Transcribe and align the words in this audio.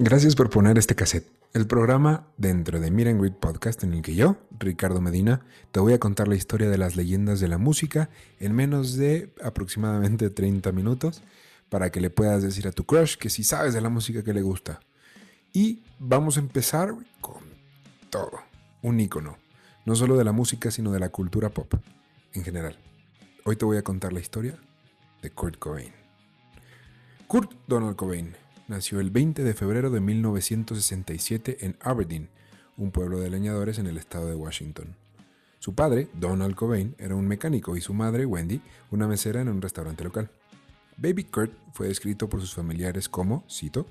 Gracias 0.00 0.36
por 0.36 0.48
poner 0.48 0.78
este 0.78 0.94
cassette, 0.94 1.28
el 1.54 1.66
programa 1.66 2.28
dentro 2.36 2.78
de 2.78 2.88
Miren 2.88 3.18
Greet 3.18 3.34
Podcast 3.34 3.82
en 3.82 3.94
el 3.94 4.02
que 4.02 4.14
yo, 4.14 4.36
Ricardo 4.56 5.00
Medina, 5.00 5.44
te 5.72 5.80
voy 5.80 5.92
a 5.92 5.98
contar 5.98 6.28
la 6.28 6.36
historia 6.36 6.70
de 6.70 6.78
las 6.78 6.94
leyendas 6.94 7.40
de 7.40 7.48
la 7.48 7.58
música 7.58 8.08
en 8.38 8.54
menos 8.54 8.96
de 8.96 9.34
aproximadamente 9.42 10.30
30 10.30 10.70
minutos 10.70 11.24
para 11.68 11.90
que 11.90 12.00
le 12.00 12.10
puedas 12.10 12.44
decir 12.44 12.68
a 12.68 12.70
tu 12.70 12.84
crush 12.84 13.16
que 13.16 13.28
si 13.28 13.42
sabes 13.42 13.74
de 13.74 13.80
la 13.80 13.88
música 13.88 14.22
que 14.22 14.32
le 14.32 14.42
gusta. 14.42 14.78
Y 15.52 15.82
vamos 15.98 16.36
a 16.36 16.40
empezar 16.40 16.94
con 17.20 17.42
todo, 18.08 18.38
un 18.82 19.00
icono, 19.00 19.36
no 19.84 19.96
solo 19.96 20.16
de 20.16 20.22
la 20.22 20.30
música 20.30 20.70
sino 20.70 20.92
de 20.92 21.00
la 21.00 21.08
cultura 21.08 21.48
pop 21.48 21.74
en 22.34 22.44
general. 22.44 22.78
Hoy 23.44 23.56
te 23.56 23.64
voy 23.64 23.78
a 23.78 23.82
contar 23.82 24.12
la 24.12 24.20
historia 24.20 24.60
de 25.22 25.30
Kurt 25.30 25.58
Cobain. 25.58 25.92
Kurt 27.26 27.50
Donald 27.66 27.96
Cobain 27.96 28.36
nació 28.68 29.00
el 29.00 29.10
20 29.10 29.42
de 29.42 29.54
febrero 29.54 29.90
de 29.90 30.00
1967 30.00 31.64
en 31.64 31.76
Aberdeen, 31.80 32.28
un 32.76 32.92
pueblo 32.92 33.18
de 33.18 33.30
leñadores 33.30 33.78
en 33.78 33.86
el 33.86 33.96
estado 33.96 34.28
de 34.28 34.36
Washington. 34.36 34.94
Su 35.58 35.74
padre, 35.74 36.08
Donald 36.14 36.54
Cobain, 36.54 36.94
era 36.98 37.16
un 37.16 37.26
mecánico 37.26 37.76
y 37.76 37.80
su 37.80 37.94
madre, 37.94 38.26
Wendy, 38.26 38.60
una 38.90 39.08
mesera 39.08 39.40
en 39.40 39.48
un 39.48 39.60
restaurante 39.60 40.04
local. 40.04 40.30
Baby 40.98 41.24
Kurt 41.24 41.52
fue 41.72 41.88
descrito 41.88 42.28
por 42.28 42.40
sus 42.40 42.54
familiares 42.54 43.08
como, 43.08 43.44
cito, 43.50 43.86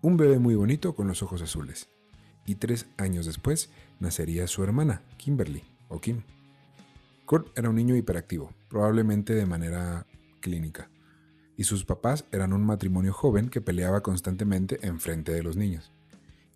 un 0.00 0.16
bebé 0.16 0.38
muy 0.38 0.54
bonito 0.54 0.94
con 0.94 1.08
los 1.08 1.22
ojos 1.22 1.42
azules. 1.42 1.88
Y 2.46 2.54
tres 2.54 2.86
años 2.98 3.26
después 3.26 3.70
nacería 3.98 4.46
su 4.46 4.62
hermana, 4.62 5.02
Kimberly, 5.16 5.64
o 5.88 6.00
Kim. 6.00 6.22
Kurt 7.26 7.58
era 7.58 7.68
un 7.68 7.76
niño 7.76 7.96
hiperactivo, 7.96 8.52
probablemente 8.68 9.34
de 9.34 9.46
manera 9.46 10.06
clínica 10.40 10.88
y 11.58 11.64
sus 11.64 11.84
papás 11.84 12.24
eran 12.30 12.52
un 12.52 12.64
matrimonio 12.64 13.12
joven 13.12 13.48
que 13.50 13.60
peleaba 13.60 14.00
constantemente 14.00 14.78
en 14.86 15.00
frente 15.00 15.32
de 15.32 15.42
los 15.42 15.56
niños. 15.56 15.90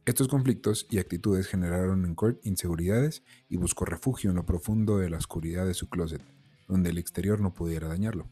Estos 0.06 0.28
conflictos 0.28 0.86
y 0.90 1.00
actitudes 1.00 1.48
generaron 1.48 2.04
en 2.04 2.14
Kurt 2.14 2.38
inseguridades 2.46 3.24
y 3.48 3.56
buscó 3.56 3.84
refugio 3.84 4.30
en 4.30 4.36
lo 4.36 4.46
profundo 4.46 4.98
de 4.98 5.10
la 5.10 5.16
oscuridad 5.16 5.66
de 5.66 5.74
su 5.74 5.88
closet, 5.88 6.22
donde 6.68 6.90
el 6.90 6.98
exterior 6.98 7.40
no 7.40 7.52
pudiera 7.52 7.88
dañarlo. 7.88 8.28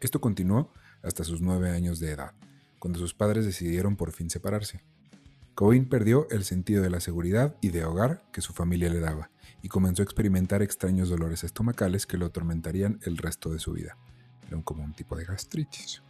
Esto 0.00 0.20
continuó 0.20 0.70
hasta 1.02 1.24
sus 1.24 1.40
nueve 1.40 1.70
años 1.70 2.00
de 2.00 2.12
edad, 2.12 2.34
cuando 2.78 2.98
sus 2.98 3.14
padres 3.14 3.46
decidieron 3.46 3.96
por 3.96 4.12
fin 4.12 4.28
separarse. 4.28 4.82
Cobain 5.54 5.88
perdió 5.88 6.28
el 6.30 6.44
sentido 6.44 6.82
de 6.82 6.90
la 6.90 7.00
seguridad 7.00 7.56
y 7.62 7.70
de 7.70 7.86
hogar 7.86 8.22
que 8.30 8.42
su 8.42 8.52
familia 8.52 8.90
le 8.90 9.00
daba, 9.00 9.30
y 9.62 9.68
comenzó 9.68 10.02
a 10.02 10.04
experimentar 10.04 10.60
extraños 10.60 11.08
dolores 11.08 11.44
estomacales 11.44 12.04
que 12.04 12.18
lo 12.18 12.26
atormentarían 12.26 13.00
el 13.04 13.16
resto 13.16 13.50
de 13.50 13.58
su 13.58 13.72
vida 13.72 13.96
como 14.64 14.84
un 14.84 14.94
tipo 14.94 15.16
de 15.16 15.24
gastritis. 15.24 16.02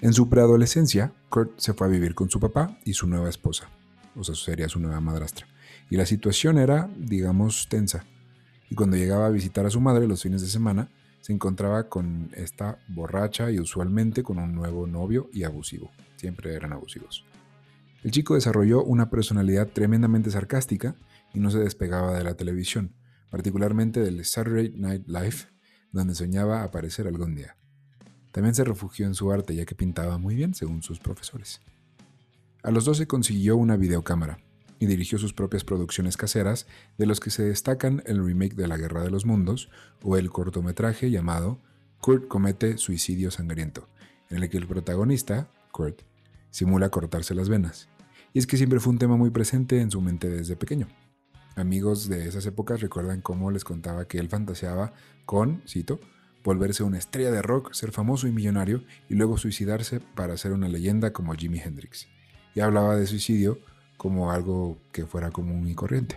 En 0.00 0.12
su 0.12 0.28
preadolescencia, 0.28 1.12
Kurt 1.28 1.58
se 1.58 1.74
fue 1.74 1.86
a 1.86 1.90
vivir 1.90 2.14
con 2.14 2.30
su 2.30 2.40
papá 2.40 2.78
y 2.84 2.94
su 2.94 3.06
nueva 3.06 3.28
esposa, 3.28 3.68
o 4.16 4.24
sea, 4.24 4.34
sería 4.34 4.68
su 4.68 4.80
nueva 4.80 5.00
madrastra. 5.00 5.46
Y 5.90 5.96
la 5.96 6.06
situación 6.06 6.58
era, 6.58 6.88
digamos, 6.96 7.68
tensa. 7.68 8.04
Y 8.70 8.74
cuando 8.74 8.96
llegaba 8.96 9.26
a 9.26 9.30
visitar 9.30 9.66
a 9.66 9.70
su 9.70 9.80
madre 9.80 10.06
los 10.06 10.22
fines 10.22 10.40
de 10.40 10.48
semana, 10.48 10.88
se 11.20 11.32
encontraba 11.32 11.88
con 11.88 12.30
esta 12.34 12.78
borracha 12.88 13.50
y 13.50 13.58
usualmente 13.58 14.22
con 14.22 14.38
un 14.38 14.54
nuevo 14.54 14.86
novio 14.86 15.28
y 15.32 15.44
abusivo. 15.44 15.90
Siempre 16.16 16.54
eran 16.54 16.72
abusivos. 16.72 17.24
El 18.02 18.10
chico 18.10 18.34
desarrolló 18.34 18.82
una 18.82 19.10
personalidad 19.10 19.68
tremendamente 19.68 20.30
sarcástica 20.30 20.96
y 21.34 21.40
no 21.40 21.50
se 21.50 21.58
despegaba 21.58 22.16
de 22.16 22.24
la 22.24 22.34
televisión, 22.34 22.94
particularmente 23.28 24.00
del 24.00 24.24
Saturday 24.24 24.72
Night 24.74 25.06
Live, 25.06 25.36
donde 25.92 26.14
soñaba 26.14 26.62
aparecer 26.62 27.06
algún 27.06 27.34
día. 27.34 27.56
También 28.32 28.54
se 28.54 28.64
refugió 28.64 29.06
en 29.06 29.14
su 29.14 29.32
arte 29.32 29.54
ya 29.54 29.64
que 29.64 29.74
pintaba 29.74 30.18
muy 30.18 30.34
bien 30.34 30.54
según 30.54 30.82
sus 30.82 31.00
profesores. 31.00 31.60
A 32.62 32.70
los 32.70 32.84
12 32.84 33.06
consiguió 33.06 33.56
una 33.56 33.76
videocámara 33.76 34.38
y 34.78 34.86
dirigió 34.86 35.18
sus 35.18 35.34
propias 35.34 35.62
producciones 35.62 36.16
caseras, 36.16 36.66
de 36.96 37.06
los 37.06 37.20
que 37.20 37.30
se 37.30 37.42
destacan 37.42 38.02
el 38.06 38.24
remake 38.24 38.54
de 38.54 38.66
La 38.66 38.78
Guerra 38.78 39.02
de 39.02 39.10
los 39.10 39.26
Mundos 39.26 39.68
o 40.02 40.16
el 40.16 40.30
cortometraje 40.30 41.10
llamado 41.10 41.58
Kurt 42.00 42.28
comete 42.28 42.78
suicidio 42.78 43.30
sangriento, 43.30 43.88
en 44.30 44.42
el 44.42 44.48
que 44.48 44.56
el 44.56 44.66
protagonista, 44.66 45.50
Kurt, 45.70 46.00
simula 46.50 46.88
cortarse 46.88 47.34
las 47.34 47.50
venas. 47.50 47.88
Y 48.32 48.38
es 48.38 48.46
que 48.46 48.56
siempre 48.56 48.80
fue 48.80 48.92
un 48.92 48.98
tema 48.98 49.16
muy 49.16 49.28
presente 49.28 49.80
en 49.80 49.90
su 49.90 50.00
mente 50.00 50.30
desde 50.30 50.56
pequeño. 50.56 50.88
Amigos 51.60 52.08
de 52.08 52.26
esas 52.26 52.46
épocas 52.46 52.80
recuerdan 52.80 53.20
cómo 53.20 53.50
les 53.50 53.64
contaba 53.64 54.08
que 54.08 54.18
él 54.18 54.30
fantaseaba 54.30 54.94
con, 55.26 55.62
cito, 55.68 56.00
volverse 56.42 56.82
una 56.82 56.96
estrella 56.96 57.30
de 57.30 57.42
rock, 57.42 57.74
ser 57.74 57.92
famoso 57.92 58.26
y 58.26 58.32
millonario 58.32 58.82
y 59.10 59.14
luego 59.14 59.36
suicidarse 59.36 60.00
para 60.00 60.38
ser 60.38 60.52
una 60.52 60.68
leyenda 60.68 61.12
como 61.12 61.34
Jimi 61.34 61.60
Hendrix. 61.60 62.08
Y 62.54 62.60
hablaba 62.60 62.96
de 62.96 63.06
suicidio 63.06 63.58
como 63.98 64.32
algo 64.32 64.78
que 64.90 65.04
fuera 65.04 65.30
común 65.30 65.68
y 65.68 65.74
corriente. 65.74 66.16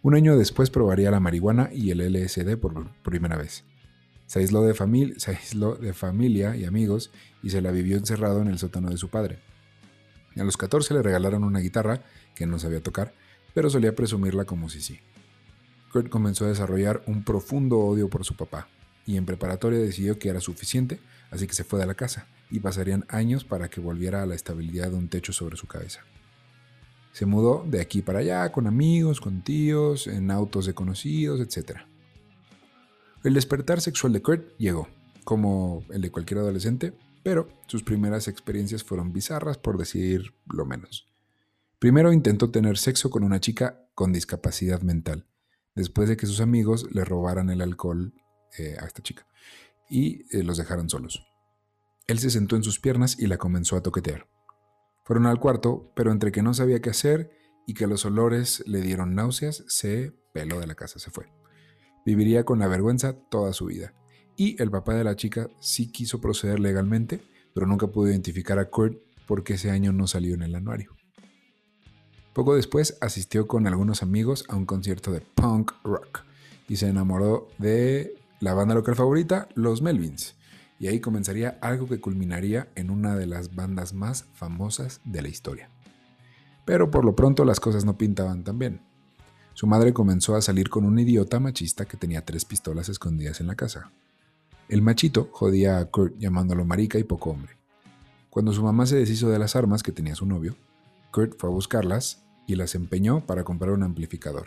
Un 0.00 0.14
año 0.14 0.38
después 0.38 0.70
probaría 0.70 1.10
la 1.10 1.20
marihuana 1.20 1.68
y 1.70 1.90
el 1.90 1.98
LSD 1.98 2.56
por 2.56 2.90
primera 3.02 3.36
vez. 3.36 3.64
Se 4.24 4.38
aisló 4.38 4.62
de, 4.62 4.74
se 5.18 5.30
aisló 5.32 5.74
de 5.74 5.92
familia 5.92 6.56
y 6.56 6.64
amigos 6.64 7.10
y 7.42 7.50
se 7.50 7.60
la 7.60 7.72
vivió 7.72 7.98
encerrado 7.98 8.40
en 8.40 8.48
el 8.48 8.58
sótano 8.58 8.88
de 8.88 8.96
su 8.96 9.10
padre. 9.10 9.38
A 10.34 10.44
los 10.44 10.56
14 10.56 10.94
le 10.94 11.02
regalaron 11.02 11.44
una 11.44 11.58
guitarra 11.58 12.00
que 12.34 12.46
no 12.46 12.58
sabía 12.58 12.82
tocar 12.82 13.12
pero 13.58 13.70
solía 13.70 13.92
presumirla 13.92 14.44
como 14.44 14.68
si 14.68 14.80
sí. 14.80 15.00
Kurt 15.92 16.10
comenzó 16.10 16.44
a 16.44 16.48
desarrollar 16.48 17.02
un 17.06 17.24
profundo 17.24 17.80
odio 17.80 18.08
por 18.08 18.24
su 18.24 18.36
papá, 18.36 18.68
y 19.04 19.16
en 19.16 19.26
preparatoria 19.26 19.80
decidió 19.80 20.16
que 20.16 20.28
era 20.28 20.38
suficiente, 20.38 21.00
así 21.32 21.48
que 21.48 21.54
se 21.54 21.64
fue 21.64 21.80
de 21.80 21.86
la 21.86 21.96
casa, 21.96 22.28
y 22.52 22.60
pasarían 22.60 23.04
años 23.08 23.42
para 23.42 23.68
que 23.68 23.80
volviera 23.80 24.22
a 24.22 24.26
la 24.26 24.36
estabilidad 24.36 24.92
de 24.92 24.96
un 24.96 25.08
techo 25.08 25.32
sobre 25.32 25.56
su 25.56 25.66
cabeza. 25.66 26.02
Se 27.10 27.26
mudó 27.26 27.66
de 27.66 27.80
aquí 27.80 28.00
para 28.00 28.20
allá, 28.20 28.52
con 28.52 28.68
amigos, 28.68 29.20
con 29.20 29.42
tíos, 29.42 30.06
en 30.06 30.30
autos 30.30 30.64
de 30.64 30.74
conocidos, 30.74 31.40
etc. 31.40 31.80
El 33.24 33.34
despertar 33.34 33.80
sexual 33.80 34.12
de 34.12 34.22
Kurt 34.22 34.56
llegó, 34.58 34.86
como 35.24 35.82
el 35.90 36.00
de 36.00 36.12
cualquier 36.12 36.38
adolescente, 36.38 36.92
pero 37.24 37.48
sus 37.66 37.82
primeras 37.82 38.28
experiencias 38.28 38.84
fueron 38.84 39.12
bizarras 39.12 39.58
por 39.58 39.78
decir 39.78 40.32
lo 40.46 40.64
menos. 40.64 41.07
Primero 41.78 42.12
intentó 42.12 42.50
tener 42.50 42.76
sexo 42.76 43.08
con 43.08 43.22
una 43.22 43.38
chica 43.38 43.88
con 43.94 44.12
discapacidad 44.12 44.82
mental, 44.82 45.28
después 45.76 46.08
de 46.08 46.16
que 46.16 46.26
sus 46.26 46.40
amigos 46.40 46.88
le 46.90 47.04
robaran 47.04 47.50
el 47.50 47.60
alcohol 47.60 48.14
eh, 48.58 48.76
a 48.80 48.86
esta 48.86 49.00
chica 49.00 49.28
y 49.88 50.24
eh, 50.36 50.42
los 50.42 50.58
dejaron 50.58 50.90
solos. 50.90 51.24
Él 52.08 52.18
se 52.18 52.30
sentó 52.30 52.56
en 52.56 52.64
sus 52.64 52.80
piernas 52.80 53.16
y 53.18 53.28
la 53.28 53.38
comenzó 53.38 53.76
a 53.76 53.82
toquetear. 53.82 54.26
Fueron 55.04 55.26
al 55.26 55.38
cuarto, 55.38 55.92
pero 55.94 56.10
entre 56.10 56.32
que 56.32 56.42
no 56.42 56.52
sabía 56.52 56.80
qué 56.80 56.90
hacer 56.90 57.30
y 57.64 57.74
que 57.74 57.86
los 57.86 58.04
olores 58.04 58.64
le 58.66 58.80
dieron 58.80 59.14
náuseas, 59.14 59.62
se 59.68 60.12
peló 60.32 60.58
de 60.58 60.66
la 60.66 60.74
casa, 60.74 60.98
se 60.98 61.12
fue. 61.12 61.30
Viviría 62.04 62.44
con 62.44 62.58
la 62.58 62.66
vergüenza 62.66 63.12
toda 63.30 63.52
su 63.52 63.66
vida. 63.66 63.94
Y 64.36 64.60
el 64.60 64.70
papá 64.70 64.94
de 64.94 65.04
la 65.04 65.14
chica 65.14 65.48
sí 65.60 65.92
quiso 65.92 66.20
proceder 66.20 66.58
legalmente, 66.58 67.20
pero 67.54 67.66
nunca 67.66 67.86
pudo 67.86 68.08
identificar 68.08 68.58
a 68.58 68.68
Kurt 68.68 68.98
porque 69.26 69.54
ese 69.54 69.70
año 69.70 69.92
no 69.92 70.06
salió 70.06 70.34
en 70.34 70.42
el 70.42 70.54
anuario. 70.54 70.97
Poco 72.32 72.54
después 72.54 72.96
asistió 73.00 73.46
con 73.46 73.66
algunos 73.66 74.02
amigos 74.02 74.44
a 74.48 74.56
un 74.56 74.66
concierto 74.66 75.10
de 75.12 75.20
punk 75.20 75.72
rock 75.84 76.24
y 76.68 76.76
se 76.76 76.88
enamoró 76.88 77.48
de 77.58 78.14
la 78.40 78.54
banda 78.54 78.74
local 78.74 78.94
favorita, 78.94 79.48
los 79.54 79.82
Melvins. 79.82 80.36
Y 80.78 80.86
ahí 80.86 81.00
comenzaría 81.00 81.58
algo 81.60 81.88
que 81.88 82.00
culminaría 82.00 82.68
en 82.76 82.90
una 82.90 83.16
de 83.16 83.26
las 83.26 83.54
bandas 83.56 83.94
más 83.94 84.26
famosas 84.34 85.00
de 85.04 85.22
la 85.22 85.28
historia. 85.28 85.70
Pero 86.64 86.90
por 86.90 87.04
lo 87.04 87.16
pronto 87.16 87.44
las 87.44 87.58
cosas 87.58 87.84
no 87.84 87.98
pintaban 87.98 88.44
tan 88.44 88.58
bien. 88.58 88.80
Su 89.54 89.66
madre 89.66 89.92
comenzó 89.92 90.36
a 90.36 90.42
salir 90.42 90.68
con 90.68 90.84
un 90.84 90.98
idiota 90.98 91.40
machista 91.40 91.86
que 91.86 91.96
tenía 91.96 92.24
tres 92.24 92.44
pistolas 92.44 92.88
escondidas 92.88 93.40
en 93.40 93.48
la 93.48 93.56
casa. 93.56 93.90
El 94.68 94.82
machito 94.82 95.30
jodía 95.32 95.78
a 95.78 95.86
Kurt 95.86 96.16
llamándolo 96.18 96.64
marica 96.64 96.98
y 96.98 97.04
poco 97.04 97.30
hombre. 97.30 97.56
Cuando 98.30 98.52
su 98.52 98.62
mamá 98.62 98.86
se 98.86 98.96
deshizo 98.96 99.30
de 99.30 99.38
las 99.38 99.56
armas 99.56 99.82
que 99.82 99.90
tenía 99.90 100.14
su 100.14 100.26
novio, 100.26 100.54
Kurt 101.10 101.38
fue 101.38 101.50
a 101.50 101.52
buscarlas 101.52 102.24
y 102.46 102.56
las 102.56 102.74
empeñó 102.74 103.26
para 103.26 103.44
comprar 103.44 103.72
un 103.72 103.82
amplificador. 103.82 104.46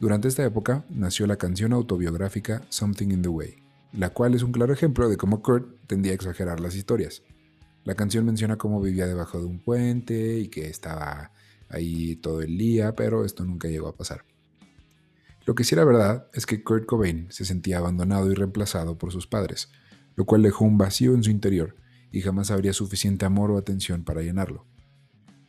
Durante 0.00 0.28
esta 0.28 0.44
época 0.44 0.84
nació 0.90 1.26
la 1.26 1.36
canción 1.36 1.72
autobiográfica 1.72 2.62
Something 2.68 3.08
in 3.08 3.22
the 3.22 3.28
Way, 3.28 3.56
la 3.92 4.10
cual 4.10 4.34
es 4.34 4.42
un 4.42 4.52
claro 4.52 4.72
ejemplo 4.72 5.08
de 5.08 5.16
cómo 5.16 5.42
Kurt 5.42 5.86
tendía 5.86 6.12
a 6.12 6.14
exagerar 6.14 6.60
las 6.60 6.76
historias. 6.76 7.22
La 7.84 7.94
canción 7.94 8.24
menciona 8.24 8.58
cómo 8.58 8.80
vivía 8.80 9.06
debajo 9.06 9.40
de 9.40 9.46
un 9.46 9.58
puente 9.58 10.38
y 10.38 10.48
que 10.48 10.68
estaba 10.68 11.32
ahí 11.68 12.16
todo 12.16 12.42
el 12.42 12.56
día, 12.58 12.94
pero 12.94 13.24
esto 13.24 13.44
nunca 13.44 13.68
llegó 13.68 13.88
a 13.88 13.96
pasar. 13.96 14.24
Lo 15.46 15.54
que 15.54 15.64
sí 15.64 15.74
era 15.74 15.84
verdad 15.84 16.28
es 16.34 16.44
que 16.44 16.62
Kurt 16.62 16.86
Cobain 16.86 17.26
se 17.30 17.44
sentía 17.44 17.78
abandonado 17.78 18.30
y 18.30 18.34
reemplazado 18.34 18.98
por 18.98 19.12
sus 19.12 19.26
padres, 19.26 19.70
lo 20.14 20.26
cual 20.26 20.42
dejó 20.42 20.64
un 20.64 20.78
vacío 20.78 21.14
en 21.14 21.22
su 21.22 21.30
interior 21.30 21.74
y 22.12 22.20
jamás 22.20 22.50
habría 22.50 22.72
suficiente 22.72 23.24
amor 23.24 23.50
o 23.50 23.58
atención 23.58 24.04
para 24.04 24.22
llenarlo. 24.22 24.66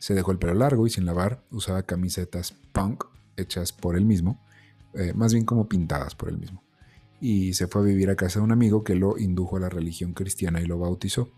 Se 0.00 0.14
dejó 0.14 0.32
el 0.32 0.38
pelo 0.38 0.54
largo 0.54 0.86
y 0.86 0.90
sin 0.90 1.04
lavar, 1.04 1.44
usaba 1.50 1.82
camisetas 1.82 2.54
punk 2.72 3.04
hechas 3.36 3.70
por 3.70 3.96
él 3.96 4.06
mismo, 4.06 4.40
eh, 4.94 5.12
más 5.14 5.34
bien 5.34 5.44
como 5.44 5.68
pintadas 5.68 6.14
por 6.14 6.30
él 6.30 6.38
mismo. 6.38 6.62
Y 7.20 7.52
se 7.52 7.66
fue 7.66 7.82
a 7.82 7.84
vivir 7.84 8.08
a 8.08 8.16
casa 8.16 8.38
de 8.38 8.44
un 8.46 8.52
amigo 8.52 8.82
que 8.82 8.94
lo 8.94 9.18
indujo 9.18 9.58
a 9.58 9.60
la 9.60 9.68
religión 9.68 10.14
cristiana 10.14 10.62
y 10.62 10.64
lo 10.64 10.78
bautizó. 10.78 11.30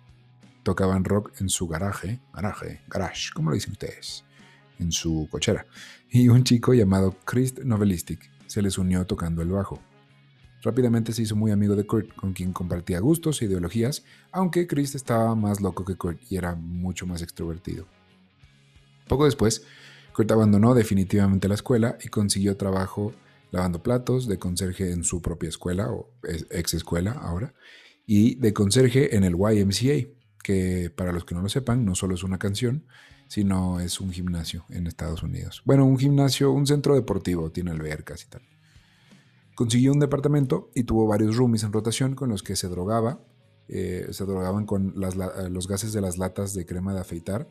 tocaban 0.62 1.03
rock 1.03 1.32
en 1.41 1.49
su 1.49 1.67
garaje, 1.67 2.20
garaje, 2.32 2.82
garage, 2.88 3.31
¿cómo 3.35 3.50
lo 3.50 3.55
dicen 3.56 3.73
ustedes? 3.73 4.25
En 4.79 4.93
su 4.93 5.26
cochera. 5.29 5.67
Y 6.09 6.29
un 6.29 6.44
chico 6.44 6.73
llamado 6.73 7.17
Chris 7.25 7.64
Novelistic 7.64 8.31
se 8.47 8.62
les 8.62 8.79
unió 8.79 9.05
tocando 9.05 9.43
el 9.43 9.49
bajo. 9.49 9.81
Rápidamente 10.62 11.12
se 11.12 11.23
hizo 11.23 11.35
muy 11.35 11.50
amigo 11.50 11.75
de 11.75 11.85
Kurt, 11.85 12.14
con 12.14 12.32
quien 12.32 12.53
compartía 12.53 13.00
gustos 13.00 13.43
e 13.43 13.47
ideologías, 13.47 14.05
aunque 14.31 14.69
Chris 14.69 14.94
estaba 14.94 15.35
más 15.35 15.61
loco 15.61 15.85
que 15.85 15.97
Kurt 15.97 16.20
y 16.31 16.37
era 16.37 16.55
mucho 16.55 17.09
más 17.09 17.23
extrovertido. 17.23 17.88
Poco 19.12 19.26
después, 19.26 19.62
Kurt 20.14 20.31
abandonó 20.31 20.73
definitivamente 20.73 21.47
la 21.47 21.53
escuela 21.53 21.99
y 22.03 22.09
consiguió 22.09 22.56
trabajo 22.56 23.12
lavando 23.50 23.82
platos 23.82 24.26
de 24.26 24.38
conserje 24.38 24.91
en 24.91 25.05
su 25.05 25.20
propia 25.20 25.50
escuela, 25.50 25.93
o 25.93 26.09
ex 26.49 26.73
escuela 26.73 27.12
ahora, 27.12 27.53
y 28.06 28.37
de 28.37 28.55
conserje 28.55 29.14
en 29.14 29.25
el 29.25 29.35
YMCA, 29.35 30.09
que 30.43 30.91
para 30.97 31.12
los 31.12 31.26
que 31.26 31.35
no 31.35 31.43
lo 31.43 31.50
sepan, 31.50 31.85
no 31.85 31.94
solo 31.94 32.14
es 32.14 32.23
una 32.23 32.38
canción, 32.38 32.87
sino 33.29 33.81
es 33.81 34.00
un 34.00 34.12
gimnasio 34.12 34.64
en 34.70 34.87
Estados 34.87 35.23
Unidos. 35.23 35.61
Bueno, 35.67 35.85
un 35.85 35.99
gimnasio, 35.99 36.50
un 36.50 36.67
centro 36.67 36.94
deportivo, 36.94 37.53
tiene 37.53 37.70
albercas 37.70 38.25
y 38.25 38.31
tal. 38.31 38.41
Consiguió 39.55 39.93
un 39.93 40.00
departamento 40.00 40.70
y 40.75 40.85
tuvo 40.85 41.06
varios 41.06 41.37
roomies 41.37 41.64
en 41.64 41.73
rotación 41.75 42.14
con 42.14 42.31
los 42.31 42.43
que 42.43 42.56
se 42.56 42.69
drogaba. 42.69 43.20
Eh, 43.69 44.09
se 44.11 44.25
drogaban 44.25 44.64
con 44.64 44.94
los 44.97 45.69
gases 45.69 45.93
de 45.93 46.00
las 46.00 46.17
latas 46.17 46.55
de 46.55 46.64
crema 46.64 46.94
de 46.94 47.00
afeitar. 47.00 47.47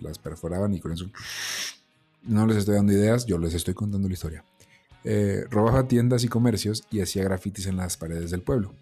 Las 0.00 0.18
perforaban 0.18 0.74
y 0.74 0.80
con 0.80 0.92
eso... 0.92 1.06
No 2.22 2.46
les 2.46 2.56
estoy 2.56 2.76
dando 2.76 2.92
ideas, 2.92 3.26
yo 3.26 3.36
les 3.38 3.52
estoy 3.52 3.74
contando 3.74 4.08
la 4.08 4.14
historia. 4.14 4.44
Eh, 5.04 5.44
robaba 5.50 5.86
tiendas 5.86 6.24
y 6.24 6.28
comercios 6.28 6.84
y 6.90 7.00
hacía 7.00 7.22
grafitis 7.22 7.66
en 7.66 7.76
las 7.76 7.98
paredes 7.98 8.30
del 8.30 8.40
pueblo. 8.40 8.72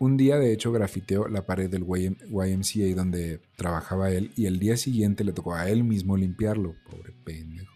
Un 0.00 0.16
día, 0.16 0.38
de 0.38 0.52
hecho, 0.52 0.72
grafiteó 0.72 1.28
la 1.28 1.46
pared 1.46 1.70
del 1.70 1.84
YMCA 1.84 2.96
donde 2.96 3.40
trabajaba 3.56 4.10
él 4.10 4.32
y 4.34 4.46
el 4.46 4.58
día 4.58 4.76
siguiente 4.76 5.22
le 5.24 5.32
tocó 5.32 5.54
a 5.54 5.68
él 5.68 5.84
mismo 5.84 6.16
limpiarlo. 6.16 6.74
Pobre 6.90 7.12
pendejo. 7.24 7.72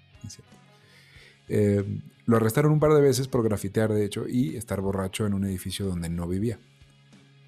Eh, 1.48 1.84
lo 2.26 2.36
arrestaron 2.38 2.72
un 2.72 2.80
par 2.80 2.94
de 2.94 3.02
veces 3.02 3.28
por 3.28 3.44
grafitear, 3.44 3.92
de 3.92 4.04
hecho, 4.04 4.26
y 4.26 4.56
estar 4.56 4.80
borracho 4.80 5.26
en 5.26 5.34
un 5.34 5.44
edificio 5.44 5.86
donde 5.86 6.08
no 6.08 6.26
vivía. 6.26 6.58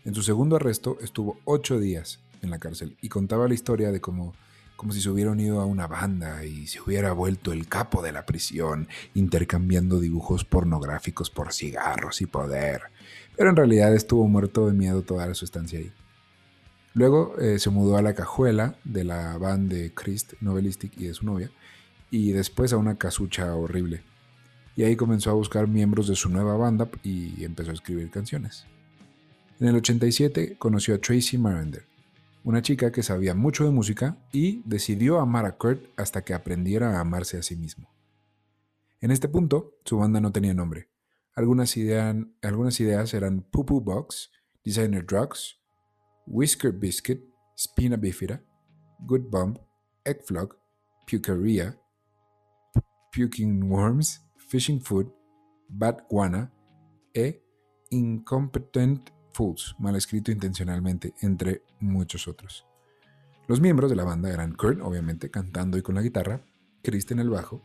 En 0.05 0.15
su 0.15 0.23
segundo 0.23 0.57
arresto 0.57 0.99
estuvo 1.01 1.39
ocho 1.45 1.81
días 1.81 2.21
en 2.43 2.51
la 2.51 2.59
cárcel 2.59 2.97
y 3.01 3.09
contaba 3.09 3.49
la 3.49 3.55
historia 3.55 3.91
de 3.91 4.01
cómo 4.01 4.35
como 4.77 4.93
si 4.93 5.01
se 5.01 5.11
hubiera 5.11 5.31
unido 5.31 5.61
a 5.61 5.67
una 5.67 5.87
banda 5.87 6.45
y 6.45 6.67
se 6.67 6.81
hubiera 6.81 7.13
vuelto 7.13 7.53
el 7.53 7.67
capo 7.67 8.03
de 8.03 8.13
la 8.13 8.27
prisión, 8.27 8.89
intercambiando 9.15 9.99
dibujos 9.99 10.45
pornográficos 10.45 11.31
por 11.31 11.53
cigarros 11.53 12.21
y 12.21 12.27
poder. 12.27 12.83
Pero 13.37 13.51
en 13.51 13.57
realidad 13.57 13.95
estuvo 13.95 14.29
muerto 14.29 14.67
de 14.67 14.75
miedo 14.75 15.03
toda 15.03 15.33
su 15.35 15.45
estancia 15.45 15.79
ahí. 15.79 15.93
Luego 16.95 17.39
eh, 17.39 17.59
se 17.59 17.71
mudó 17.71 17.97
a 17.97 18.03
la 18.03 18.15
cajuela 18.15 18.77
de 18.85 19.05
la 19.05 19.37
banda 19.39 19.77
de 19.77 19.93
Christ 19.93 20.35
Novelistic 20.41 20.99
y 20.99 21.07
de 21.07 21.15
su 21.15 21.27
novia, 21.27 21.51
y 22.11 22.33
después 22.33 22.73
a 22.73 22.79
una 22.79 22.97
casucha 22.97 23.55
horrible. 23.55 24.03
Y 24.77 24.85
ahí 24.85 24.97
comenzó 24.97 25.31
a 25.31 25.35
buscar 25.35 25.69
miembros 25.69 26.09
de 26.09 26.17
su 26.17 26.29
nueva 26.29 26.57
banda 26.57 26.89
y 27.03 27.45
empezó 27.45 27.71
a 27.71 27.75
escribir 27.75 28.11
canciones. 28.11 28.67
En 29.59 29.69
el 29.69 29.77
87 29.77 30.57
conoció 30.59 30.95
a 30.95 30.99
Tracy 30.99 31.39
Marender, 31.39 31.85
una 32.47 32.63
chica 32.63 32.93
que 32.93 33.03
sabía 33.03 33.35
mucho 33.35 33.65
de 33.65 33.73
música 33.73 34.25
y 34.33 34.63
decidió 34.65 35.19
amar 35.19 35.47
a 35.47 35.59
Kurt 35.59 35.87
hasta 35.97 36.23
que 36.23 36.33
aprendiera 36.33 36.97
a 36.97 37.01
amarse 37.01 37.37
a 37.37 37.43
sí 37.43 37.57
mismo. 37.57 37.93
En 39.01 39.11
este 39.11 39.29
punto, 39.29 39.81
su 39.85 39.99
banda 39.99 40.21
no 40.21 40.31
tenía 40.31 40.55
nombre. 40.55 40.89
Algunas, 41.35 41.77
ideas 41.77 43.15
eran 43.15 43.43
Poo 43.51 43.67
Poo 43.67 43.81
Box, 43.81 44.31
Designer 44.65 45.05
Drugs, 45.05 45.59
Whisker 46.29 46.71
Biscuit, 46.71 47.21
Spina 47.59 47.97
Bifida, 47.97 48.45
Good 49.01 49.29
Bump, 49.29 49.59
Egg 50.05 50.23
Flock, 50.25 50.57
Pucaria, 51.11 51.77
Puking 53.13 53.69
Worms, 53.69 54.25
Fishing 54.37 54.81
Food, 54.81 55.13
Bad 55.69 56.05
Guana 56.09 56.53
e 57.13 57.43
Incompetent 57.91 59.11
Fools, 59.37 59.77
mal 59.79 59.97
escrito 59.97 60.33
intencionalmente, 60.33 61.13
entre 61.21 61.63
muchos 61.79 62.27
otros. 62.27 62.65
Los 63.47 63.61
miembros 63.61 63.91
de 63.91 63.97
la 63.97 64.05
banda 64.05 64.33
eran 64.33 64.55
Kurt, 64.55 64.81
obviamente, 64.81 65.31
cantando 65.31 65.77
y 65.77 65.83
con 65.83 65.95
la 65.95 66.01
guitarra, 66.01 66.41
Chris 66.83 67.11
en 67.11 67.19
el 67.19 67.29
bajo, 67.29 67.63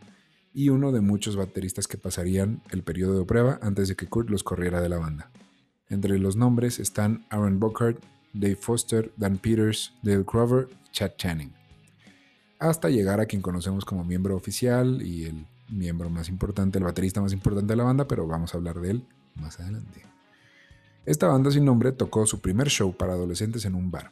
y 0.54 0.68
uno 0.68 0.92
de 0.92 1.00
muchos 1.00 1.38
bateristas 1.38 1.88
que 1.88 1.98
pasarían 1.98 2.62
el 2.72 2.84
periodo 2.84 3.18
de 3.18 3.26
prueba 3.26 3.58
antes 3.62 3.88
de 3.88 3.96
que 3.96 4.08
Kurt 4.08 4.30
los 4.30 4.44
corriera 4.44 4.82
de 4.82 4.90
la 4.90 4.98
banda. 4.98 5.32
Entre 5.88 6.20
los 6.20 6.36
nombres 6.36 6.78
están 6.78 7.26
Aaron 7.30 7.58
Bockhart, 7.62 8.04
Dave 8.34 8.58
Foster, 8.58 9.14
Dan 9.16 9.38
Peters, 9.38 9.94
Dale 10.04 10.26
Crover 10.26 10.68
y 10.70 10.92
Chad 10.92 11.12
Channing. 11.16 11.54
Hasta 12.60 12.90
llegar 12.90 13.22
a 13.22 13.28
quien 13.28 13.42
conocemos 13.42 13.86
como 13.86 14.04
miembro 14.04 14.36
oficial 14.36 15.02
y 15.02 15.24
el 15.24 15.48
miembro 15.70 16.10
más 16.10 16.28
importante, 16.28 16.80
el 16.80 16.84
baterista 16.84 17.22
más 17.22 17.32
importante 17.32 17.72
de 17.72 17.78
la 17.78 17.86
banda, 17.86 18.10
pero 18.10 18.28
vamos 18.28 18.54
a 18.54 18.58
hablar 18.58 18.82
de 18.82 18.92
él 18.92 19.08
más 19.36 19.58
adelante. 19.62 20.12
Esta 21.06 21.28
banda 21.28 21.50
sin 21.50 21.66
nombre 21.66 21.92
tocó 21.92 22.26
su 22.26 22.42
primer 22.42 22.70
show 22.70 22.96
para 22.96 23.14
adolescentes 23.14 23.66
en 23.66 23.76
un 23.76 23.90
bar, 23.90 24.12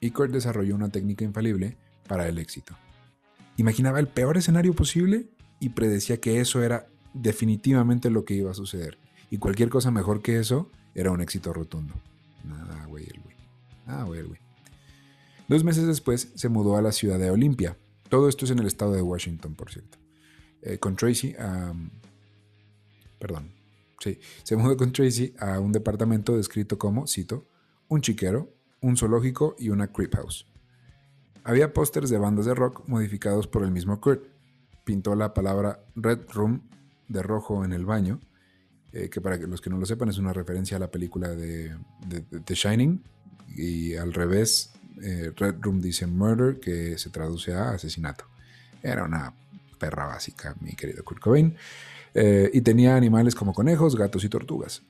y 0.00 0.10
Kurt 0.10 0.32
desarrolló 0.32 0.74
una 0.74 0.90
técnica 0.90 1.24
infalible 1.24 1.76
para 2.06 2.28
el 2.28 2.38
éxito. 2.38 2.76
Imaginaba 3.56 4.00
el 4.00 4.08
peor 4.08 4.36
escenario 4.36 4.74
posible 4.74 5.30
y 5.60 5.70
predecía 5.70 6.20
que 6.20 6.40
eso 6.40 6.62
era 6.62 6.88
definitivamente 7.14 8.10
lo 8.10 8.24
que 8.24 8.34
iba 8.34 8.50
a 8.50 8.54
suceder, 8.54 8.98
y 9.30 9.38
cualquier 9.38 9.70
cosa 9.70 9.90
mejor 9.90 10.20
que 10.20 10.38
eso 10.38 10.70
era 10.94 11.10
un 11.10 11.20
éxito 11.22 11.52
rotundo. 11.52 11.94
Nada, 12.44 12.84
güey, 12.86 13.04
el 13.04 13.20
güey. 13.20 13.36
Nada, 13.86 14.04
güey, 14.04 14.20
el 14.20 14.26
güey. 14.28 14.40
Dos 15.48 15.64
meses 15.64 15.86
después 15.86 16.32
se 16.34 16.48
mudó 16.48 16.76
a 16.76 16.82
la 16.82 16.92
ciudad 16.92 17.18
de 17.18 17.30
Olimpia. 17.30 17.78
Todo 18.08 18.28
esto 18.28 18.44
es 18.44 18.50
en 18.50 18.58
el 18.58 18.66
estado 18.66 18.92
de 18.92 19.02
Washington, 19.02 19.54
por 19.54 19.70
cierto. 19.70 19.98
Eh, 20.62 20.78
con 20.78 20.96
Tracy, 20.96 21.34
perdón, 23.18 23.52
Sí, 23.98 24.18
se 24.42 24.56
mudó 24.56 24.76
con 24.76 24.92
Tracy 24.92 25.34
a 25.38 25.58
un 25.58 25.72
departamento 25.72 26.36
descrito 26.36 26.78
como, 26.78 27.06
cito, 27.06 27.48
un 27.88 28.00
chiquero, 28.00 28.52
un 28.80 28.96
zoológico 28.96 29.56
y 29.58 29.70
una 29.70 29.92
creep 29.92 30.14
house. 30.14 30.46
Había 31.44 31.72
pósters 31.72 32.10
de 32.10 32.18
bandas 32.18 32.46
de 32.46 32.54
rock 32.54 32.86
modificados 32.88 33.46
por 33.46 33.62
el 33.62 33.70
mismo 33.70 34.00
Kurt. 34.00 34.24
Pintó 34.84 35.14
la 35.14 35.32
palabra 35.32 35.84
Red 35.94 36.28
Room 36.32 36.68
de 37.08 37.22
rojo 37.22 37.64
en 37.64 37.72
el 37.72 37.84
baño, 37.84 38.20
eh, 38.92 39.08
que 39.08 39.20
para 39.20 39.36
los 39.36 39.60
que 39.60 39.70
no 39.70 39.78
lo 39.78 39.86
sepan 39.86 40.08
es 40.08 40.18
una 40.18 40.32
referencia 40.32 40.76
a 40.76 40.80
la 40.80 40.90
película 40.90 41.28
de, 41.28 41.76
The 42.44 42.54
Shining, 42.54 43.02
y 43.56 43.94
al 43.94 44.12
revés, 44.12 44.72
eh, 45.02 45.32
Red 45.36 45.56
Room 45.60 45.80
dice 45.80 46.06
murder, 46.06 46.58
que 46.58 46.98
se 46.98 47.10
traduce 47.10 47.54
a 47.54 47.70
asesinato. 47.70 48.24
Era 48.82 49.04
una 49.04 49.32
perra 49.78 50.06
básica, 50.06 50.56
mi 50.60 50.72
querido 50.74 51.04
Kurt 51.04 51.20
Cobain. 51.20 51.56
Eh, 52.18 52.50
y 52.54 52.62
tenía 52.62 52.96
animales 52.96 53.34
como 53.34 53.52
conejos, 53.52 53.94
gatos 53.94 54.24
y 54.24 54.30
tortugas. 54.30 54.82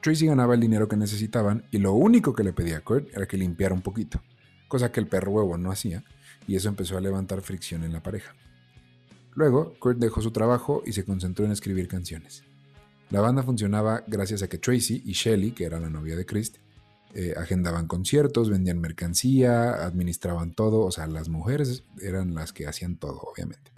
Tracy 0.00 0.26
ganaba 0.26 0.54
el 0.54 0.60
dinero 0.60 0.86
que 0.86 0.96
necesitaban 0.96 1.64
y 1.72 1.78
lo 1.78 1.94
único 1.94 2.32
que 2.32 2.44
le 2.44 2.52
pedía 2.52 2.76
a 2.76 2.80
Kurt 2.80 3.08
era 3.12 3.26
que 3.26 3.36
limpiara 3.36 3.74
un 3.74 3.82
poquito, 3.82 4.22
cosa 4.68 4.92
que 4.92 5.00
el 5.00 5.08
perro 5.08 5.32
huevo 5.32 5.58
no 5.58 5.72
hacía, 5.72 6.04
y 6.46 6.54
eso 6.54 6.68
empezó 6.68 6.96
a 6.96 7.00
levantar 7.00 7.40
fricción 7.40 7.82
en 7.82 7.92
la 7.92 8.04
pareja. 8.04 8.36
Luego, 9.34 9.74
Kurt 9.80 9.98
dejó 9.98 10.22
su 10.22 10.30
trabajo 10.30 10.84
y 10.86 10.92
se 10.92 11.04
concentró 11.04 11.44
en 11.44 11.50
escribir 11.50 11.88
canciones. 11.88 12.44
La 13.10 13.20
banda 13.20 13.42
funcionaba 13.42 14.04
gracias 14.06 14.44
a 14.44 14.48
que 14.48 14.58
Tracy 14.58 15.02
y 15.04 15.12
Shelly, 15.12 15.50
que 15.50 15.64
era 15.64 15.80
la 15.80 15.90
novia 15.90 16.14
de 16.14 16.24
Chris, 16.24 16.52
eh, 17.14 17.34
agendaban 17.36 17.88
conciertos, 17.88 18.48
vendían 18.48 18.80
mercancía, 18.80 19.84
administraban 19.84 20.54
todo, 20.54 20.84
o 20.84 20.92
sea, 20.92 21.08
las 21.08 21.28
mujeres 21.28 21.82
eran 22.00 22.32
las 22.32 22.52
que 22.52 22.68
hacían 22.68 22.96
todo, 22.96 23.20
obviamente. 23.22 23.72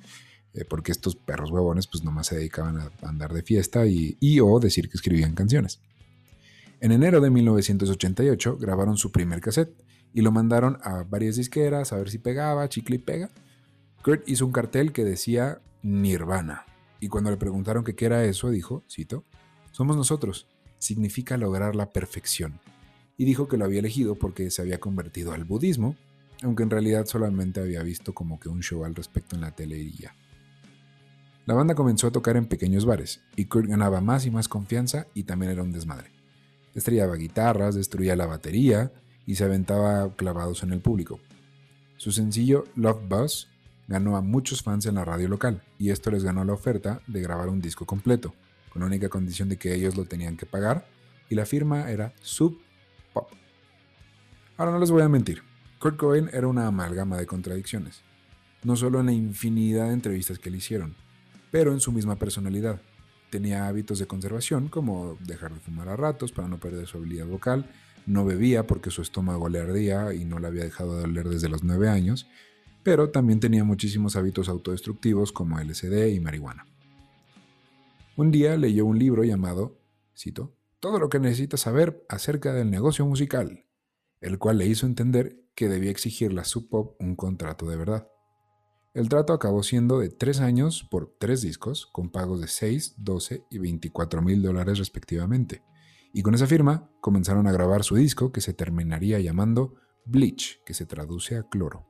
Eh, 0.56 0.64
porque 0.64 0.90
estos 0.90 1.16
perros 1.16 1.50
huevones 1.50 1.86
pues 1.86 2.02
nomás 2.02 2.28
se 2.28 2.36
dedicaban 2.36 2.78
a 2.78 2.90
andar 3.02 3.34
de 3.34 3.42
fiesta 3.42 3.86
y, 3.86 4.16
o 4.40 4.58
decir 4.58 4.88
que 4.88 4.96
escribían 4.96 5.34
canciones. 5.34 5.80
En 6.80 6.92
enero 6.92 7.20
de 7.20 7.30
1988 7.30 8.56
grabaron 8.56 8.96
su 8.96 9.12
primer 9.12 9.40
cassette 9.40 9.74
y 10.14 10.22
lo 10.22 10.32
mandaron 10.32 10.78
a 10.82 11.02
varias 11.02 11.36
disqueras 11.36 11.92
a 11.92 11.98
ver 11.98 12.10
si 12.10 12.18
pegaba, 12.18 12.68
chicle 12.70 12.96
y 12.96 13.00
pega. 13.00 13.30
Kurt 14.02 14.26
hizo 14.28 14.46
un 14.46 14.52
cartel 14.52 14.92
que 14.92 15.04
decía 15.04 15.60
Nirvana 15.82 16.64
y 17.00 17.08
cuando 17.08 17.30
le 17.30 17.36
preguntaron 17.36 17.84
qué 17.84 18.04
era 18.04 18.24
eso 18.24 18.50
dijo, 18.50 18.82
cito, 18.90 19.24
somos 19.72 19.96
nosotros, 19.96 20.46
significa 20.78 21.36
lograr 21.36 21.76
la 21.76 21.92
perfección. 21.92 22.60
Y 23.18 23.26
dijo 23.26 23.46
que 23.46 23.58
lo 23.58 23.66
había 23.66 23.80
elegido 23.80 24.14
porque 24.14 24.50
se 24.50 24.62
había 24.62 24.80
convertido 24.80 25.32
al 25.32 25.44
budismo, 25.44 25.96
aunque 26.42 26.62
en 26.62 26.70
realidad 26.70 27.06
solamente 27.06 27.60
había 27.60 27.82
visto 27.82 28.14
como 28.14 28.40
que 28.40 28.48
un 28.48 28.62
show 28.62 28.84
al 28.84 28.94
respecto 28.94 29.36
en 29.36 29.42
la 29.42 29.52
tele 29.52 29.78
y 29.78 29.92
ya. 29.92 30.14
La 31.46 31.54
banda 31.54 31.76
comenzó 31.76 32.08
a 32.08 32.10
tocar 32.10 32.36
en 32.36 32.46
pequeños 32.46 32.86
bares, 32.86 33.22
y 33.36 33.44
Kurt 33.44 33.68
ganaba 33.68 34.00
más 34.00 34.26
y 34.26 34.32
más 34.32 34.48
confianza 34.48 35.06
y 35.14 35.22
también 35.22 35.52
era 35.52 35.62
un 35.62 35.70
desmadre. 35.70 36.10
Estrellaba 36.74 37.14
guitarras, 37.14 37.76
destruía 37.76 38.16
la 38.16 38.26
batería 38.26 38.92
y 39.26 39.36
se 39.36 39.44
aventaba 39.44 40.12
clavados 40.16 40.64
en 40.64 40.72
el 40.72 40.80
público. 40.80 41.20
Su 41.98 42.10
sencillo 42.10 42.64
Love 42.74 43.08
Buzz 43.08 43.48
ganó 43.86 44.16
a 44.16 44.22
muchos 44.22 44.64
fans 44.64 44.86
en 44.86 44.96
la 44.96 45.04
radio 45.04 45.28
local, 45.28 45.62
y 45.78 45.90
esto 45.90 46.10
les 46.10 46.24
ganó 46.24 46.44
la 46.44 46.52
oferta 46.52 47.00
de 47.06 47.20
grabar 47.20 47.48
un 47.48 47.60
disco 47.60 47.86
completo, 47.86 48.34
con 48.70 48.80
la 48.80 48.86
única 48.86 49.08
condición 49.08 49.48
de 49.48 49.56
que 49.56 49.72
ellos 49.72 49.96
lo 49.96 50.04
tenían 50.04 50.36
que 50.36 50.46
pagar, 50.46 50.88
y 51.30 51.36
la 51.36 51.46
firma 51.46 51.88
era 51.92 52.12
Sub 52.22 52.58
Pop. 53.12 53.28
Ahora 54.56 54.72
no 54.72 54.80
les 54.80 54.90
voy 54.90 55.02
a 55.02 55.08
mentir, 55.08 55.44
Kurt 55.78 55.96
Cobain 55.96 56.28
era 56.32 56.48
una 56.48 56.66
amalgama 56.66 57.18
de 57.18 57.26
contradicciones, 57.26 58.02
no 58.64 58.74
solo 58.74 58.98
en 58.98 59.06
la 59.06 59.12
infinidad 59.12 59.86
de 59.86 59.92
entrevistas 59.92 60.40
que 60.40 60.50
le 60.50 60.56
hicieron, 60.56 60.96
pero 61.56 61.72
en 61.72 61.80
su 61.80 61.90
misma 61.90 62.16
personalidad. 62.16 62.82
Tenía 63.30 63.66
hábitos 63.66 63.98
de 63.98 64.06
conservación, 64.06 64.68
como 64.68 65.16
dejar 65.20 65.54
de 65.54 65.60
fumar 65.60 65.88
a 65.88 65.96
ratos 65.96 66.30
para 66.30 66.48
no 66.48 66.60
perder 66.60 66.86
su 66.86 66.98
habilidad 66.98 67.24
vocal, 67.24 67.70
no 68.04 68.26
bebía 68.26 68.66
porque 68.66 68.90
su 68.90 69.00
estómago 69.00 69.48
le 69.48 69.60
ardía 69.60 70.12
y 70.12 70.26
no 70.26 70.38
le 70.38 70.48
había 70.48 70.64
dejado 70.64 70.96
de 70.96 71.00
doler 71.00 71.26
desde 71.30 71.48
los 71.48 71.64
9 71.64 71.88
años, 71.88 72.28
pero 72.82 73.08
también 73.08 73.40
tenía 73.40 73.64
muchísimos 73.64 74.16
hábitos 74.16 74.50
autodestructivos 74.50 75.32
como 75.32 75.58
LSD 75.58 76.08
y 76.08 76.20
marihuana. 76.20 76.66
Un 78.16 78.32
día 78.32 78.58
leyó 78.58 78.84
un 78.84 78.98
libro 78.98 79.24
llamado, 79.24 79.78
cito, 80.14 80.54
Todo 80.78 80.98
lo 80.98 81.08
que 81.08 81.20
necesita 81.20 81.56
saber 81.56 82.04
acerca 82.10 82.52
del 82.52 82.70
negocio 82.70 83.06
musical, 83.06 83.64
el 84.20 84.38
cual 84.38 84.58
le 84.58 84.66
hizo 84.66 84.84
entender 84.84 85.40
que 85.54 85.70
debía 85.70 85.90
exigirle 85.90 86.42
a 86.42 86.44
Sub 86.44 86.68
Pop 86.68 86.96
un 87.00 87.16
contrato 87.16 87.66
de 87.66 87.78
verdad. 87.78 88.08
El 88.96 89.10
trato 89.10 89.34
acabó 89.34 89.62
siendo 89.62 89.98
de 89.98 90.08
3 90.08 90.40
años 90.40 90.88
por 90.90 91.14
3 91.18 91.42
discos, 91.42 91.84
con 91.84 92.08
pagos 92.08 92.40
de 92.40 92.48
6, 92.48 92.94
12 92.96 93.44
y 93.50 93.58
24 93.58 94.22
mil 94.22 94.40
dólares 94.40 94.78
respectivamente. 94.78 95.62
Y 96.14 96.22
con 96.22 96.34
esa 96.34 96.46
firma 96.46 96.90
comenzaron 97.02 97.46
a 97.46 97.52
grabar 97.52 97.84
su 97.84 97.96
disco 97.96 98.32
que 98.32 98.40
se 98.40 98.54
terminaría 98.54 99.20
llamando 99.20 99.74
Bleach, 100.06 100.62
que 100.64 100.72
se 100.72 100.86
traduce 100.86 101.36
a 101.36 101.42
cloro. 101.42 101.86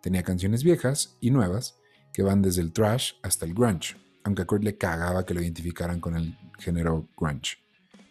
Tenía 0.00 0.22
canciones 0.22 0.62
viejas 0.62 1.18
y 1.20 1.32
nuevas 1.32 1.80
que 2.12 2.22
van 2.22 2.40
desde 2.40 2.62
el 2.62 2.72
thrash 2.72 3.14
hasta 3.24 3.44
el 3.44 3.52
grunge, 3.52 3.96
aunque 4.22 4.42
a 4.42 4.46
Kurt 4.46 4.62
le 4.62 4.78
cagaba 4.78 5.26
que 5.26 5.34
lo 5.34 5.42
identificaran 5.42 5.98
con 5.98 6.14
el 6.14 6.38
género 6.60 7.08
grunge. 7.18 7.56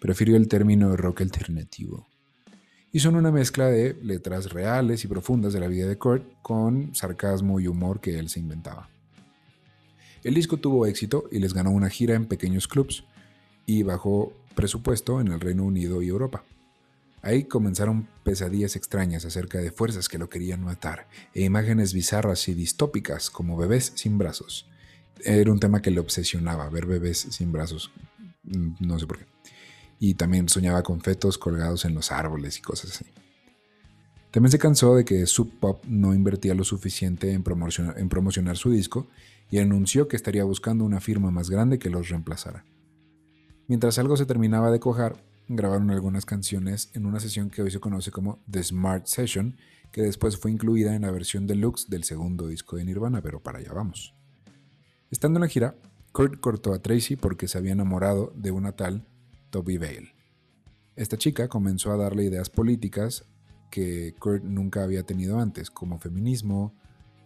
Prefirió 0.02 0.36
el 0.36 0.50
término 0.50 0.98
rock 0.98 1.22
alternativo. 1.22 2.11
Y 2.94 3.00
son 3.00 3.16
una 3.16 3.32
mezcla 3.32 3.68
de 3.68 3.98
letras 4.02 4.52
reales 4.52 5.06
y 5.06 5.08
profundas 5.08 5.54
de 5.54 5.62
la 5.62 5.68
vida 5.68 5.88
de 5.88 5.98
Kurt 5.98 6.26
con 6.42 6.94
sarcasmo 6.94 7.60
y 7.60 7.68
humor 7.68 8.02
que 8.02 8.20
él 8.20 8.28
se 8.28 8.40
inventaba. 8.40 8.90
El 10.24 10.34
disco 10.34 10.58
tuvo 10.58 10.86
éxito 10.86 11.24
y 11.32 11.40
les 11.40 11.54
ganó 11.54 11.72
una 11.72 11.90
gira 11.90 12.16
en 12.16 12.26
pequeños 12.26 12.68
clubs 12.68 13.06
y 13.66 13.84
bajó 13.84 14.34
presupuesto 14.56 15.22
en 15.22 15.30
el 15.30 15.40
Reino 15.40 15.64
Unido 15.64 16.02
y 16.02 16.10
Europa. 16.10 16.44
Ahí 17.22 17.46
comenzaron 17.46 18.08
pesadillas 18.24 18.76
extrañas 18.76 19.26
acerca 19.26 19.60
de 19.60 19.72
fuerzas 19.72 20.10
que 20.10 20.18
lo 20.18 20.28
querían 20.28 20.64
matar 20.64 21.08
e 21.34 21.44
imágenes 21.44 21.94
bizarras 21.94 22.48
y 22.50 22.56
distópicas 22.56 23.30
como 23.30 23.58
bebés 23.58 23.94
sin 23.96 24.18
brazos. 24.18 24.68
Era 25.24 25.52
un 25.52 25.60
tema 25.60 25.82
que 25.82 25.92
le 25.92 26.00
obsesionaba, 26.00 26.70
ver 26.70 26.88
bebés 26.88 27.20
sin 27.30 27.52
brazos, 27.52 27.92
mm, 28.44 28.74
no 28.80 29.00
sé 29.00 29.08
por 29.08 29.20
qué. 29.20 29.31
Y 30.04 30.16
también 30.16 30.50
soñaba 30.50 30.82
con 30.82 31.00
fetos 31.00 31.38
colgados 31.38 31.86
en 31.86 31.94
los 31.94 32.12
árboles 32.12 32.58
y 32.58 32.62
cosas 32.64 32.96
así. 32.96 33.06
También 34.32 34.52
se 34.52 34.58
cansó 34.58 34.96
de 34.96 35.06
que 35.06 35.28
Sub 35.28 35.60
Pop 35.60 35.86
no 35.86 36.16
invertía 36.16 36.56
lo 36.56 36.64
suficiente 36.64 37.34
en 37.34 37.44
promocionar, 37.44 38.58
su 38.58 38.72
disco 38.72 39.08
y 39.52 39.60
anunció 39.60 40.08
que 40.08 40.16
estaría 40.16 40.44
buscando 40.44 40.86
una 40.86 41.02
firma 41.02 41.30
más 41.30 41.52
grande 41.52 41.78
que 41.78 41.92
los 41.92 42.10
reemplazara. 42.10 42.66
Mientras 43.68 44.00
algo 44.00 44.18
se 44.18 44.26
terminaba 44.26 44.72
de 44.72 44.80
cojar, 44.80 45.24
grabaron 45.48 45.92
algunas 45.92 46.26
canciones 46.26 46.90
en 46.96 47.06
una 47.06 47.20
sesión 47.20 47.52
que 47.52 47.62
hoy 47.62 47.70
se 47.70 47.80
conoce 47.80 48.10
como 48.10 48.40
The 48.50 48.64
Smart 48.64 49.06
Session, 49.06 49.56
que 49.92 50.02
después 50.02 50.36
fue 50.36 50.50
incluida 50.50 50.96
en 50.96 51.04
la 51.04 51.12
versión 51.12 51.46
deluxe 51.46 51.92
del 51.92 52.06
segundo 52.06 52.48
disco 52.48 52.76
de 52.76 52.86
Nirvana, 52.86 53.22
pero 53.22 53.44
para 53.44 53.60
allá 53.60 53.72
vamos. 53.72 54.16
Estando 55.12 55.38
en 55.38 55.42
la 55.42 55.48
gira, 55.48 55.76
Kurt 56.12 56.40
cortó 56.40 56.74
a 56.74 56.82
Tracy 56.82 57.18
porque 57.18 57.48
se 57.48 57.60
había 57.60 57.74
enamorado 57.74 58.34
de 58.36 58.50
una 58.50 58.72
tal 58.72 59.06
Toby 59.52 59.78
Vale. 59.78 60.16
Esta 60.96 61.18
chica 61.18 61.48
comenzó 61.48 61.92
a 61.92 61.98
darle 61.98 62.24
ideas 62.24 62.50
políticas 62.50 63.26
que 63.70 64.16
Kurt 64.20 64.44
nunca 64.44 64.84
había 64.84 65.04
tenido 65.04 65.40
antes, 65.40 65.70
como 65.70 66.00
feminismo, 66.00 66.76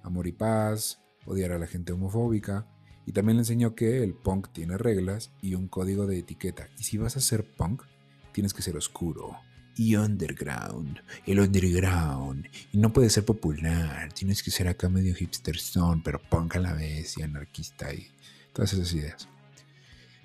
amor 0.03 0.27
y 0.27 0.31
paz, 0.31 1.01
odiar 1.25 1.51
a 1.51 1.59
la 1.59 1.67
gente 1.67 1.93
homofóbica, 1.93 2.67
y 3.05 3.11
también 3.11 3.37
le 3.37 3.41
enseñó 3.41 3.75
que 3.75 4.03
el 4.03 4.13
punk 4.13 4.49
tiene 4.51 4.77
reglas 4.77 5.31
y 5.41 5.55
un 5.55 5.67
código 5.67 6.05
de 6.05 6.19
etiqueta, 6.19 6.69
y 6.77 6.83
si 6.83 6.97
vas 6.97 7.17
a 7.17 7.21
ser 7.21 7.43
punk, 7.55 7.83
tienes 8.31 8.53
que 8.53 8.61
ser 8.61 8.77
oscuro 8.77 9.37
y 9.77 9.95
underground, 9.95 11.01
el 11.25 11.39
underground, 11.39 12.47
y 12.71 12.77
no 12.77 12.93
puede 12.93 13.09
ser 13.09 13.25
popular, 13.25 14.13
tienes 14.13 14.41
que 14.41 14.51
ser 14.51 14.67
acá 14.67 14.87
medio 14.87 15.15
hipsterson, 15.15 16.01
pero 16.03 16.21
punk 16.29 16.55
a 16.55 16.59
la 16.59 16.73
vez 16.73 17.17
y 17.17 17.23
anarquista 17.23 17.93
y 17.93 18.07
todas 18.53 18.73
esas 18.73 18.93
ideas. 18.93 19.27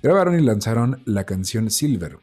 Grabaron 0.02 0.38
y 0.38 0.42
lanzaron 0.42 1.02
la 1.04 1.24
canción 1.24 1.70
Silver 1.70 2.18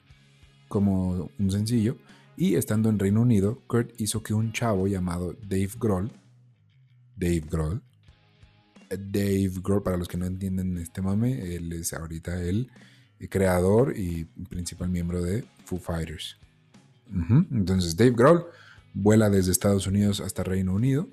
como 0.67 1.29
un 1.37 1.51
sencillo, 1.51 1.97
y 2.35 2.55
estando 2.55 2.89
en 2.89 2.99
Reino 2.99 3.21
Unido, 3.21 3.61
Kurt 3.67 3.91
hizo 3.99 4.21
que 4.21 4.33
un 4.33 4.51
chavo 4.51 4.87
llamado 4.87 5.35
Dave 5.41 5.71
Grohl, 5.79 6.11
Dave 7.15 7.43
Grohl, 7.49 7.81
Dave 8.89 9.51
Grohl, 9.63 9.83
para 9.83 9.97
los 9.97 10.07
que 10.07 10.17
no 10.17 10.25
entienden 10.25 10.77
este 10.77 11.01
mame, 11.01 11.55
él 11.55 11.71
es 11.73 11.93
ahorita 11.93 12.41
el 12.41 12.69
creador 13.29 13.97
y 13.97 14.25
principal 14.49 14.89
miembro 14.89 15.21
de 15.21 15.45
Foo 15.65 15.79
Fighters. 15.79 16.37
Entonces 17.51 17.95
Dave 17.95 18.11
Grohl 18.11 18.45
vuela 18.93 19.29
desde 19.29 19.51
Estados 19.51 19.87
Unidos 19.87 20.19
hasta 20.19 20.43
Reino 20.43 20.73
Unido 20.73 21.09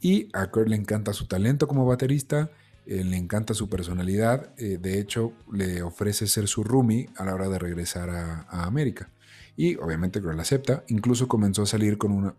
y 0.00 0.28
a 0.32 0.50
Kurt 0.50 0.68
le 0.68 0.76
encanta 0.76 1.12
su 1.12 1.26
talento 1.26 1.66
como 1.68 1.86
baterista, 1.86 2.50
eh, 2.90 3.04
le 3.04 3.18
encanta 3.18 3.52
su 3.52 3.68
personalidad, 3.68 4.54
eh, 4.56 4.78
de 4.78 4.98
hecho 4.98 5.34
le 5.52 5.82
ofrece 5.82 6.26
ser 6.26 6.48
su 6.48 6.64
roomie 6.64 7.10
a 7.16 7.24
la 7.26 7.34
hora 7.34 7.50
de 7.50 7.58
regresar 7.58 8.08
a, 8.08 8.64
América. 8.64 9.10
Y 9.58 9.76
obviamente 9.76 10.20
Grohl 10.20 10.40
acepta, 10.40 10.84
incluso 10.88 11.28
comenzó 11.28 11.64
a 11.64 11.66
salir 11.66 11.98
con 11.98 12.12
una, 12.12 12.34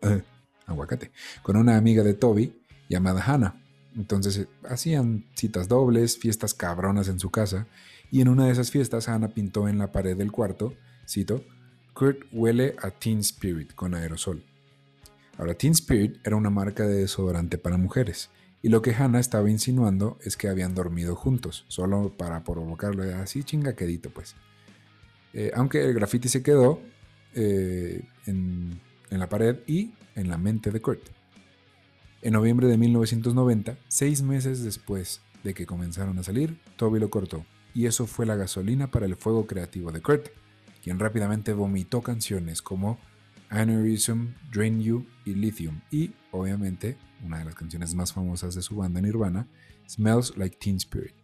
eh, 0.00 0.22
aguacate, 0.64 1.10
con 1.42 1.58
una 1.58 1.76
amiga 1.76 2.02
de 2.02 2.14
Toby 2.14 2.62
llamada 2.88 3.22
Hannah. 3.22 3.62
Entonces 3.94 4.48
hacían 4.66 5.26
citas 5.34 5.68
dobles, 5.68 6.16
fiestas 6.16 6.54
cabronas 6.54 7.08
en 7.08 7.20
su 7.20 7.30
casa 7.30 7.66
y 8.10 8.22
en 8.22 8.28
una 8.28 8.46
de 8.46 8.52
esas 8.52 8.70
fiestas 8.70 9.06
Hannah 9.10 9.34
pintó 9.34 9.68
en 9.68 9.76
la 9.76 9.92
pared 9.92 10.16
del 10.16 10.32
cuarto, 10.32 10.72
cito, 11.06 11.44
Kurt 11.92 12.20
huele 12.32 12.74
a 12.80 12.90
Teen 12.90 13.18
Spirit 13.18 13.74
con 13.74 13.94
aerosol. 13.94 14.42
Ahora, 15.36 15.52
Teen 15.52 15.72
Spirit 15.72 16.26
era 16.26 16.36
una 16.36 16.48
marca 16.48 16.86
de 16.86 17.00
desodorante 17.00 17.58
para 17.58 17.76
mujeres, 17.76 18.30
y 18.64 18.70
lo 18.70 18.80
que 18.80 18.94
Hannah 18.94 19.20
estaba 19.20 19.50
insinuando 19.50 20.18
es 20.22 20.38
que 20.38 20.48
habían 20.48 20.74
dormido 20.74 21.14
juntos, 21.16 21.66
solo 21.68 22.14
para 22.16 22.44
provocarlo 22.44 23.02
así 23.16 23.44
chingaquedito, 23.44 24.08
pues. 24.08 24.36
Eh, 25.34 25.50
aunque 25.54 25.84
el 25.84 25.92
graffiti 25.92 26.30
se 26.30 26.42
quedó 26.42 26.80
eh, 27.34 28.08
en, 28.24 28.80
en 29.10 29.18
la 29.18 29.28
pared 29.28 29.58
y 29.66 29.92
en 30.14 30.30
la 30.30 30.38
mente 30.38 30.70
de 30.70 30.80
Kurt. 30.80 31.02
En 32.22 32.32
noviembre 32.32 32.66
de 32.66 32.78
1990, 32.78 33.76
seis 33.88 34.22
meses 34.22 34.64
después 34.64 35.20
de 35.42 35.52
que 35.52 35.66
comenzaron 35.66 36.18
a 36.18 36.22
salir, 36.22 36.58
Toby 36.78 37.00
lo 37.00 37.10
cortó 37.10 37.44
y 37.74 37.84
eso 37.84 38.06
fue 38.06 38.24
la 38.24 38.34
gasolina 38.34 38.90
para 38.90 39.04
el 39.04 39.16
fuego 39.16 39.46
creativo 39.46 39.92
de 39.92 40.00
Kurt, 40.00 40.28
quien 40.82 40.98
rápidamente 40.98 41.52
vomitó 41.52 42.00
canciones 42.00 42.62
como 42.62 42.98
Aneurysm, 43.50 44.34
Drain 44.52 44.80
You 44.80 45.06
y 45.24 45.34
Lithium, 45.34 45.80
y 45.90 46.12
obviamente 46.30 46.96
una 47.24 47.38
de 47.38 47.44
las 47.46 47.54
canciones 47.54 47.94
más 47.94 48.12
famosas 48.12 48.54
de 48.54 48.62
su 48.62 48.76
banda 48.76 49.00
Nirvana, 49.00 49.48
Smells 49.88 50.36
Like 50.36 50.56
Teen 50.58 50.76
Spirit. 50.76 51.14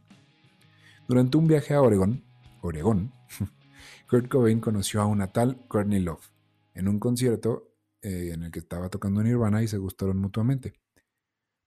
Durante 1.09 1.37
un 1.37 1.47
viaje 1.47 1.75
a 1.75 1.83
Oregon, 1.83 2.23
Oregón, 2.62 3.12
Kurt 4.09 4.29
Cobain 4.29 4.61
conoció 4.61 5.00
a 5.00 5.07
una 5.07 5.33
tal 5.33 5.67
Courtney 5.69 6.00
Love 6.00 6.31
en 6.75 6.89
un 6.89 6.99
concierto 6.99 7.75
eh, 8.03 8.31
en 8.33 8.45
el 8.45 8.50
que 8.50 8.61
estaba 8.61 8.89
tocando 8.89 9.23
Nirvana 9.23 9.62
y 9.62 9.69
se 9.69 9.79
gustaron 9.79 10.19
mutuamente. 10.19 10.75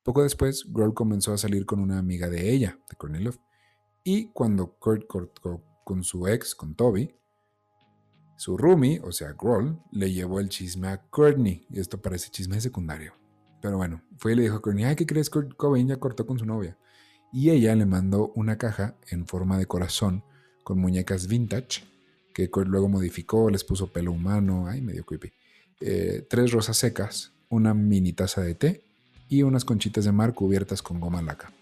Poco 0.03 0.23
después, 0.23 0.65
Grohl 0.71 0.93
comenzó 0.93 1.33
a 1.33 1.37
salir 1.37 1.65
con 1.65 1.79
una 1.79 1.97
amiga 1.97 2.29
de 2.29 2.51
ella, 2.51 2.79
de 2.89 2.95
Courtney 2.95 3.23
Love, 3.23 3.39
y 4.03 4.31
cuando 4.33 4.77
Kurt 4.77 5.07
cortó 5.07 5.63
con 5.85 6.03
su 6.03 6.27
ex, 6.27 6.55
con 6.55 6.75
Toby, 6.75 7.15
su 8.35 8.57
roomie, 8.57 8.99
o 9.03 9.11
sea, 9.11 9.33
Grohl, 9.33 9.79
le 9.91 10.11
llevó 10.11 10.39
el 10.39 10.49
chisme 10.49 10.87
a 10.87 11.01
Courtney. 11.09 11.65
Y 11.69 11.79
esto 11.79 12.01
parece 12.01 12.29
chisme 12.29 12.59
secundario. 12.59 13.13
Pero 13.61 13.77
bueno, 13.77 14.01
fue 14.17 14.33
y 14.33 14.35
le 14.35 14.43
dijo 14.43 14.55
a 14.55 14.61
Courtney, 14.61 14.85
ay, 14.85 14.95
¿qué 14.95 15.05
crees? 15.05 15.29
Kurt 15.29 15.55
Cobain 15.55 15.87
ya 15.87 15.97
cortó 15.97 16.25
con 16.25 16.37
su 16.37 16.45
novia. 16.45 16.77
Y 17.31 17.49
ella 17.49 17.75
le 17.75 17.85
mandó 17.85 18.31
una 18.35 18.57
caja 18.57 18.95
en 19.09 19.25
forma 19.25 19.57
de 19.57 19.65
corazón 19.65 20.23
con 20.63 20.79
muñecas 20.79 21.27
vintage 21.27 21.83
que 22.33 22.49
Kurt 22.49 22.67
luego 22.67 22.89
modificó, 22.89 23.49
les 23.49 23.63
puso 23.63 23.93
pelo 23.93 24.11
humano, 24.11 24.67
ay, 24.67 24.81
medio 24.81 25.05
creepy. 25.05 25.31
Eh, 25.79 26.25
tres 26.29 26.51
rosas 26.51 26.77
secas, 26.77 27.33
una 27.49 27.73
mini 27.73 28.13
taza 28.13 28.41
de 28.41 28.55
té 28.55 28.83
y 29.29 29.43
unas 29.43 29.65
conchitas 29.65 30.05
de 30.05 30.11
mar 30.11 30.33
cubiertas 30.33 30.81
con 30.81 30.99
goma 30.99 31.21
laca. 31.21 31.53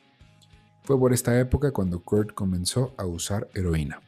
Fue 0.84 0.98
por 0.98 1.13
esta 1.13 1.40
época 1.40 1.72
cuando 1.72 2.01
Kurt 2.04 2.34
comenzó 2.34 2.96
a 2.98 3.06
usar 3.06 3.50
heroína. 3.54 4.01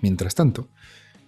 Mientras 0.00 0.34
tanto, 0.34 0.68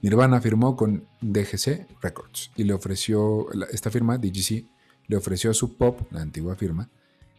Nirvana 0.02 0.40
firmó 0.40 0.76
con 0.76 1.04
DGC 1.20 1.86
Records 2.00 2.50
y 2.56 2.64
le 2.64 2.72
ofreció, 2.72 3.46
esta 3.70 3.90
firma, 3.90 4.16
DGC, 4.16 4.66
le 5.06 5.16
ofreció 5.16 5.50
a 5.50 5.54
su 5.54 5.76
Pop, 5.76 6.00
la 6.10 6.22
antigua 6.22 6.56
firma, 6.56 6.88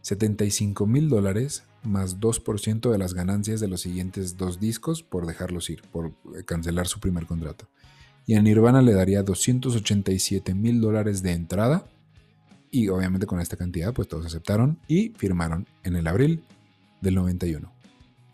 75 0.02 0.86
mil 0.86 1.08
dólares 1.08 1.64
más 1.82 2.20
2% 2.20 2.90
de 2.90 2.98
las 2.98 3.14
ganancias 3.14 3.60
de 3.60 3.68
los 3.68 3.80
siguientes 3.80 4.36
dos 4.36 4.60
discos 4.60 5.02
por 5.02 5.26
dejarlos 5.26 5.70
ir, 5.70 5.82
por 5.90 6.12
cancelar 6.44 6.86
su 6.86 7.00
primer 7.00 7.26
contrato. 7.26 7.68
Y 8.26 8.34
a 8.34 8.42
Nirvana 8.42 8.82
le 8.82 8.92
daría 8.92 9.22
287 9.22 10.54
mil 10.54 10.80
dólares 10.80 11.22
de 11.22 11.32
entrada 11.32 11.86
Y 12.70 12.88
obviamente 12.88 13.26
con 13.26 13.40
esta 13.40 13.56
cantidad, 13.56 13.92
pues 13.92 14.06
todos 14.08 14.24
aceptaron 14.24 14.78
y 14.86 15.10
firmaron 15.10 15.66
en 15.82 15.96
el 15.96 16.06
abril 16.06 16.44
del 17.00 17.16
91. 17.16 17.72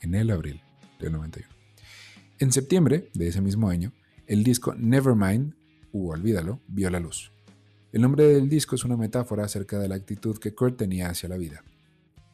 En 0.03 0.15
el 0.15 0.31
abril 0.31 0.61
del 1.01 1.13
91. 1.13 1.53
En 2.39 2.53
septiembre 2.53 3.09
de 3.15 3.29
ese 3.29 3.41
mismo 3.41 3.69
año, 3.69 3.93
el 4.29 4.45
disco 4.45 4.75
Nevermind, 4.75 5.55
u 5.91 6.11
Olvídalo, 6.11 6.61
vio 6.69 6.91
la 6.91 7.01
luz. 7.01 7.33
El 7.93 8.03
nombre 8.03 8.25
del 8.25 8.51
disco 8.51 8.75
es 8.75 8.85
una 8.85 8.99
metáfora 8.99 9.45
acerca 9.45 9.79
de 9.79 9.89
la 9.89 9.95
actitud 9.95 10.37
que 10.37 10.55
Kurt 10.55 10.77
tenía 10.77 11.09
hacia 11.09 11.31
la 11.31 11.39
vida. 11.39 11.65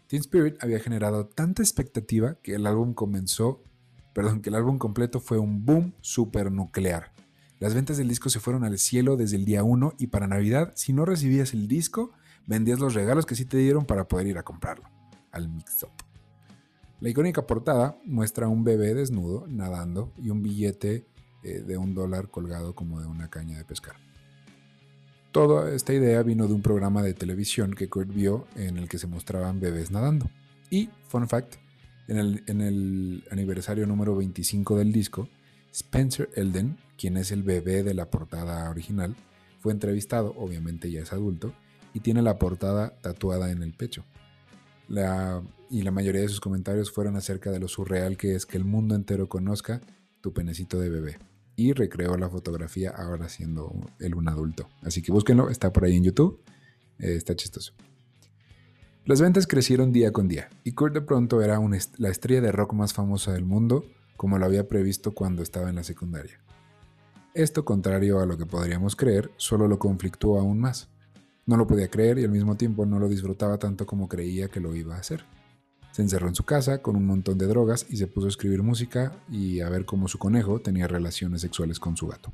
Teen 0.08 0.20
Spirit 0.20 0.56
había 0.60 0.80
generado 0.80 1.26
tanta 1.26 1.62
expectativa 1.62 2.34
que 2.42 2.56
el 2.56 2.66
álbum 2.66 2.94
comenzó, 2.94 3.62
perdón, 4.12 4.42
que 4.42 4.50
el 4.50 4.56
álbum 4.56 4.76
completo 4.76 5.20
fue 5.20 5.38
un 5.38 5.64
boom 5.64 5.94
supernuclear. 6.00 7.12
Las 7.60 7.74
ventas 7.74 7.96
del 7.96 8.08
disco 8.08 8.28
se 8.28 8.40
fueron 8.40 8.64
al 8.64 8.76
cielo 8.78 9.16
desde 9.16 9.36
el 9.36 9.44
día 9.44 9.62
1 9.62 9.94
y 9.96 10.08
para 10.08 10.26
Navidad, 10.26 10.72
si 10.74 10.92
no 10.92 11.04
recibías 11.04 11.54
el 11.54 11.68
disco, 11.68 12.10
vendías 12.44 12.80
los 12.80 12.94
regalos 12.94 13.24
que 13.24 13.36
sí 13.36 13.44
te 13.44 13.56
dieron 13.56 13.86
para 13.86 14.08
poder 14.08 14.26
ir 14.26 14.36
a 14.36 14.42
comprarlo, 14.42 14.90
al 15.30 15.48
mix-up. 15.48 15.92
La 16.98 17.08
icónica 17.08 17.46
portada 17.46 17.96
muestra 18.04 18.46
a 18.46 18.48
un 18.48 18.64
bebé 18.64 18.94
desnudo 18.94 19.46
nadando 19.46 20.12
y 20.18 20.30
un 20.30 20.42
billete 20.42 21.06
eh, 21.44 21.62
de 21.66 21.76
un 21.76 21.94
dólar 21.94 22.28
colgado 22.28 22.74
como 22.74 23.00
de 23.00 23.06
una 23.06 23.28
caña 23.28 23.58
de 23.58 23.64
pescar. 23.64 23.96
Toda 25.30 25.74
esta 25.74 25.92
idea 25.92 26.22
vino 26.22 26.46
de 26.46 26.54
un 26.54 26.62
programa 26.62 27.02
de 27.02 27.12
televisión 27.12 27.74
que 27.74 27.88
Kurt 27.88 28.08
vio 28.12 28.46
en 28.56 28.78
el 28.78 28.88
que 28.88 28.98
se 28.98 29.06
mostraban 29.06 29.60
bebés 29.60 29.90
nadando. 29.90 30.30
Y, 30.70 30.88
fun 31.08 31.28
fact, 31.28 31.56
en 32.08 32.18
el, 32.18 32.44
en 32.46 32.60
el 32.60 33.24
aniversario 33.30 33.86
número 33.86 34.16
25 34.16 34.78
del 34.78 34.92
disco, 34.92 35.28
Spencer 35.72 36.30
Elden, 36.36 36.78
quien 36.96 37.16
es 37.16 37.32
el 37.32 37.42
bebé 37.42 37.82
de 37.82 37.94
la 37.94 38.10
portada 38.10 38.70
original, 38.70 39.16
fue 39.58 39.72
entrevistado, 39.72 40.34
obviamente 40.36 40.90
ya 40.90 41.00
es 41.00 41.12
adulto, 41.12 41.52
y 41.92 42.00
tiene 42.00 42.22
la 42.22 42.38
portada 42.38 42.96
tatuada 43.00 43.50
en 43.50 43.62
el 43.62 43.72
pecho. 43.72 44.04
La, 44.88 45.42
y 45.70 45.82
la 45.82 45.90
mayoría 45.90 46.20
de 46.20 46.28
sus 46.28 46.40
comentarios 46.40 46.92
fueron 46.92 47.16
acerca 47.16 47.50
de 47.50 47.58
lo 47.58 47.68
surreal 47.68 48.16
que 48.16 48.34
es 48.34 48.46
que 48.46 48.56
el 48.56 48.64
mundo 48.64 48.94
entero 48.94 49.28
conozca 49.28 49.80
tu 50.20 50.32
penecito 50.32 50.78
de 50.78 50.90
bebé. 50.90 51.18
Y 51.56 51.72
recreó 51.72 52.16
la 52.16 52.28
fotografía 52.28 52.90
ahora 52.90 53.28
siendo 53.28 53.72
él 54.00 54.14
un 54.14 54.28
adulto. 54.28 54.68
Así 54.82 55.02
que 55.02 55.12
búsquenlo, 55.12 55.50
está 55.50 55.72
por 55.72 55.84
ahí 55.84 55.96
en 55.96 56.04
YouTube. 56.04 56.40
Eh, 56.98 57.14
está 57.14 57.34
chistoso. 57.36 57.72
Las 59.04 59.20
ventas 59.20 59.46
crecieron 59.46 59.92
día 59.92 60.12
con 60.12 60.28
día 60.28 60.48
y 60.64 60.72
Kurt 60.72 60.94
de 60.94 61.02
pronto 61.02 61.42
era 61.42 61.60
la 61.98 62.08
estrella 62.08 62.40
de 62.40 62.52
rock 62.52 62.72
más 62.72 62.94
famosa 62.94 63.32
del 63.32 63.44
mundo, 63.44 63.84
como 64.16 64.38
lo 64.38 64.46
había 64.46 64.66
previsto 64.66 65.12
cuando 65.12 65.42
estaba 65.42 65.68
en 65.68 65.76
la 65.76 65.84
secundaria. 65.84 66.40
Esto, 67.34 67.64
contrario 67.64 68.20
a 68.20 68.26
lo 68.26 68.38
que 68.38 68.46
podríamos 68.46 68.96
creer, 68.96 69.30
solo 69.36 69.68
lo 69.68 69.78
conflictuó 69.78 70.38
aún 70.38 70.58
más. 70.58 70.88
No 71.46 71.56
lo 71.56 71.66
podía 71.66 71.88
creer 71.88 72.18
y 72.18 72.24
al 72.24 72.30
mismo 72.30 72.56
tiempo 72.56 72.86
no 72.86 72.98
lo 72.98 73.08
disfrutaba 73.08 73.58
tanto 73.58 73.84
como 73.84 74.08
creía 74.08 74.48
que 74.48 74.60
lo 74.60 74.74
iba 74.74 74.94
a 74.94 75.00
hacer. 75.00 75.24
Se 75.94 76.02
encerró 76.02 76.26
en 76.26 76.34
su 76.34 76.42
casa 76.42 76.82
con 76.82 76.96
un 76.96 77.06
montón 77.06 77.38
de 77.38 77.46
drogas 77.46 77.86
y 77.88 77.98
se 77.98 78.08
puso 78.08 78.26
a 78.26 78.30
escribir 78.30 78.64
música 78.64 79.12
y 79.30 79.60
a 79.60 79.68
ver 79.68 79.84
cómo 79.84 80.08
su 80.08 80.18
conejo 80.18 80.58
tenía 80.58 80.88
relaciones 80.88 81.40
sexuales 81.40 81.78
con 81.78 81.96
su 81.96 82.08
gato. 82.08 82.32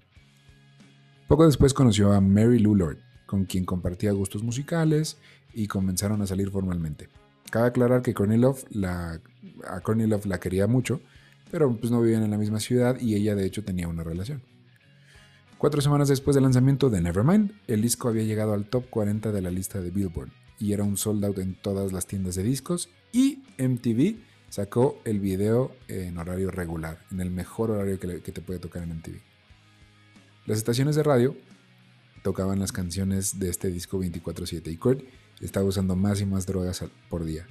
Poco 1.29 1.45
después 1.45 1.75
conoció 1.75 2.11
a 2.15 2.23
Mary 2.23 2.59
Lou 2.59 2.75
Lord, 2.75 2.97
con 3.27 3.45
quien 3.45 3.67
compartía 3.67 4.13
gustos 4.13 4.43
musicales 4.43 5.19
y 5.53 5.67
comenzaron 5.67 6.23
a 6.23 6.27
salir 6.27 6.51
formalmente. 6.51 7.11
Cabe 7.51 7.67
aclarar 7.67 8.01
que 8.01 8.15
Love 8.15 8.65
la, 8.71 9.21
a 9.67 9.83
la 10.25 10.41
quería 10.41 10.67
mucho, 10.67 11.03
pero 11.51 11.71
pues 11.77 11.93
no 11.93 12.01
vivían 12.01 12.23
en 12.23 12.31
la 12.31 12.39
misma 12.39 12.61
ciudad 12.61 12.99
y 12.99 13.15
ella 13.15 13.35
de 13.35 13.45
hecho 13.45 13.63
tenía 13.63 13.89
una 13.89 14.05
relación. 14.05 14.41
Cuatro 15.59 15.83
semanas 15.83 16.09
después 16.09 16.35
del 16.35 16.45
lanzamiento 16.45 16.89
de 16.89 17.03
Nevermind, 17.03 17.53
el 17.67 17.83
disco 17.83 18.09
había 18.09 18.23
llegado 18.23 18.55
al 18.55 18.71
top 18.71 18.89
40 18.89 19.33
de 19.33 19.43
la 19.43 19.51
lista 19.51 19.83
de 19.83 19.91
Billboard 19.91 20.31
y 20.59 20.73
era 20.73 20.85
un 20.85 20.97
sold 20.97 21.25
out 21.25 21.39
en 21.39 21.55
todas 21.55 21.93
las 21.93 22.07
tiendas 22.07 22.37
de 22.37 22.43
discos 22.43 22.89
y 23.13 23.43
MTV 23.61 24.17
sacó 24.49 25.01
el 25.05 25.21
video 25.21 25.73
en 25.89 26.19
horario 26.19 26.51
regular, 26.51 26.99
en 27.11 27.21
el 27.21 27.31
mejor 27.31 27.71
horario 27.71 27.99
que, 28.01 28.33
te 28.33 28.41
puede 28.41 28.59
tocar 28.59 28.83
en 28.83 28.97
MTV. 28.97 29.21
Las 30.47 30.59
estaciones 30.59 30.97
de 30.97 31.03
radio 31.03 31.37
tocaban 32.23 32.59
las 32.59 32.73
canciones 32.73 33.39
de 33.39 33.49
este 33.49 33.69
disco 33.69 33.99
24/7 33.99 34.71
y 34.71 34.77
Kurt 34.77 35.03
estaba 35.41 35.67
usando 35.67 35.97
más 35.97 36.21
y 36.21 36.27
más 36.27 36.47
drogas 36.47 36.85
por 37.09 37.25
día. 37.25 37.47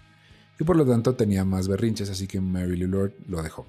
Y 0.60 0.64
por 0.64 0.76
lo 0.76 0.86
tanto 0.86 1.16
tenía 1.16 1.46
más 1.46 1.68
berrinches, 1.68 2.10
así 2.10 2.28
que 2.28 2.42
Mary 2.42 2.76
Lou 2.76 2.90
Lord 2.90 3.14
lo 3.28 3.42
dejó. 3.42 3.66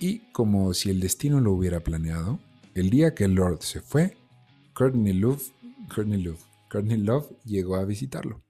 Y 0.00 0.20
como 0.32 0.72
si 0.72 0.90
el 0.90 1.00
destino 1.00 1.40
lo 1.40 1.52
hubiera 1.52 1.80
planeado, 1.80 2.40
el 2.74 2.88
día 2.88 3.14
que 3.14 3.28
Lord 3.28 3.62
se 3.62 3.80
fue, 3.80 4.16
Courtney 4.72 5.12
Love, 5.12 5.52
Courtney 5.94 6.22
Love, 6.22 6.42
Courtney 6.70 6.96
Love 6.96 7.30
llegó 7.44 7.76
a 7.76 7.84
visitarlo. 7.84 8.42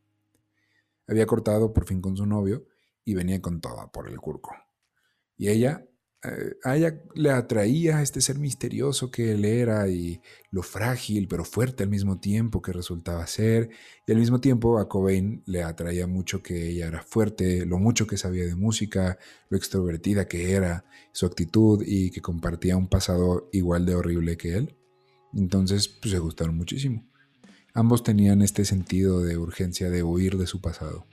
Había 1.09 1.26
cortado 1.26 1.72
por 1.72 1.85
fin 1.85 2.00
con 2.00 2.16
su 2.16 2.24
novio 2.24 2.64
y 3.05 3.15
venía 3.15 3.41
con 3.41 3.61
toda 3.61 3.91
por 3.91 4.09
el 4.09 4.19
curco. 4.19 4.55
Y 5.37 5.49
ella 5.49 5.85
eh, 6.25 6.57
a 6.62 6.77
ella 6.77 7.03
le 7.15 7.31
atraía 7.31 8.01
este 8.01 8.21
ser 8.21 8.38
misterioso 8.38 9.11
que 9.11 9.33
él 9.33 9.45
era 9.45 9.88
y 9.88 10.21
lo 10.53 10.62
frágil 10.62 11.27
pero 11.27 11.45
fuerte 11.45 11.83
al 11.83 11.88
mismo 11.88 12.21
tiempo 12.21 12.62
que 12.62 12.73
resultaba 12.73 13.27
ser. 13.27 13.71
Y 14.07 14.12
al 14.12 14.19
mismo 14.19 14.41
tiempo 14.41 14.79
a 14.79 14.88
Cobain 14.88 15.43
le 15.47 15.65
atraía 15.65 16.07
mucho 16.07 16.43
que 16.43 16.69
ella 16.69 16.87
era 16.87 17.03
fuerte, 17.03 17.67
lo 17.67 17.79
mucho 17.79 18.07
que 18.07 18.17
sabía 18.17 18.45
de 18.45 18.55
música, 18.55 19.19
lo 19.49 19.57
extrovertida 19.57 20.29
que 20.29 20.53
era, 20.53 20.85
su 21.12 21.27
actitud 21.27 21.83
y 21.85 22.11
que 22.11 22.21
compartía 22.21 22.77
un 22.77 22.88
pasado 22.88 23.49
igual 23.53 23.85
de 23.85 23.97
horrible 23.97 24.37
que 24.37 24.55
él. 24.55 24.77
Entonces 25.35 25.88
pues, 25.88 26.12
se 26.12 26.19
gustaron 26.21 26.57
muchísimo. 26.57 27.05
Ambos 27.75 28.05
tenían 28.05 28.43
este 28.43 28.65
sentido 28.65 29.23
de 29.23 29.38
urgencia 29.38 29.91
de 29.91 30.03
huir 30.03 30.37
de 30.37 30.47
su 30.47 30.61
pasado. 30.61 31.07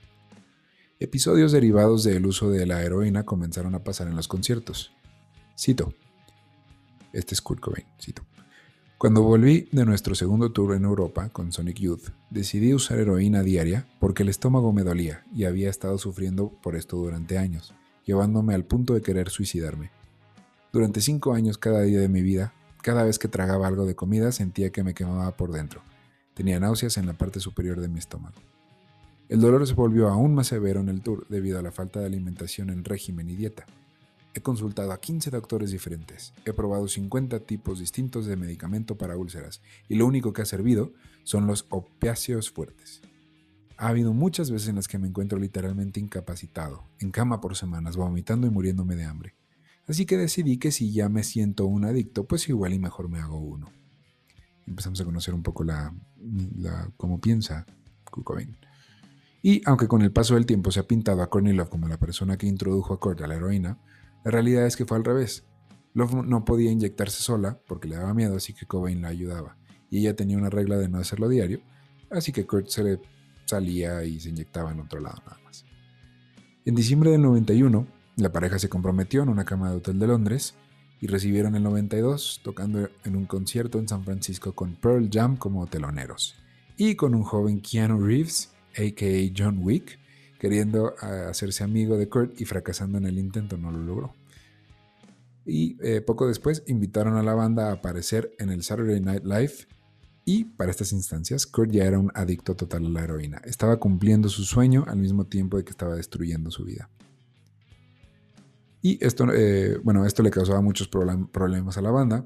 Episodios 1.02 1.54
derivados 1.54 2.04
del 2.04 2.26
uso 2.26 2.52
de 2.52 2.66
la 2.66 2.84
heroína 2.84 3.24
comenzaron 3.24 3.74
a 3.74 3.86
pasar 3.86 4.10
en 4.10 4.18
los 4.18 4.28
conciertos. 4.28 4.92
Cito. 5.58 5.94
Este 7.14 7.34
es 7.34 7.42
Kurt 7.42 7.62
Cobain, 7.62 7.86
cito. 8.02 8.24
Cuando 8.98 9.24
volví 9.24 9.70
de 9.72 9.86
nuestro 9.86 10.14
segundo 10.14 10.52
tour 10.52 10.76
en 10.76 10.84
Europa 10.84 11.30
con 11.30 11.54
Sonic 11.54 11.78
Youth, 11.80 12.10
decidí 12.30 12.74
usar 12.74 13.00
heroína 13.00 13.44
diaria 13.44 13.88
porque 14.02 14.24
el 14.24 14.30
estómago 14.30 14.74
me 14.74 14.84
dolía 14.84 15.24
y 15.34 15.46
había 15.46 15.70
estado 15.70 15.98
sufriendo 15.98 16.52
por 16.62 16.76
esto 16.76 16.98
durante 16.98 17.38
años, 17.38 17.74
llevándome 18.04 18.54
al 18.54 18.66
punto 18.66 18.94
de 18.94 19.02
querer 19.02 19.30
suicidarme. 19.30 19.92
Durante 20.74 21.00
cinco 21.00 21.34
años 21.34 21.58
cada 21.58 21.84
día 21.84 22.02
de 22.02 22.10
mi 22.10 22.22
vida, 22.22 22.54
cada 22.82 23.06
vez 23.06 23.20
que 23.20 23.30
tragaba 23.30 23.68
algo 23.68 23.86
de 23.86 23.96
comida 23.96 24.34
sentía 24.34 24.74
que 24.74 24.84
me 24.84 24.94
quemaba 24.94 25.32
por 25.38 25.54
dentro. 25.54 25.82
Tenía 26.34 26.60
náuseas 26.60 26.98
en 26.98 27.06
la 27.06 27.14
parte 27.14 27.40
superior 27.40 27.80
de 27.80 27.88
mi 27.88 28.00
estómago. 28.00 28.49
El 29.30 29.42
dolor 29.42 29.68
se 29.68 29.76
volvió 29.76 30.10
aún 30.10 30.34
más 30.34 30.48
severo 30.48 30.80
en 30.80 30.90
el 30.90 31.02
tour 31.02 31.28
debido 31.30 31.60
a 31.60 31.62
la 31.62 31.72
falta 31.72 32.00
de 32.00 32.08
alimentación 32.08 32.72
en 32.72 32.84
régimen 32.84 33.30
y 33.30 33.36
dieta. 33.36 33.68
He 34.34 34.42
consultado 34.42 34.92
a 34.92 35.00
15 35.00 35.30
doctores 35.30 35.70
diferentes, 35.70 36.34
he 36.46 36.54
probado 36.54 36.88
50 36.88 37.40
tipos 37.42 37.78
distintos 37.78 38.26
de 38.26 38.36
medicamento 38.36 38.98
para 38.98 39.18
úlceras 39.18 39.62
y 39.88 39.96
lo 39.96 40.08
único 40.08 40.34
que 40.34 40.42
ha 40.42 40.46
servido 40.46 40.94
son 41.24 41.46
los 41.46 41.68
opiáceos 41.70 42.50
fuertes. 42.50 43.02
Ha 43.78 43.90
habido 43.90 44.14
muchas 44.14 44.50
veces 44.50 44.70
en 44.70 44.78
las 44.78 44.88
que 44.88 44.98
me 44.98 45.08
encuentro 45.08 45.38
literalmente 45.38 46.00
incapacitado, 46.00 46.86
en 47.00 47.12
cama 47.12 47.40
por 47.40 47.56
semanas, 47.56 47.98
vomitando 47.98 48.48
y 48.48 48.50
muriéndome 48.50 48.96
de 48.96 49.06
hambre. 49.06 49.36
Así 49.88 50.08
que 50.08 50.18
decidí 50.18 50.58
que 50.58 50.72
si 50.72 50.92
ya 50.92 51.08
me 51.08 51.22
siento 51.22 51.68
un 51.68 51.86
adicto, 51.86 52.26
pues 52.26 52.50
igual 52.50 52.74
y 52.74 52.80
mejor 52.80 53.10
me 53.10 53.20
hago 53.20 53.38
uno. 53.38 53.72
Empezamos 54.66 55.00
a 55.02 55.06
conocer 55.06 55.36
un 55.36 55.44
poco 55.44 55.64
la, 55.64 55.94
cómo 56.98 57.22
piensa 57.22 57.68
Kurt 58.10 58.26
Y 59.42 59.62
aunque 59.66 59.88
con 59.88 60.02
el 60.02 60.12
paso 60.12 60.36
del 60.36 60.46
tiempo 60.46 60.72
se 60.72 60.82
ha 60.82 60.88
pintado 60.88 61.22
a 61.22 61.30
Courtney 61.30 61.54
Love 61.54 61.70
como 61.70 61.88
la 61.88 61.98
persona 61.98 62.38
que 62.38 62.48
introdujo 62.48 62.94
a 62.94 63.00
Kurt 63.00 63.22
a 63.22 63.28
la 63.28 63.36
heroína, 63.36 63.80
la 64.26 64.32
realidad 64.32 64.66
es 64.66 64.76
que 64.76 64.86
fue 64.86 64.98
al 64.98 65.06
revés. 65.06 65.46
Love 65.94 66.26
no 66.26 66.46
podía 66.46 66.72
inyectarse 66.72 67.24
sola 67.24 67.60
porque 67.68 67.88
le 67.88 67.96
daba 67.96 68.14
miedo, 68.14 68.36
así 68.36 68.54
que 68.54 68.66
Cobain 68.66 69.02
la 69.02 69.08
ayudaba. 69.08 69.58
Y 69.90 70.00
ella 70.00 70.16
tenía 70.16 70.38
una 70.38 70.50
regla 70.50 70.78
de 70.78 70.90
no 70.90 71.00
hacerlo 71.00 71.30
diario, 71.30 71.62
así 72.12 72.32
que 72.32 72.46
Kurt 72.46 72.68
se 72.68 72.84
le 72.84 73.02
salía 73.46 74.04
y 74.04 74.20
se 74.20 74.30
inyectaba 74.30 74.72
en 74.72 74.82
otro 74.82 75.00
lado 75.00 75.18
nada 75.26 75.40
más. 75.44 75.66
En 76.66 76.76
diciembre 76.76 77.10
del 77.12 77.22
91, 77.22 77.88
la 78.18 78.32
pareja 78.32 78.60
se 78.60 78.70
comprometió 78.70 79.24
en 79.24 79.30
una 79.30 79.46
cama 79.46 79.72
de 79.72 79.78
hotel 79.78 79.98
de 79.98 80.08
Londres 80.08 80.54
y 81.02 81.08
recibieron 81.08 81.56
el 81.56 81.64
92 81.64 82.42
tocando 82.44 82.90
en 83.06 83.16
un 83.16 83.26
concierto 83.26 83.80
en 83.80 83.88
San 83.88 84.04
Francisco 84.04 84.54
con 84.54 84.76
Pearl 84.76 85.10
Jam 85.12 85.38
como 85.38 85.66
teloneros 85.68 86.36
y 86.78 86.96
con 86.96 87.16
un 87.16 87.24
joven 87.24 87.62
Keanu 87.62 88.00
Reeves, 88.00 88.54
aka 88.80 89.34
John 89.36 89.60
Wick, 89.62 90.00
queriendo 90.40 90.94
ah, 91.02 91.28
hacerse 91.30 91.64
amigo 91.64 91.98
de 91.98 92.10
Kurt 92.10 92.40
y 92.40 92.46
fracasando 92.46 92.98
en 92.98 93.06
el 93.06 93.18
intento 93.18 93.58
no 93.58 93.72
lo 93.72 93.80
logró. 93.80 94.16
Y 95.46 95.78
eh, 95.82 96.02
poco 96.02 96.28
después 96.28 96.64
invitaron 96.68 97.18
a 97.18 97.24
la 97.24 97.34
banda 97.34 97.70
a 97.70 97.74
aparecer 97.74 98.32
en 98.40 98.50
el 98.50 98.64
Saturday 98.64 99.02
Night 99.02 99.24
Live 99.24 99.54
y 100.26 100.44
para 100.44 100.70
estas 100.70 100.92
instancias 100.92 101.48
Kurt 101.48 101.72
ya 101.72 101.86
era 101.86 101.98
un 101.98 102.12
adicto 102.14 102.56
total 102.56 102.86
a 102.86 102.90
la 102.90 103.04
heroína. 103.04 103.42
Estaba 103.46 103.78
cumpliendo 103.78 104.30
su 104.30 104.44
sueño 104.44 104.86
al 104.88 104.98
mismo 104.98 105.26
tiempo 105.26 105.58
de 105.58 105.64
que 105.64 105.72
estaba 105.72 105.96
destruyendo 105.96 106.52
su 106.52 106.66
vida. 106.66 106.90
Y 108.82 109.04
esto, 109.04 109.26
eh, 109.34 109.78
bueno, 109.84 110.06
esto 110.06 110.24
le 110.24 110.32
causaba 110.32 110.62
muchos 110.62 110.88
problemas 110.88 111.78
a 111.78 111.82
la 111.82 111.92
banda, 111.92 112.26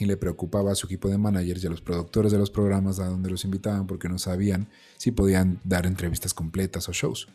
y 0.00 0.06
le 0.06 0.16
preocupaba 0.16 0.72
a 0.72 0.74
su 0.74 0.86
equipo 0.86 1.08
de 1.08 1.18
managers 1.18 1.62
y 1.62 1.66
a 1.66 1.70
los 1.70 1.82
productores 1.82 2.32
de 2.32 2.38
los 2.38 2.50
programas 2.50 2.98
a 3.00 3.06
donde 3.06 3.30
los 3.30 3.44
invitaban 3.44 3.86
porque 3.86 4.08
no 4.08 4.18
sabían 4.18 4.68
si 4.96 5.10
podían 5.10 5.60
dar 5.62 5.86
entrevistas 5.86 6.32
completas 6.32 6.88
o 6.88 6.92
shows. 6.92 7.28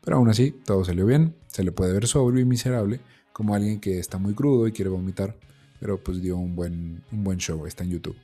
Pero 0.00 0.18
aún 0.18 0.28
así, 0.28 0.52
todo 0.64 0.84
salió 0.84 1.06
bien, 1.06 1.34
se 1.48 1.64
le 1.64 1.72
puede 1.72 1.92
ver 1.92 2.06
sobrio 2.06 2.40
y 2.40 2.44
miserable, 2.44 3.00
como 3.32 3.56
alguien 3.56 3.80
que 3.80 3.98
está 3.98 4.18
muy 4.18 4.32
crudo 4.32 4.68
y 4.68 4.72
quiere 4.72 4.90
vomitar, 4.90 5.36
pero 5.80 5.98
pues 5.98 6.22
dio 6.22 6.36
un 6.36 6.54
buen, 6.54 7.02
un 7.10 7.24
buen 7.24 7.38
show, 7.38 7.66
está 7.66 7.82
en 7.82 7.90
YouTube. 7.90 8.16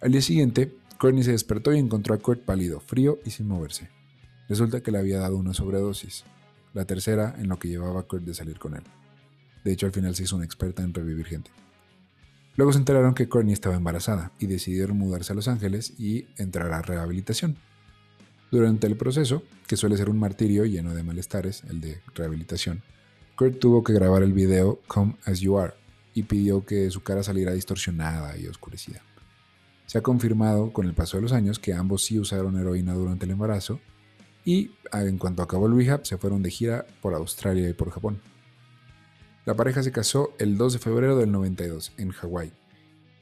Al 0.00 0.12
día 0.12 0.22
siguiente, 0.22 0.76
Courtney 0.98 1.24
se 1.24 1.32
despertó 1.32 1.72
y 1.72 1.78
encontró 1.78 2.14
a 2.14 2.18
Kurt 2.18 2.42
pálido, 2.42 2.78
frío 2.78 3.18
y 3.24 3.30
sin 3.30 3.48
moverse. 3.48 3.88
Resulta 4.48 4.82
que 4.82 4.92
le 4.92 4.98
había 4.98 5.18
dado 5.18 5.36
una 5.36 5.52
sobredosis, 5.52 6.24
la 6.74 6.84
tercera 6.84 7.34
en 7.38 7.48
lo 7.48 7.58
que 7.58 7.68
llevaba 7.68 8.00
a 8.00 8.02
Kurt 8.04 8.24
de 8.24 8.34
salir 8.34 8.60
con 8.60 8.76
él. 8.76 8.84
De 9.64 9.72
hecho, 9.72 9.86
al 9.86 9.92
final 9.92 10.14
se 10.14 10.22
hizo 10.22 10.36
una 10.36 10.44
experta 10.44 10.84
en 10.84 10.94
revivir 10.94 11.26
gente. 11.26 11.50
Luego 12.56 12.72
se 12.72 12.78
enteraron 12.78 13.14
que 13.14 13.28
Courtney 13.28 13.52
estaba 13.52 13.74
embarazada 13.74 14.30
y 14.38 14.46
decidieron 14.46 14.96
mudarse 14.96 15.32
a 15.32 15.36
Los 15.36 15.48
Ángeles 15.48 15.94
y 15.98 16.26
entrar 16.36 16.72
a 16.72 16.82
rehabilitación. 16.82 17.56
Durante 18.50 18.86
el 18.86 18.96
proceso, 18.96 19.42
que 19.66 19.76
suele 19.76 19.96
ser 19.96 20.08
un 20.08 20.18
martirio 20.18 20.64
lleno 20.64 20.94
de 20.94 21.02
malestares, 21.02 21.64
el 21.64 21.80
de 21.80 22.00
rehabilitación, 22.14 22.82
Kurt 23.36 23.58
tuvo 23.58 23.82
que 23.82 23.92
grabar 23.92 24.22
el 24.22 24.32
video 24.32 24.80
Come 24.86 25.16
As 25.24 25.40
You 25.40 25.58
Are 25.58 25.74
y 26.14 26.22
pidió 26.22 26.64
que 26.64 26.88
su 26.90 27.02
cara 27.02 27.24
saliera 27.24 27.52
distorsionada 27.52 28.38
y 28.38 28.46
oscurecida. 28.46 29.02
Se 29.86 29.98
ha 29.98 30.02
confirmado 30.02 30.72
con 30.72 30.86
el 30.86 30.94
paso 30.94 31.16
de 31.16 31.22
los 31.22 31.32
años 31.32 31.58
que 31.58 31.74
ambos 31.74 32.04
sí 32.04 32.18
usaron 32.18 32.58
heroína 32.58 32.94
durante 32.94 33.24
el 33.24 33.32
embarazo 33.32 33.80
y 34.44 34.70
en 34.92 35.18
cuanto 35.18 35.42
acabó 35.42 35.66
el 35.66 35.76
rehab 35.76 36.06
se 36.06 36.18
fueron 36.18 36.42
de 36.42 36.50
gira 36.50 36.86
por 37.02 37.14
Australia 37.14 37.68
y 37.68 37.72
por 37.72 37.90
Japón. 37.90 38.20
La 39.44 39.54
pareja 39.54 39.82
se 39.82 39.92
casó 39.92 40.34
el 40.38 40.56
2 40.56 40.74
de 40.74 40.78
febrero 40.78 41.18
del 41.18 41.30
92 41.30 41.92
en 41.98 42.12
Hawái, 42.12 42.52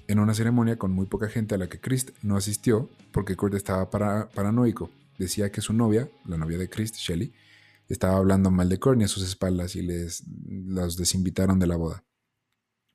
en 0.06 0.20
una 0.20 0.34
ceremonia 0.34 0.78
con 0.78 0.92
muy 0.92 1.06
poca 1.06 1.28
gente 1.28 1.56
a 1.56 1.58
la 1.58 1.68
que 1.68 1.80
Christ 1.80 2.10
no 2.22 2.36
asistió 2.36 2.88
porque 3.10 3.34
Kurt 3.34 3.54
estaba 3.54 3.90
paranoico. 3.90 4.88
Decía 5.18 5.50
que 5.50 5.60
su 5.60 5.72
novia, 5.72 6.08
la 6.24 6.36
novia 6.36 6.58
de 6.58 6.70
Christ, 6.70 6.94
Shelley, 6.96 7.32
estaba 7.88 8.18
hablando 8.18 8.52
mal 8.52 8.68
de 8.68 8.78
Courtney 8.78 9.04
a 9.06 9.08
sus 9.08 9.24
espaldas 9.24 9.74
y 9.74 9.82
les 9.82 10.22
los 10.46 10.96
desinvitaron 10.96 11.58
de 11.58 11.66
la 11.66 11.76
boda. 11.76 12.04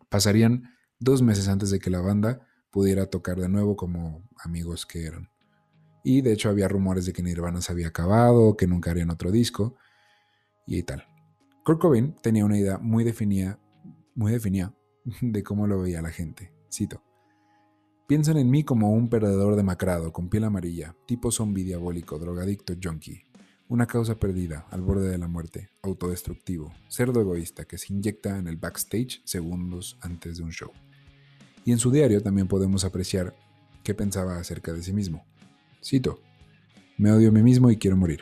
Pasarían 0.07 0.73
dos 0.97 1.21
meses 1.21 1.49
antes 1.49 1.69
de 1.69 1.79
que 1.79 1.89
la 1.89 1.99
banda 1.99 2.47
pudiera 2.71 3.07
tocar 3.07 3.41
de 3.41 3.49
nuevo 3.49 3.75
como 3.75 4.23
amigos 4.41 4.85
que 4.85 5.05
eran. 5.05 5.29
Y 6.01 6.21
de 6.21 6.31
hecho 6.31 6.47
había 6.47 6.69
rumores 6.69 7.05
de 7.05 7.11
que 7.11 7.23
Nirvana 7.23 7.61
se 7.61 7.73
había 7.73 7.89
acabado, 7.89 8.55
que 8.55 8.67
nunca 8.67 8.91
harían 8.91 9.09
otro 9.09 9.31
disco 9.31 9.75
y 10.65 10.83
tal. 10.83 11.05
Kurt 11.67 11.81
Cobain 11.81 12.15
tenía 12.21 12.45
una 12.45 12.57
idea 12.57 12.77
muy 12.77 13.03
definida, 13.03 13.59
muy 14.15 14.31
definida 14.31 14.73
de 15.21 15.43
cómo 15.43 15.67
lo 15.67 15.81
veía 15.81 16.01
la 16.01 16.11
gente. 16.11 16.53
Cito. 16.71 17.03
Piensan 18.07 18.37
en 18.37 18.49
mí 18.49 18.63
como 18.63 18.93
un 18.93 19.09
perdedor 19.09 19.57
demacrado, 19.57 20.13
con 20.13 20.29
piel 20.29 20.45
amarilla, 20.45 20.95
tipo 21.05 21.29
zombie 21.29 21.65
diabólico, 21.65 22.19
drogadicto, 22.19 22.73
junkie. 22.81 23.25
Una 23.67 23.85
causa 23.85 24.17
perdida, 24.17 24.65
al 24.71 24.79
borde 24.79 25.09
de 25.09 25.17
la 25.17 25.27
muerte, 25.27 25.71
autodestructivo, 25.81 26.73
cerdo 26.87 27.19
egoísta 27.19 27.65
que 27.65 27.77
se 27.77 27.91
inyecta 27.91 28.37
en 28.37 28.47
el 28.47 28.55
backstage 28.55 29.21
segundos 29.25 29.99
antes 29.99 30.37
de 30.37 30.45
un 30.45 30.51
show. 30.51 30.71
Y 31.65 31.73
en 31.73 31.79
su 31.79 31.91
diario 31.91 32.23
también 32.23 32.47
podemos 32.47 32.85
apreciar 32.85 33.35
qué 33.83 33.93
pensaba 33.93 34.37
acerca 34.37 34.71
de 34.71 34.83
sí 34.83 34.93
mismo. 34.93 35.25
Cito, 35.83 36.21
me 36.97 37.11
odio 37.11 37.27
a 37.27 37.33
mí 37.33 37.43
mismo 37.43 37.69
y 37.69 37.75
quiero 37.75 37.97
morir. 37.97 38.21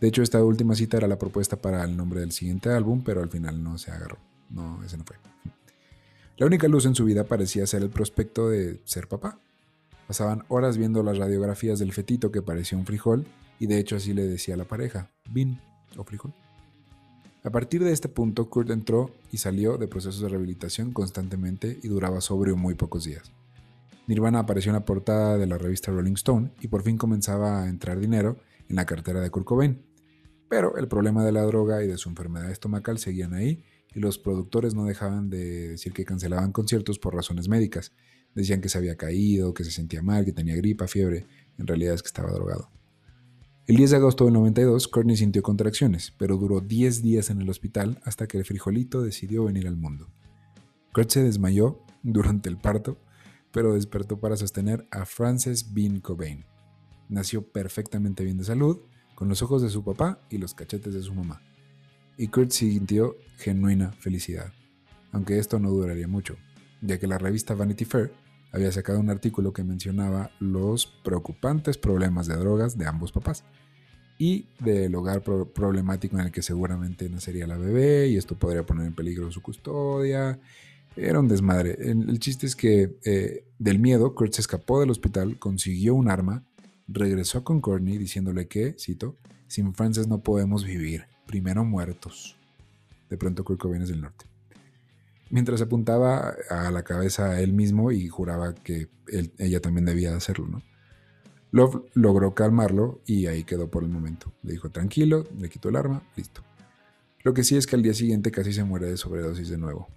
De 0.00 0.08
hecho, 0.08 0.22
esta 0.22 0.42
última 0.44 0.74
cita 0.74 0.96
era 0.96 1.08
la 1.08 1.18
propuesta 1.18 1.56
para 1.56 1.84
el 1.84 1.96
nombre 1.96 2.20
del 2.20 2.32
siguiente 2.32 2.70
álbum, 2.70 3.02
pero 3.04 3.22
al 3.22 3.28
final 3.28 3.62
no 3.62 3.78
se 3.78 3.90
agarró. 3.90 4.18
No, 4.50 4.82
ese 4.84 4.96
no 4.96 5.04
fue. 5.04 5.16
La 6.36 6.46
única 6.46 6.68
luz 6.68 6.86
en 6.86 6.94
su 6.94 7.04
vida 7.04 7.24
parecía 7.24 7.66
ser 7.66 7.82
el 7.82 7.90
prospecto 7.90 8.48
de 8.48 8.80
ser 8.84 9.08
papá. 9.08 9.40
Pasaban 10.06 10.44
horas 10.48 10.78
viendo 10.78 11.02
las 11.02 11.18
radiografías 11.18 11.80
del 11.80 11.92
fetito 11.92 12.30
que 12.30 12.42
parecía 12.42 12.78
un 12.78 12.86
frijol, 12.86 13.26
y 13.58 13.66
de 13.66 13.78
hecho 13.78 13.96
así 13.96 14.14
le 14.14 14.26
decía 14.26 14.54
a 14.54 14.56
la 14.56 14.64
pareja, 14.64 15.10
bin 15.30 15.60
o 15.96 16.04
frijol. 16.04 16.32
A 17.42 17.50
partir 17.50 17.82
de 17.82 17.92
este 17.92 18.08
punto, 18.08 18.48
Kurt 18.48 18.70
entró 18.70 19.10
y 19.32 19.38
salió 19.38 19.78
de 19.78 19.88
procesos 19.88 20.20
de 20.20 20.28
rehabilitación 20.28 20.92
constantemente 20.92 21.78
y 21.82 21.88
duraba 21.88 22.20
sobrio 22.20 22.56
muy 22.56 22.74
pocos 22.74 23.04
días. 23.04 23.32
Nirvana 24.06 24.40
apareció 24.40 24.70
en 24.70 24.74
la 24.74 24.84
portada 24.84 25.36
de 25.36 25.46
la 25.46 25.58
revista 25.58 25.90
Rolling 25.90 26.14
Stone 26.14 26.50
y 26.60 26.68
por 26.68 26.82
fin 26.82 26.96
comenzaba 26.96 27.62
a 27.62 27.68
entrar 27.68 27.98
dinero 27.98 28.36
en 28.68 28.76
la 28.76 28.86
cartera 28.86 29.20
de 29.20 29.30
Kurt 29.30 29.44
Cobain. 29.44 29.87
Pero 30.48 30.76
el 30.76 30.88
problema 30.88 31.24
de 31.24 31.32
la 31.32 31.42
droga 31.42 31.82
y 31.82 31.86
de 31.86 31.98
su 31.98 32.08
enfermedad 32.08 32.50
estomacal 32.50 32.98
seguían 32.98 33.34
ahí 33.34 33.62
y 33.94 34.00
los 34.00 34.18
productores 34.18 34.74
no 34.74 34.84
dejaban 34.84 35.30
de 35.30 35.70
decir 35.70 35.92
que 35.92 36.04
cancelaban 36.04 36.52
conciertos 36.52 36.98
por 36.98 37.14
razones 37.14 37.48
médicas. 37.48 37.92
Decían 38.34 38.60
que 38.60 38.68
se 38.68 38.78
había 38.78 38.96
caído, 38.96 39.54
que 39.54 39.64
se 39.64 39.70
sentía 39.70 40.02
mal, 40.02 40.24
que 40.24 40.32
tenía 40.32 40.56
gripa, 40.56 40.86
fiebre. 40.86 41.26
En 41.58 41.66
realidad 41.66 41.94
es 41.94 42.02
que 42.02 42.08
estaba 42.08 42.30
drogado. 42.30 42.70
El 43.66 43.76
10 43.76 43.90
de 43.90 43.96
agosto 43.96 44.24
del 44.24 44.34
92, 44.34 44.88
Courtney 44.88 45.16
sintió 45.16 45.42
contracciones, 45.42 46.14
pero 46.16 46.38
duró 46.38 46.60
10 46.60 47.02
días 47.02 47.28
en 47.28 47.42
el 47.42 47.50
hospital 47.50 48.00
hasta 48.02 48.26
que 48.26 48.38
el 48.38 48.46
frijolito 48.46 49.02
decidió 49.02 49.44
venir 49.44 49.66
al 49.66 49.76
mundo. 49.76 50.08
Kurt 50.94 51.10
se 51.10 51.22
desmayó 51.22 51.82
durante 52.02 52.48
el 52.48 52.56
parto, 52.56 52.98
pero 53.52 53.74
despertó 53.74 54.20
para 54.20 54.36
sostener 54.36 54.86
a 54.90 55.04
Frances 55.04 55.74
Bean 55.74 56.00
Cobain. 56.00 56.46
Nació 57.08 57.46
perfectamente 57.50 58.24
bien 58.24 58.38
de 58.38 58.44
salud 58.44 58.80
con 59.18 59.28
los 59.28 59.42
ojos 59.42 59.62
de 59.62 59.68
su 59.68 59.82
papá 59.82 60.20
y 60.30 60.38
los 60.38 60.54
cachetes 60.54 60.94
de 60.94 61.02
su 61.02 61.12
mamá. 61.12 61.42
Y 62.16 62.28
Kurt 62.28 62.52
sintió 62.52 63.16
genuina 63.38 63.90
felicidad, 63.90 64.52
aunque 65.10 65.40
esto 65.40 65.58
no 65.58 65.70
duraría 65.70 66.06
mucho, 66.06 66.36
ya 66.82 67.00
que 67.00 67.08
la 67.08 67.18
revista 67.18 67.56
Vanity 67.56 67.84
Fair 67.84 68.12
había 68.52 68.70
sacado 68.70 69.00
un 69.00 69.10
artículo 69.10 69.52
que 69.52 69.64
mencionaba 69.64 70.30
los 70.38 70.86
preocupantes 70.86 71.78
problemas 71.78 72.28
de 72.28 72.36
drogas 72.36 72.78
de 72.78 72.86
ambos 72.86 73.10
papás 73.10 73.42
y 74.18 74.46
del 74.60 74.94
hogar 74.94 75.24
problemático 75.24 76.16
en 76.16 76.26
el 76.26 76.30
que 76.30 76.42
seguramente 76.42 77.10
nacería 77.10 77.48
la 77.48 77.58
bebé 77.58 78.06
y 78.06 78.18
esto 78.18 78.38
podría 78.38 78.64
poner 78.64 78.86
en 78.86 78.94
peligro 78.94 79.32
su 79.32 79.42
custodia. 79.42 80.38
Era 80.94 81.18
un 81.18 81.26
desmadre. 81.26 81.76
El, 81.80 82.20
chiste 82.20 82.46
es 82.46 82.54
que 82.54 83.00
eh, 83.04 83.48
del 83.58 83.80
miedo, 83.80 84.14
Kurt 84.14 84.34
se 84.34 84.42
escapó 84.42 84.78
del 84.78 84.90
hospital, 84.90 85.40
consiguió 85.40 85.96
un 85.96 86.08
arma 86.08 86.44
regresó 86.88 87.44
con 87.44 87.60
Courtney 87.60 87.98
diciéndole 87.98 88.48
que, 88.48 88.74
cito, 88.78 89.16
sin 89.46 89.74
Frances 89.74 90.08
no 90.08 90.22
podemos 90.22 90.64
vivir, 90.64 91.04
primero 91.26 91.64
muertos. 91.64 92.36
De 93.08 93.16
pronto 93.16 93.44
Kurt 93.44 93.60
Cobain 93.60 93.84
del 93.84 94.00
norte. 94.00 94.26
Mientras 95.30 95.60
apuntaba 95.60 96.34
a 96.50 96.70
la 96.70 96.82
cabeza 96.82 97.30
a 97.30 97.40
él 97.40 97.52
mismo 97.52 97.92
y 97.92 98.08
juraba 98.08 98.54
que 98.54 98.88
ella 99.38 99.60
también 99.60 99.84
debía 99.84 100.16
hacerlo, 100.16 100.46
¿no? 100.46 100.62
Love 101.50 101.82
logró 101.94 102.34
calmarlo 102.34 103.00
y 103.06 103.26
ahí 103.26 103.44
quedó 103.44 103.70
por 103.70 103.82
el 103.82 103.88
momento. 103.88 104.32
Le 104.42 104.52
dijo 104.52 104.70
tranquilo, 104.70 105.26
le 105.38 105.48
quitó 105.48 105.70
el 105.70 105.76
arma, 105.76 106.02
listo. 106.16 106.42
Lo 107.22 107.32
que 107.32 107.42
sí 107.42 107.56
es 107.56 107.66
que 107.66 107.76
al 107.76 107.82
día 107.82 107.94
siguiente 107.94 108.30
casi 108.30 108.52
se 108.52 108.64
muere 108.64 108.86
de 108.86 108.96
sobredosis 108.96 109.48
de 109.48 109.58
nuevo. 109.58 109.88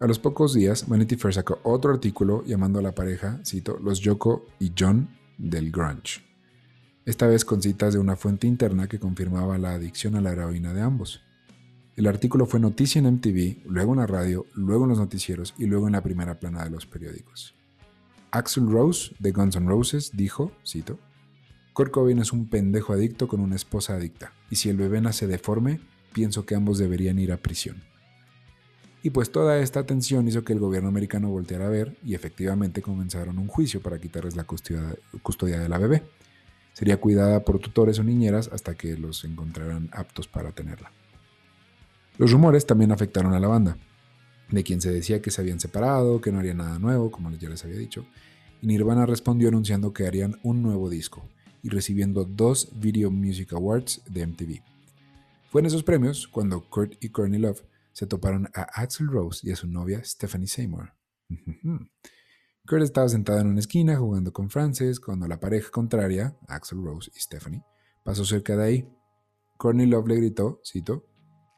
A 0.00 0.06
los 0.06 0.20
pocos 0.20 0.54
días, 0.54 0.88
Vanity 0.88 1.16
Fair 1.16 1.34
sacó 1.34 1.58
otro 1.64 1.92
artículo 1.92 2.44
llamando 2.44 2.78
a 2.78 2.82
la 2.82 2.94
pareja, 2.94 3.40
cito, 3.44 3.78
los 3.82 3.98
Yoko 3.98 4.46
y 4.60 4.72
John 4.78 5.08
del 5.38 5.70
grunge, 5.70 6.20
esta 7.06 7.26
vez 7.26 7.44
con 7.44 7.62
citas 7.62 7.94
de 7.94 8.00
una 8.00 8.16
fuente 8.16 8.46
interna 8.46 8.88
que 8.88 8.98
confirmaba 8.98 9.56
la 9.56 9.72
adicción 9.72 10.16
a 10.16 10.20
la 10.20 10.32
heroína 10.32 10.74
de 10.74 10.82
ambos. 10.82 11.22
El 11.96 12.06
artículo 12.06 12.46
fue 12.46 12.60
noticia 12.60 12.98
en 12.98 13.06
MTV, 13.06 13.64
luego 13.66 13.92
en 13.92 14.00
la 14.00 14.06
radio, 14.06 14.46
luego 14.54 14.84
en 14.84 14.90
los 14.90 14.98
noticieros 14.98 15.54
y 15.58 15.66
luego 15.66 15.86
en 15.86 15.94
la 15.94 16.02
primera 16.02 16.38
plana 16.38 16.64
de 16.64 16.70
los 16.70 16.86
periódicos. 16.86 17.54
Axel 18.30 18.68
Rose, 18.68 19.14
de 19.18 19.32
Guns 19.32 19.56
N' 19.56 19.66
Roses, 19.66 20.10
dijo, 20.14 20.52
cito, 20.66 20.98
Kurt 21.72 21.92
Cobain 21.92 22.18
es 22.18 22.32
un 22.32 22.48
pendejo 22.48 22.92
adicto 22.92 23.26
con 23.26 23.40
una 23.40 23.56
esposa 23.56 23.94
adicta, 23.94 24.32
y 24.50 24.56
si 24.56 24.68
el 24.68 24.76
bebé 24.76 25.00
nace 25.00 25.26
deforme, 25.26 25.80
pienso 26.12 26.44
que 26.44 26.54
ambos 26.54 26.78
deberían 26.78 27.18
ir 27.18 27.32
a 27.32 27.38
prisión. 27.38 27.82
Y 29.02 29.10
pues 29.10 29.30
toda 29.30 29.60
esta 29.60 29.86
tensión 29.86 30.26
hizo 30.26 30.42
que 30.44 30.52
el 30.52 30.58
gobierno 30.58 30.88
americano 30.88 31.28
volteara 31.28 31.66
a 31.66 31.70
ver 31.70 31.96
y 32.04 32.14
efectivamente 32.14 32.82
comenzaron 32.82 33.38
un 33.38 33.46
juicio 33.46 33.80
para 33.80 34.00
quitarles 34.00 34.34
la 34.34 34.44
custodia, 34.44 35.60
de 35.60 35.68
la 35.68 35.78
bebé. 35.78 36.02
Sería 36.72 36.96
cuidada 36.98 37.44
por 37.44 37.58
tutores 37.58 37.98
o 37.98 38.04
niñeras 38.04 38.50
hasta 38.52 38.74
que 38.74 38.96
los 38.96 39.24
encontraran 39.24 39.88
aptos 39.92 40.26
para 40.26 40.52
tenerla. 40.52 40.90
Los 42.18 42.32
rumores 42.32 42.66
también 42.66 42.90
afectaron 42.90 43.34
a 43.34 43.40
la 43.40 43.46
banda, 43.46 43.76
de 44.50 44.64
quien 44.64 44.80
se 44.80 44.90
decía 44.90 45.22
que 45.22 45.30
se 45.30 45.40
habían 45.40 45.60
separado, 45.60 46.20
que 46.20 46.32
no 46.32 46.40
haría 46.40 46.54
nada 46.54 46.78
nuevo, 46.80 47.10
como 47.10 47.30
ya 47.30 47.48
les 47.48 47.64
había 47.64 47.78
dicho, 47.78 48.04
y 48.60 48.66
Nirvana 48.66 49.06
respondió 49.06 49.48
anunciando 49.48 49.92
que 49.92 50.06
harían 50.06 50.38
un 50.42 50.62
nuevo 50.62 50.90
disco 50.90 51.24
y 51.62 51.68
recibiendo 51.68 52.24
dos 52.24 52.68
Video 52.74 53.10
Music 53.10 53.52
Awards 53.52 54.02
de 54.08 54.26
MTV. 54.26 54.62
Fue 55.50 55.60
en 55.60 55.66
esos 55.66 55.84
premios 55.84 56.26
cuando 56.26 56.60
Kurt 56.68 57.02
y 57.02 57.08
Courtney 57.08 57.40
Love 57.40 57.62
se 57.98 58.06
toparon 58.06 58.48
a 58.54 58.62
Axel 58.80 59.08
Rose 59.08 59.40
y 59.42 59.50
a 59.50 59.56
su 59.56 59.66
novia 59.66 60.04
Stephanie 60.04 60.46
Seymour. 60.46 60.94
Kurt 62.64 62.82
estaba 62.84 63.08
sentado 63.08 63.40
en 63.40 63.48
una 63.48 63.58
esquina 63.58 63.96
jugando 63.96 64.32
con 64.32 64.50
Frances 64.50 65.00
cuando 65.00 65.26
la 65.26 65.40
pareja 65.40 65.72
contraria, 65.72 66.38
Axel 66.46 66.80
Rose 66.80 67.10
y 67.12 67.18
Stephanie, 67.18 67.64
pasó 68.04 68.24
cerca 68.24 68.56
de 68.56 68.64
ahí. 68.64 68.88
Courtney 69.56 69.86
Love 69.86 70.06
le 70.06 70.14
gritó, 70.14 70.60
cito, 70.64 71.08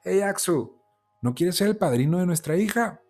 Hey 0.03 0.23
Axel, 0.23 0.69
¿no 1.21 1.35
quieres 1.35 1.57
ser 1.57 1.69
el 1.69 1.77
padrino 1.77 2.17
de 2.21 2.25
nuestra 2.25 2.57
hija? 2.57 3.03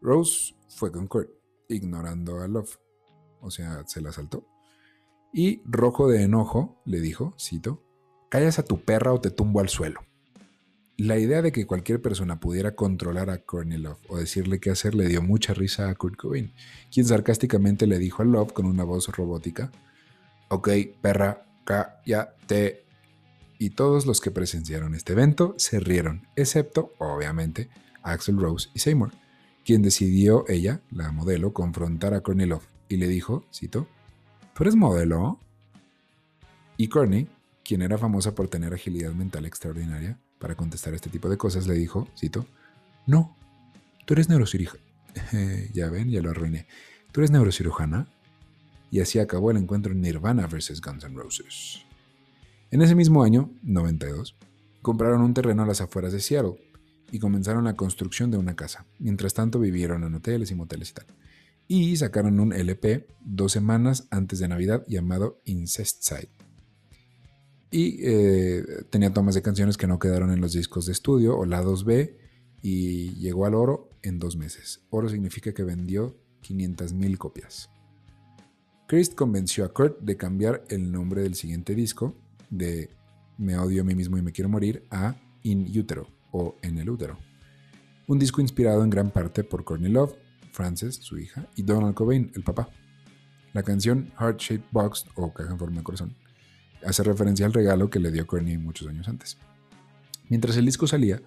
Rose 0.00 0.54
fue 0.68 0.92
con 0.92 1.08
Kurt, 1.08 1.28
ignorando 1.68 2.40
a 2.40 2.46
Love, 2.46 2.78
o 3.40 3.50
sea, 3.50 3.82
se 3.88 4.00
la 4.00 4.12
saltó. 4.12 4.46
Y 5.32 5.60
rojo 5.64 6.06
de 6.06 6.22
enojo 6.22 6.80
le 6.84 7.00
dijo, 7.00 7.34
cito, 7.36 7.82
callas 8.30 8.60
a 8.60 8.64
tu 8.64 8.84
perra 8.84 9.12
o 9.12 9.20
te 9.20 9.32
tumbo 9.32 9.58
al 9.58 9.68
suelo. 9.68 10.02
La 10.98 11.18
idea 11.18 11.40
de 11.40 11.52
que 11.52 11.66
cualquier 11.66 12.02
persona 12.02 12.38
pudiera 12.38 12.74
controlar 12.74 13.30
a 13.30 13.38
Courtney 13.38 13.78
Love 13.78 13.98
o 14.08 14.18
decirle 14.18 14.60
qué 14.60 14.70
hacer 14.70 14.94
le 14.94 15.08
dio 15.08 15.22
mucha 15.22 15.54
risa 15.54 15.88
a 15.88 15.94
Kurt 15.94 16.16
Cobain, 16.16 16.52
quien 16.92 17.06
sarcásticamente 17.06 17.86
le 17.86 17.98
dijo 17.98 18.22
a 18.22 18.26
Love 18.26 18.52
con 18.52 18.66
una 18.66 18.84
voz 18.84 19.08
robótica, 19.08 19.72
ok, 20.48 20.68
perra, 21.00 21.46
cállate. 21.64 22.84
Y 23.58 23.70
todos 23.70 24.04
los 24.06 24.20
que 24.20 24.30
presenciaron 24.30 24.94
este 24.94 25.14
evento 25.14 25.54
se 25.56 25.80
rieron, 25.80 26.26
excepto, 26.36 26.92
obviamente, 26.98 27.70
Axel 28.02 28.38
Rose 28.38 28.68
y 28.74 28.80
Seymour, 28.80 29.12
quien 29.64 29.80
decidió 29.80 30.44
ella, 30.48 30.82
la 30.90 31.10
modelo, 31.10 31.54
confrontar 31.54 32.12
a 32.12 32.20
Courtney 32.20 32.46
Love 32.46 32.66
y 32.88 32.96
le 32.96 33.08
dijo, 33.08 33.46
cito, 33.52 33.88
¿tú 34.54 34.64
eres 34.64 34.76
modelo? 34.76 35.38
Y 36.76 36.88
Courtney, 36.88 37.28
quien 37.64 37.80
era 37.80 37.96
famosa 37.96 38.34
por 38.34 38.48
tener 38.48 38.74
agilidad 38.74 39.12
mental 39.12 39.46
extraordinaria 39.46 40.18
para 40.42 40.56
contestar 40.56 40.92
este 40.92 41.08
tipo 41.08 41.28
de 41.28 41.38
cosas, 41.38 41.68
le 41.68 41.74
dijo, 41.74 42.08
cito, 42.18 42.44
no, 43.06 43.36
tú 44.04 44.14
eres 44.14 44.28
neurocirujana. 44.28 44.82
ya 45.72 45.88
ven, 45.88 46.10
ya 46.10 46.20
lo 46.20 46.30
arruiné. 46.30 46.66
¿Tú 47.12 47.20
eres 47.20 47.30
neurocirujana? 47.30 48.08
Y 48.90 48.98
así 48.98 49.20
acabó 49.20 49.52
el 49.52 49.58
encuentro 49.58 49.92
en 49.92 50.00
Nirvana 50.00 50.48
vs. 50.48 50.80
Guns 50.80 51.04
N' 51.04 51.14
Roses. 51.14 51.84
En 52.72 52.82
ese 52.82 52.96
mismo 52.96 53.22
año, 53.22 53.52
92, 53.62 54.34
compraron 54.82 55.22
un 55.22 55.32
terreno 55.32 55.62
a 55.62 55.66
las 55.66 55.80
afueras 55.80 56.12
de 56.12 56.18
Seattle 56.18 56.56
y 57.12 57.20
comenzaron 57.20 57.62
la 57.62 57.76
construcción 57.76 58.32
de 58.32 58.38
una 58.38 58.56
casa. 58.56 58.84
Mientras 58.98 59.34
tanto 59.34 59.60
vivieron 59.60 60.02
en 60.02 60.12
hoteles 60.12 60.50
y 60.50 60.56
moteles 60.56 60.90
y 60.90 60.94
tal. 60.94 61.06
Y 61.68 61.96
sacaron 61.96 62.40
un 62.40 62.52
LP 62.52 63.06
dos 63.20 63.52
semanas 63.52 64.08
antes 64.10 64.40
de 64.40 64.48
Navidad 64.48 64.84
llamado 64.88 65.40
Incestside 65.44 66.30
y 67.72 68.00
eh, 68.02 68.62
tenía 68.90 69.12
tomas 69.12 69.34
de 69.34 69.42
canciones 69.42 69.78
que 69.78 69.86
no 69.86 69.98
quedaron 69.98 70.30
en 70.30 70.42
los 70.42 70.52
discos 70.52 70.86
de 70.86 70.92
estudio 70.92 71.36
o 71.36 71.46
lados 71.46 71.84
B 71.84 72.18
y 72.60 73.14
llegó 73.14 73.46
al 73.46 73.54
oro 73.54 73.88
en 74.02 74.18
dos 74.18 74.36
meses. 74.36 74.84
Oro 74.90 75.08
significa 75.08 75.54
que 75.54 75.64
vendió 75.64 76.14
500.000 76.42 77.16
copias. 77.16 77.70
Chris 78.86 79.08
convenció 79.08 79.64
a 79.64 79.72
Kurt 79.72 80.00
de 80.00 80.18
cambiar 80.18 80.64
el 80.68 80.92
nombre 80.92 81.22
del 81.22 81.34
siguiente 81.34 81.74
disco 81.74 82.14
de 82.50 82.90
Me 83.38 83.56
odio 83.56 83.80
a 83.80 83.84
mí 83.84 83.94
mismo 83.94 84.18
y 84.18 84.22
me 84.22 84.32
quiero 84.32 84.50
morir 84.50 84.84
a 84.90 85.16
In 85.42 85.66
Utero 85.76 86.06
o 86.30 86.56
En 86.60 86.78
el 86.78 86.90
útero. 86.90 87.16
Un 88.06 88.18
disco 88.18 88.42
inspirado 88.42 88.84
en 88.84 88.90
gran 88.90 89.10
parte 89.10 89.44
por 89.44 89.64
Courtney 89.64 89.90
Love, 89.90 90.14
Frances, 90.52 90.96
su 90.96 91.18
hija, 91.18 91.48
y 91.56 91.62
Donald 91.62 91.94
Cobain, 91.94 92.30
el 92.34 92.42
papá. 92.42 92.68
La 93.54 93.62
canción 93.62 94.12
Heart 94.18 94.38
Shaped 94.38 94.64
Box 94.72 95.06
o 95.14 95.32
Caja 95.32 95.52
en 95.52 95.58
forma 95.58 95.78
de 95.78 95.84
corazón 95.84 96.22
hace 96.84 97.02
referencia 97.02 97.46
al 97.46 97.52
regalo 97.52 97.90
que 97.90 97.98
le 97.98 98.10
dio 98.10 98.26
Courtney 98.26 98.58
muchos 98.58 98.88
años 98.88 99.08
antes. 99.08 99.36
Mientras 100.28 100.56
el 100.56 100.64
disco 100.64 100.86
salía, 100.86 101.20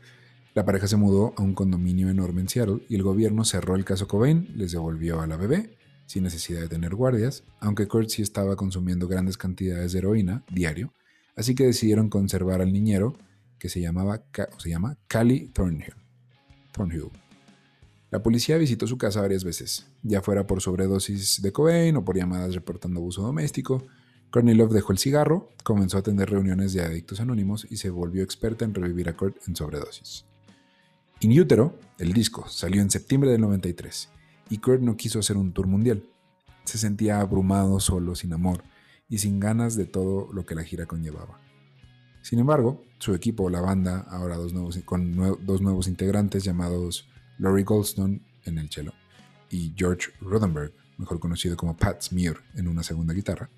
la 0.55 0.65
pareja 0.65 0.87
se 0.87 0.95
mudó 0.95 1.33
a 1.37 1.41
un 1.41 1.53
condominio 1.53 2.09
enorme 2.09 2.41
en 2.41 2.49
Seattle 2.49 2.81
y 2.87 2.95
el 2.95 3.03
gobierno 3.03 3.43
cerró 3.43 3.75
el 3.75 3.83
caso 3.83 4.07
Cobain, 4.07 4.47
les 4.55 4.71
devolvió 4.71 5.21
a 5.21 5.27
la 5.27 5.35
bebé, 5.35 5.77
sin 6.05 6.23
necesidad 6.23 6.61
de 6.61 6.69
tener 6.69 6.95
guardias, 6.95 7.43
aunque 7.59 7.87
Kurt 7.87 8.09
sí 8.09 8.21
estaba 8.21 8.55
consumiendo 8.55 9.07
grandes 9.07 9.37
cantidades 9.37 9.91
de 9.91 9.99
heroína 9.99 10.43
diario, 10.49 10.93
así 11.35 11.55
que 11.55 11.65
decidieron 11.65 12.09
conservar 12.09 12.61
al 12.61 12.71
niñero, 12.71 13.17
que 13.59 13.69
se, 13.69 13.81
llamaba, 13.81 14.23
se 14.57 14.69
llama 14.69 14.97
Cali 15.07 15.47
Thornhill. 15.47 15.95
Thornhill. 16.71 17.09
La 18.11 18.21
policía 18.23 18.57
visitó 18.57 18.87
su 18.87 18.97
casa 18.97 19.21
varias 19.21 19.43
veces, 19.43 19.87
ya 20.03 20.21
fuera 20.21 20.47
por 20.47 20.61
sobredosis 20.61 21.41
de 21.41 21.51
Cobain 21.51 21.97
o 21.97 22.05
por 22.05 22.15
llamadas 22.15 22.55
reportando 22.55 22.99
abuso 22.99 23.21
doméstico, 23.23 23.85
Kornilov 24.35 24.73
dejó 24.73 24.91
el 24.91 24.97
cigarro, 24.97 25.49
comenzó 25.63 25.95
a 25.95 26.01
atender 26.01 26.29
reuniones 26.29 26.73
de 26.73 26.81
adictos 26.81 27.21
anónimos 27.21 27.65
y 27.69 27.77
se 27.77 27.89
volvió 27.89 28.21
experta 28.21 28.65
en 28.65 28.73
revivir 28.73 29.07
a 29.07 29.15
Kurt 29.15 29.37
en 29.47 29.55
sobredosis. 29.55 30.25
In 31.21 31.39
Utero, 31.39 31.79
el 31.99 32.11
disco, 32.11 32.45
salió 32.49 32.81
en 32.81 32.91
septiembre 32.91 33.31
del 33.31 33.39
93 33.39 34.09
y 34.49 34.57
Kurt 34.57 34.81
no 34.81 34.97
quiso 34.97 35.19
hacer 35.19 35.37
un 35.37 35.53
tour 35.53 35.67
mundial. 35.67 36.03
Se 36.65 36.77
sentía 36.77 37.21
abrumado, 37.21 37.79
solo, 37.79 38.13
sin 38.13 38.33
amor 38.33 38.61
y 39.07 39.19
sin 39.19 39.39
ganas 39.39 39.77
de 39.77 39.85
todo 39.85 40.27
lo 40.33 40.45
que 40.45 40.55
la 40.55 40.65
gira 40.65 40.85
conllevaba. 40.85 41.39
Sin 42.21 42.37
embargo, 42.39 42.83
su 42.99 43.15
equipo, 43.15 43.49
la 43.49 43.61
banda, 43.61 44.01
ahora 44.09 44.35
dos 44.35 44.51
nuevos, 44.51 44.77
con 44.83 45.15
dos 45.45 45.61
nuevos 45.61 45.87
integrantes 45.87 46.43
llamados 46.43 47.07
Laurie 47.37 47.63
Goldstone 47.63 48.19
en 48.43 48.57
el 48.57 48.69
cello 48.69 48.91
y 49.49 49.73
George 49.77 50.11
Rodenberg, 50.19 50.73
mejor 50.97 51.21
conocido 51.21 51.55
como 51.55 51.77
Pat 51.77 52.01
Smear 52.01 52.35
en 52.55 52.67
una 52.67 52.83
segunda 52.83 53.13
guitarra, 53.13 53.49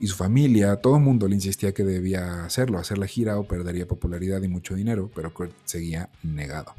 y 0.00 0.06
su 0.06 0.16
familia, 0.16 0.76
todo 0.76 0.96
el 0.96 1.02
mundo 1.02 1.28
le 1.28 1.34
insistía 1.34 1.72
que 1.72 1.84
debía 1.84 2.46
hacerlo, 2.46 2.78
hacer 2.78 2.96
la 2.96 3.06
gira 3.06 3.38
o 3.38 3.46
perdería 3.46 3.86
popularidad 3.86 4.42
y 4.42 4.48
mucho 4.48 4.74
dinero, 4.74 5.10
pero 5.14 5.32
Kurt 5.34 5.52
seguía 5.66 6.08
negado. 6.22 6.74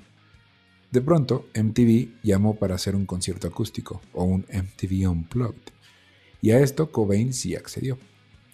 De 0.92 1.02
pronto, 1.02 1.46
MTV 1.56 2.24
llamó 2.24 2.56
para 2.56 2.76
hacer 2.76 2.96
un 2.96 3.06
concierto 3.06 3.48
acústico 3.48 4.02
o 4.12 4.24
un 4.24 4.46
MTV 4.52 5.08
Unplugged, 5.08 5.72
y 6.42 6.50
a 6.50 6.60
esto 6.60 6.92
Cobain 6.92 7.32
sí 7.32 7.56
accedió. 7.56 8.00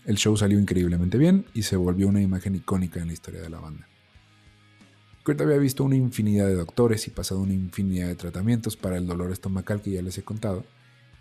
El 0.05 0.17
show 0.17 0.35
salió 0.35 0.59
increíblemente 0.59 1.17
bien 1.17 1.45
y 1.53 1.63
se 1.63 1.77
volvió 1.77 2.09
una 2.09 2.21
imagen 2.21 2.53
icónica 2.55 2.99
en 2.99 3.07
la 3.07 3.13
historia 3.13 3.41
de 3.41 3.49
la 3.49 3.59
banda. 3.59 3.87
Kurt 5.23 5.39
había 5.39 5.57
visto 5.57 5.85
una 5.85 5.95
infinidad 5.95 6.47
de 6.47 6.55
doctores 6.55 7.07
y 7.07 7.11
pasado 7.11 7.39
una 7.39 7.53
infinidad 7.53 8.07
de 8.07 8.15
tratamientos 8.15 8.75
para 8.75 8.97
el 8.97 9.07
dolor 9.07 9.31
estomacal 9.31 9.81
que 9.81 9.91
ya 9.91 10.01
les 10.01 10.17
he 10.17 10.23
contado, 10.23 10.65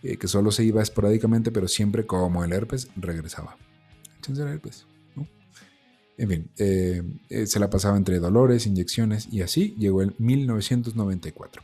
eh, 0.03 0.17
que 0.17 0.29
solo 0.29 0.51
se 0.51 0.65
iba 0.65 0.83
esporádicamente, 0.83 1.51
pero 1.51 1.69
siempre 1.69 2.07
como 2.07 2.45
el 2.45 2.53
herpes 2.53 2.89
regresaba. 2.97 3.57
Herpes, 4.29 4.87
En 6.19 6.29
fin, 6.29 6.51
eh, 6.59 7.03
eh, 7.29 7.47
se 7.47 7.61
la 7.61 7.71
pasaba 7.71 7.97
entre 7.97 8.19
dolores, 8.19 8.67
inyecciones 8.67 9.29
y 9.31 9.43
así 9.43 9.75
llegó 9.79 10.03
el 10.03 10.15
1994. 10.19 11.63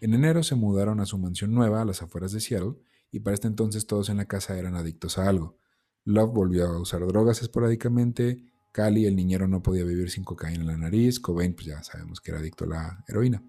En 0.00 0.14
enero 0.14 0.42
se 0.42 0.54
mudaron 0.54 1.00
a 1.00 1.06
su 1.06 1.18
mansión 1.18 1.52
nueva 1.52 1.82
a 1.82 1.84
las 1.84 2.02
afueras 2.02 2.32
de 2.32 2.40
Seattle 2.40 2.74
y 3.10 3.20
para 3.20 3.34
este 3.34 3.48
entonces 3.48 3.86
todos 3.86 4.08
en 4.08 4.16
la 4.18 4.26
casa 4.26 4.58
eran 4.58 4.76
adictos 4.76 5.18
a 5.18 5.28
algo. 5.28 5.58
Love 6.04 6.32
volvió 6.32 6.66
a 6.66 6.80
usar 6.80 7.06
drogas 7.06 7.42
esporádicamente, 7.42 8.44
Cali, 8.72 9.06
el 9.06 9.14
niñero, 9.14 9.46
no 9.46 9.62
podía 9.62 9.84
vivir 9.84 10.10
sin 10.10 10.24
cocaína 10.24 10.62
en 10.62 10.66
la 10.66 10.76
nariz, 10.78 11.20
Cobain, 11.20 11.54
pues 11.54 11.66
ya 11.66 11.82
sabemos 11.82 12.20
que 12.20 12.30
era 12.30 12.40
adicto 12.40 12.64
a 12.64 12.68
la 12.68 13.04
heroína. 13.06 13.42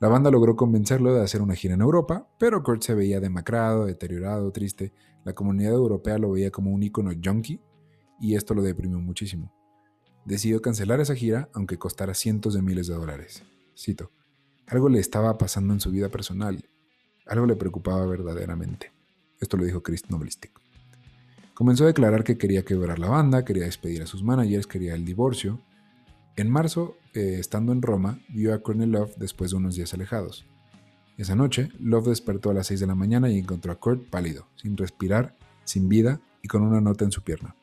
La 0.00 0.06
banda 0.08 0.30
logró 0.30 0.54
convencerlo 0.54 1.12
de 1.12 1.22
hacer 1.22 1.42
una 1.42 1.56
gira 1.56 1.74
en 1.74 1.80
Europa, 1.80 2.28
pero 2.38 2.62
Kurt 2.62 2.82
se 2.82 2.94
veía 2.94 3.18
demacrado, 3.18 3.86
deteriorado, 3.86 4.52
triste. 4.52 4.92
La 5.24 5.34
comunidad 5.34 5.72
europea 5.72 6.18
lo 6.18 6.30
veía 6.30 6.52
como 6.52 6.70
un 6.70 6.82
ícono 6.84 7.10
junkie 7.22 7.60
y 8.20 8.36
esto 8.36 8.54
lo 8.54 8.62
deprimió 8.62 9.00
muchísimo. 9.00 9.52
Decidió 10.24 10.62
cancelar 10.62 11.00
esa 11.00 11.16
gira, 11.16 11.48
aunque 11.52 11.78
costara 11.78 12.14
cientos 12.14 12.54
de 12.54 12.62
miles 12.62 12.86
de 12.86 12.94
dólares. 12.94 13.42
Cito, 13.76 14.12
algo 14.68 14.88
le 14.88 15.00
estaba 15.00 15.36
pasando 15.36 15.72
en 15.72 15.80
su 15.80 15.90
vida 15.90 16.08
personal, 16.10 16.68
algo 17.26 17.46
le 17.46 17.56
preocupaba 17.56 18.06
verdaderamente. 18.06 18.92
Esto 19.40 19.56
lo 19.56 19.64
dijo 19.64 19.82
Chris 19.82 20.08
Noblistic. 20.10 20.52
Comenzó 21.54 21.84
a 21.84 21.88
declarar 21.88 22.22
que 22.22 22.38
quería 22.38 22.64
quebrar 22.64 23.00
la 23.00 23.08
banda, 23.08 23.44
quería 23.44 23.64
despedir 23.64 24.02
a 24.02 24.06
sus 24.06 24.22
managers, 24.22 24.68
quería 24.68 24.94
el 24.94 25.04
divorcio, 25.04 25.60
en 26.36 26.50
marzo, 26.50 26.96
eh, 27.18 27.40
estando 27.40 27.72
en 27.72 27.82
Roma, 27.82 28.20
vio 28.28 28.54
a 28.54 28.60
Courtney 28.60 28.86
Love 28.86 29.16
después 29.16 29.50
de 29.50 29.56
unos 29.56 29.74
días 29.74 29.92
alejados. 29.92 30.46
Esa 31.16 31.34
noche, 31.34 31.70
Love 31.80 32.10
despertó 32.10 32.50
a 32.50 32.54
las 32.54 32.68
6 32.68 32.78
de 32.78 32.86
la 32.86 32.94
mañana 32.94 33.28
y 33.28 33.38
encontró 33.38 33.72
a 33.72 33.80
Kurt 33.80 34.08
pálido, 34.08 34.46
sin 34.54 34.76
respirar, 34.76 35.36
sin 35.64 35.88
vida 35.88 36.20
y 36.42 36.46
con 36.46 36.62
una 36.62 36.80
nota 36.80 37.04
en 37.04 37.10
su 37.10 37.22
pierna. 37.22 37.56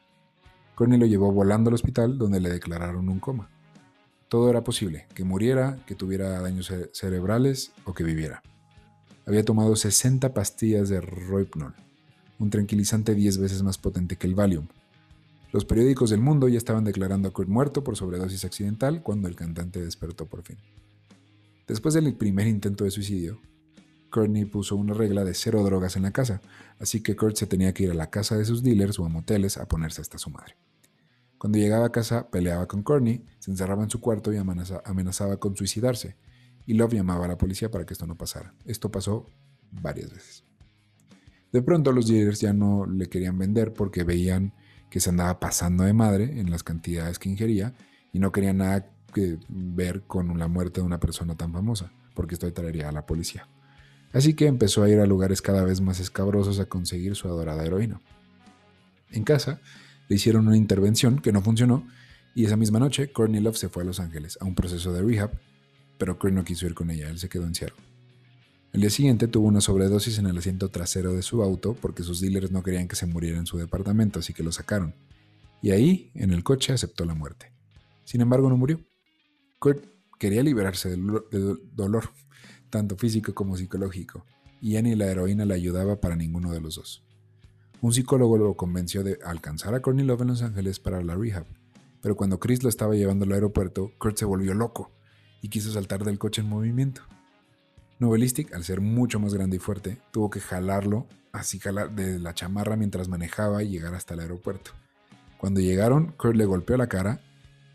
Courtney 0.76 1.00
lo 1.00 1.06
llevó 1.06 1.32
volando 1.32 1.70
al 1.70 1.76
hospital 1.76 2.18
donde 2.18 2.42
le 2.42 2.50
declararon 2.50 3.08
un 3.08 3.20
coma. 3.20 3.50
Todo 4.28 4.50
era 4.50 4.66
posible, 4.66 5.08
que 5.14 5.24
muriera, 5.24 5.80
que 5.88 5.96
tuviera 5.96 6.42
daños 6.42 6.74
cerebrales 6.92 7.72
o 7.86 7.94
que 7.94 8.04
viviera. 8.04 8.44
Había 9.26 9.46
tomado 9.46 9.78
60 9.78 10.34
pastillas 10.34 10.90
de 10.90 11.00
Rohypnol, 11.00 11.76
un 12.40 12.50
tranquilizante 12.50 13.16
10 13.16 13.38
veces 13.38 13.64
más 13.64 13.78
potente 13.78 14.18
que 14.18 14.28
el 14.28 14.36
Valium, 14.36 14.68
los 15.56 15.64
periódicos 15.64 16.10
del 16.10 16.20
mundo 16.20 16.50
ya 16.50 16.58
estaban 16.58 16.84
declarando 16.84 17.30
a 17.30 17.32
Kurt 17.32 17.48
muerto 17.48 17.82
por 17.82 17.96
sobredosis 17.96 18.44
accidental 18.44 19.02
cuando 19.02 19.30
el 19.30 19.38
cantante 19.38 19.82
despertó 19.82 20.26
por 20.26 20.44
fin. 20.44 20.58
Después 21.66 21.94
del 21.94 22.14
primer 22.14 22.48
intento 22.48 22.84
de 22.84 22.92
suicidio, 22.92 23.40
Courtney 24.10 24.44
puso 24.44 24.76
una 24.76 24.94
regla 24.94 25.24
de 25.24 25.34
cero 25.34 25.64
drogas 25.64 25.96
en 25.96 26.04
la 26.04 26.12
casa, 26.12 26.42
así 26.78 27.02
que 27.02 27.16
Kurt 27.16 27.38
se 27.38 27.48
tenía 27.48 27.74
que 27.74 27.84
ir 27.84 27.92
a 27.92 27.94
la 27.94 28.10
casa 28.10 28.38
de 28.38 28.44
sus 28.44 28.64
dealers 28.64 29.00
o 29.00 29.06
a 29.06 29.08
moteles 29.08 29.56
a 29.56 29.66
ponerse 29.66 30.02
hasta 30.02 30.18
su 30.18 30.30
madre. 30.30 30.58
Cuando 31.38 31.58
llegaba 31.58 31.86
a 31.86 31.92
casa, 31.94 32.30
peleaba 32.30 32.68
con 32.68 32.84
Courtney, 32.84 33.24
se 33.40 33.50
encerraba 33.50 33.82
en 33.82 33.90
su 33.90 34.02
cuarto 34.02 34.34
y 34.34 34.36
amenazaba 34.36 35.38
con 35.38 35.56
suicidarse, 35.56 36.18
y 36.66 36.74
Love 36.74 36.96
llamaba 36.96 37.24
a 37.24 37.30
la 37.30 37.38
policía 37.38 37.72
para 37.72 37.86
que 37.86 37.94
esto 37.94 38.06
no 38.06 38.18
pasara. 38.18 38.54
Esto 38.66 38.92
pasó 38.92 39.26
varias 39.72 40.12
veces. 40.12 40.44
De 41.54 41.62
pronto 41.62 41.94
los 41.94 42.10
dealers 42.10 42.42
ya 42.42 42.52
no 42.52 42.86
le 42.86 43.08
querían 43.08 43.38
vender 43.38 43.72
porque 43.72 44.04
veían 44.04 44.54
que 44.90 45.00
se 45.00 45.10
andaba 45.10 45.40
pasando 45.40 45.84
de 45.84 45.94
madre 45.94 46.40
en 46.40 46.50
las 46.52 46.64
cantidades 46.64 47.20
que 47.20 47.30
ingería 47.30 47.74
y 48.14 48.20
no 48.20 48.32
quería 48.32 48.54
nada 48.54 48.90
que 49.14 49.38
ver 49.50 50.04
con 50.04 50.38
la 50.38 50.48
muerte 50.48 50.82
de 50.82 50.86
una 50.86 51.00
persona 51.00 51.36
tan 51.36 51.52
famosa. 51.52 51.92
porque 52.14 52.36
esto 52.36 52.48
atraería 52.48 52.88
a 52.88 52.94
la 52.94 53.06
policía. 53.06 53.50
Así 54.14 54.36
que 54.36 54.48
empezó 54.48 54.84
a 54.84 54.90
ir 54.90 55.02
a 55.02 55.06
lugares 55.06 55.42
cada 55.42 55.66
vez 55.66 55.82
más 55.82 56.00
escabrosos 56.00 56.62
a 56.62 56.66
conseguir 56.66 57.14
su 57.18 57.28
adorada 57.28 57.66
heroína. 57.66 58.00
En 59.12 59.26
casa, 59.26 59.60
le 60.08 60.16
hicieron 60.16 60.48
una 60.48 60.56
intervención 60.56 61.20
que 61.20 61.34
no 61.34 61.42
funcionó 61.42 61.86
y 62.34 62.46
esa 62.46 62.56
misma 62.56 62.80
noche 62.80 63.12
Courtney 63.12 63.42
Love 63.42 63.58
se 63.58 63.68
fue 63.68 63.84
a 63.84 63.86
Los 63.86 64.00
Ángeles 64.00 64.38
a 64.40 64.46
un 64.46 64.56
proceso 64.56 64.94
de 64.94 65.02
rehab, 65.02 65.32
pero 65.98 66.18
Kurt 66.18 66.34
no 66.34 66.46
quiso 66.46 66.66
ir 66.66 66.74
con 66.74 66.90
ella, 66.90 67.10
él 67.10 67.20
se 67.20 67.28
quedó 67.28 67.46
en 67.46 67.56
Seattle. 67.56 67.95
El 68.76 68.82
día 68.82 68.90
siguiente 68.90 69.30
tuvo 69.30 69.48
una 69.48 69.62
sobredosis 69.62 70.18
en 70.18 70.26
el 70.26 70.38
asiento 70.38 70.68
trasero 70.68 71.14
de 71.14 71.22
su 71.22 71.42
auto 71.42 71.78
porque 71.80 72.04
sus 72.04 72.20
dealers 72.20 72.52
no 72.52 72.62
querían 72.62 72.90
que 72.90 72.98
se 72.98 73.06
muriera 73.06 73.40
en 73.40 73.46
su 73.46 73.58
departamento, 73.58 74.20
así 74.20 74.34
que 74.34 74.44
lo 74.44 74.52
sacaron. 74.52 74.94
Y 75.62 75.72
ahí, 75.72 76.12
en 76.14 76.32
el 76.32 76.44
coche, 76.44 76.74
aceptó 76.74 77.06
la 77.06 77.14
muerte. 77.14 77.54
Sin 78.04 78.20
embargo, 78.20 78.50
no 78.50 78.58
murió. 78.58 78.82
Kurt 79.60 79.86
quería 80.20 80.44
liberarse 80.44 80.90
del 80.90 81.08
dolor, 81.72 82.10
tanto 82.70 82.98
físico 82.98 83.34
como 83.34 83.56
psicológico, 83.56 84.26
y 84.60 84.72
ya 84.72 84.82
ni 84.82 84.94
la 84.94 85.06
heroína 85.06 85.46
le 85.46 85.54
ayudaba 85.54 86.02
para 86.02 86.18
ninguno 86.18 86.52
de 86.52 86.60
los 86.60 86.76
dos. 86.76 87.02
Un 87.80 87.94
psicólogo 87.94 88.38
lo 88.38 88.58
convenció 88.58 89.06
de 89.06 89.20
alcanzar 89.24 89.74
a 89.74 89.82
Courtney 89.82 90.06
Love 90.06 90.24
en 90.24 90.28
Los 90.28 90.42
Ángeles 90.42 90.82
para 90.82 91.02
la 91.02 91.16
rehab, 91.16 91.46
pero 92.02 92.18
cuando 92.18 92.42
Chris 92.42 92.62
lo 92.62 92.68
estaba 92.68 92.94
llevando 92.94 93.24
al 93.24 93.32
aeropuerto, 93.32 93.94
Kurt 94.00 94.18
se 94.18 94.26
volvió 94.26 94.54
loco 94.54 94.92
y 95.42 95.48
quiso 95.48 95.72
saltar 95.72 96.04
del 96.04 96.20
coche 96.20 96.42
en 96.42 96.50
movimiento. 96.50 97.04
Novelistic, 98.00 98.54
al 98.54 98.64
ser 98.64 98.82
mucho 98.82 99.20
más 99.20 99.34
grande 99.34 99.58
y 99.58 99.60
fuerte, 99.60 99.98
tuvo 100.12 100.30
que 100.30 100.42
jalarlo, 100.42 101.08
así 101.32 101.60
jalar 101.60 101.96
de 101.96 102.20
la 102.20 102.34
chamarra 102.34 102.76
mientras 102.76 103.08
manejaba 103.08 103.64
y 103.64 103.70
llegar 103.70 103.96
hasta 103.96 104.14
el 104.14 104.20
aeropuerto. 104.20 104.72
Cuando 105.38 105.62
llegaron, 105.62 106.12
Kurt 106.18 106.36
le 106.36 106.46
golpeó 106.46 106.78
la 106.78 106.88
cara 106.88 107.22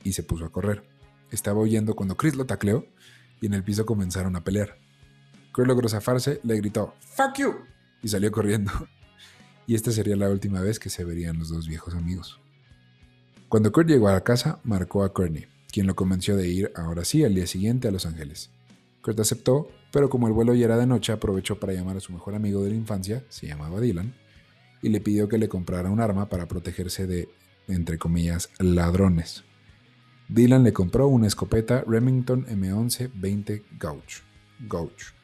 y 0.05 0.13
se 0.13 0.23
puso 0.23 0.45
a 0.45 0.53
correr. 0.53 0.83
Estaba 1.31 1.61
huyendo 1.61 1.95
cuando 1.95 2.17
Chris 2.17 2.35
lo 2.35 2.45
tacleó 2.45 2.87
y 3.41 3.47
en 3.47 3.55
el 3.55 3.65
piso 3.65 3.87
comenzaron 3.87 4.37
a 4.37 4.45
pelear. 4.45 4.77
Kurt 5.53 5.69
logró 5.69 5.89
zafarse, 5.89 6.41
le 6.43 6.57
gritó 6.57 6.95
¡Fuck 7.01 7.39
you! 7.39 7.55
y 8.03 8.09
salió 8.09 8.31
corriendo. 8.31 8.73
Y 9.67 9.77
esta 9.77 9.93
sería 9.93 10.17
la 10.17 10.29
última 10.29 10.61
vez 10.63 10.81
que 10.81 10.91
se 10.91 11.05
verían 11.05 11.39
los 11.39 11.49
dos 11.49 11.69
viejos 11.69 11.95
amigos. 11.95 12.41
Cuando 13.49 13.71
Kurt 13.71 13.89
llegó 13.89 14.09
a 14.09 14.13
la 14.15 14.25
casa, 14.25 14.59
marcó 14.65 15.05
a 15.05 15.13
Courtney, 15.13 15.47
quien 15.71 15.87
lo 15.87 15.95
convenció 15.95 16.37
de 16.37 16.49
ir 16.49 16.73
ahora 16.75 17.05
sí 17.05 17.23
al 17.23 17.37
día 17.37 17.47
siguiente 17.47 17.87
a 17.87 17.93
Los 17.93 18.05
Ángeles. 18.05 18.51
Kurt 19.03 19.21
aceptó, 19.21 19.69
pero 19.93 20.11
como 20.11 20.27
el 20.27 20.33
vuelo 20.33 20.55
ya 20.55 20.67
era 20.67 20.77
de 20.77 20.87
noche, 20.87 21.13
aprovechó 21.13 21.59
para 21.59 21.73
llamar 21.73 21.97
a 21.97 22.01
su 22.01 22.13
mejor 22.13 22.35
amigo 22.35 22.63
de 22.63 22.71
la 22.71 22.77
infancia, 22.77 23.25
se 23.29 23.47
llamaba 23.47 23.81
Dylan, 23.81 24.15
y 24.83 24.89
le 24.89 25.01
pidió 25.01 25.29
que 25.29 25.39
le 25.39 25.49
comprara 25.49 25.91
un 25.91 26.01
arma 26.01 26.29
para 26.29 26.47
protegerse 26.47 27.07
de, 27.07 27.29
entre 27.69 27.99
comillas, 27.99 28.51
ladrones. 28.59 29.45
Dylan 30.29 30.63
le 30.63 30.73
compró 30.73 31.09
una 31.09 31.27
escopeta 31.27 31.83
Remington 31.87 32.47
M11 32.47 33.11
20 33.15 33.65
Gauge, 33.79 34.23
Gauge 34.61 35.21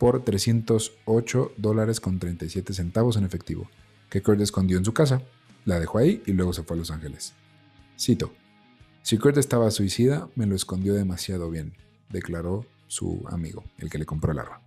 por 0.00 0.24
308 0.24 1.52
dólares 1.58 2.00
con 2.00 2.18
37 2.18 2.72
centavos 2.72 3.18
en 3.18 3.24
efectivo, 3.24 3.68
que 4.08 4.22
Kurt 4.22 4.40
escondió 4.40 4.78
en 4.78 4.84
su 4.86 4.94
casa, 4.94 5.20
la 5.66 5.78
dejó 5.78 5.98
ahí 5.98 6.22
y 6.24 6.32
luego 6.32 6.54
se 6.54 6.62
fue 6.62 6.74
a 6.74 6.78
Los 6.78 6.90
Ángeles. 6.90 7.34
Cito, 7.98 8.32
si 9.02 9.18
Kurt 9.18 9.36
estaba 9.36 9.70
suicida, 9.70 10.30
me 10.36 10.46
lo 10.46 10.56
escondió 10.56 10.94
demasiado 10.94 11.50
bien, 11.50 11.74
declaró 12.08 12.64
su 12.90 13.24
amigo, 13.28 13.64
el 13.78 13.88
que 13.88 13.98
le 13.98 14.04
compró 14.04 14.32
el 14.32 14.40
arma. 14.40 14.60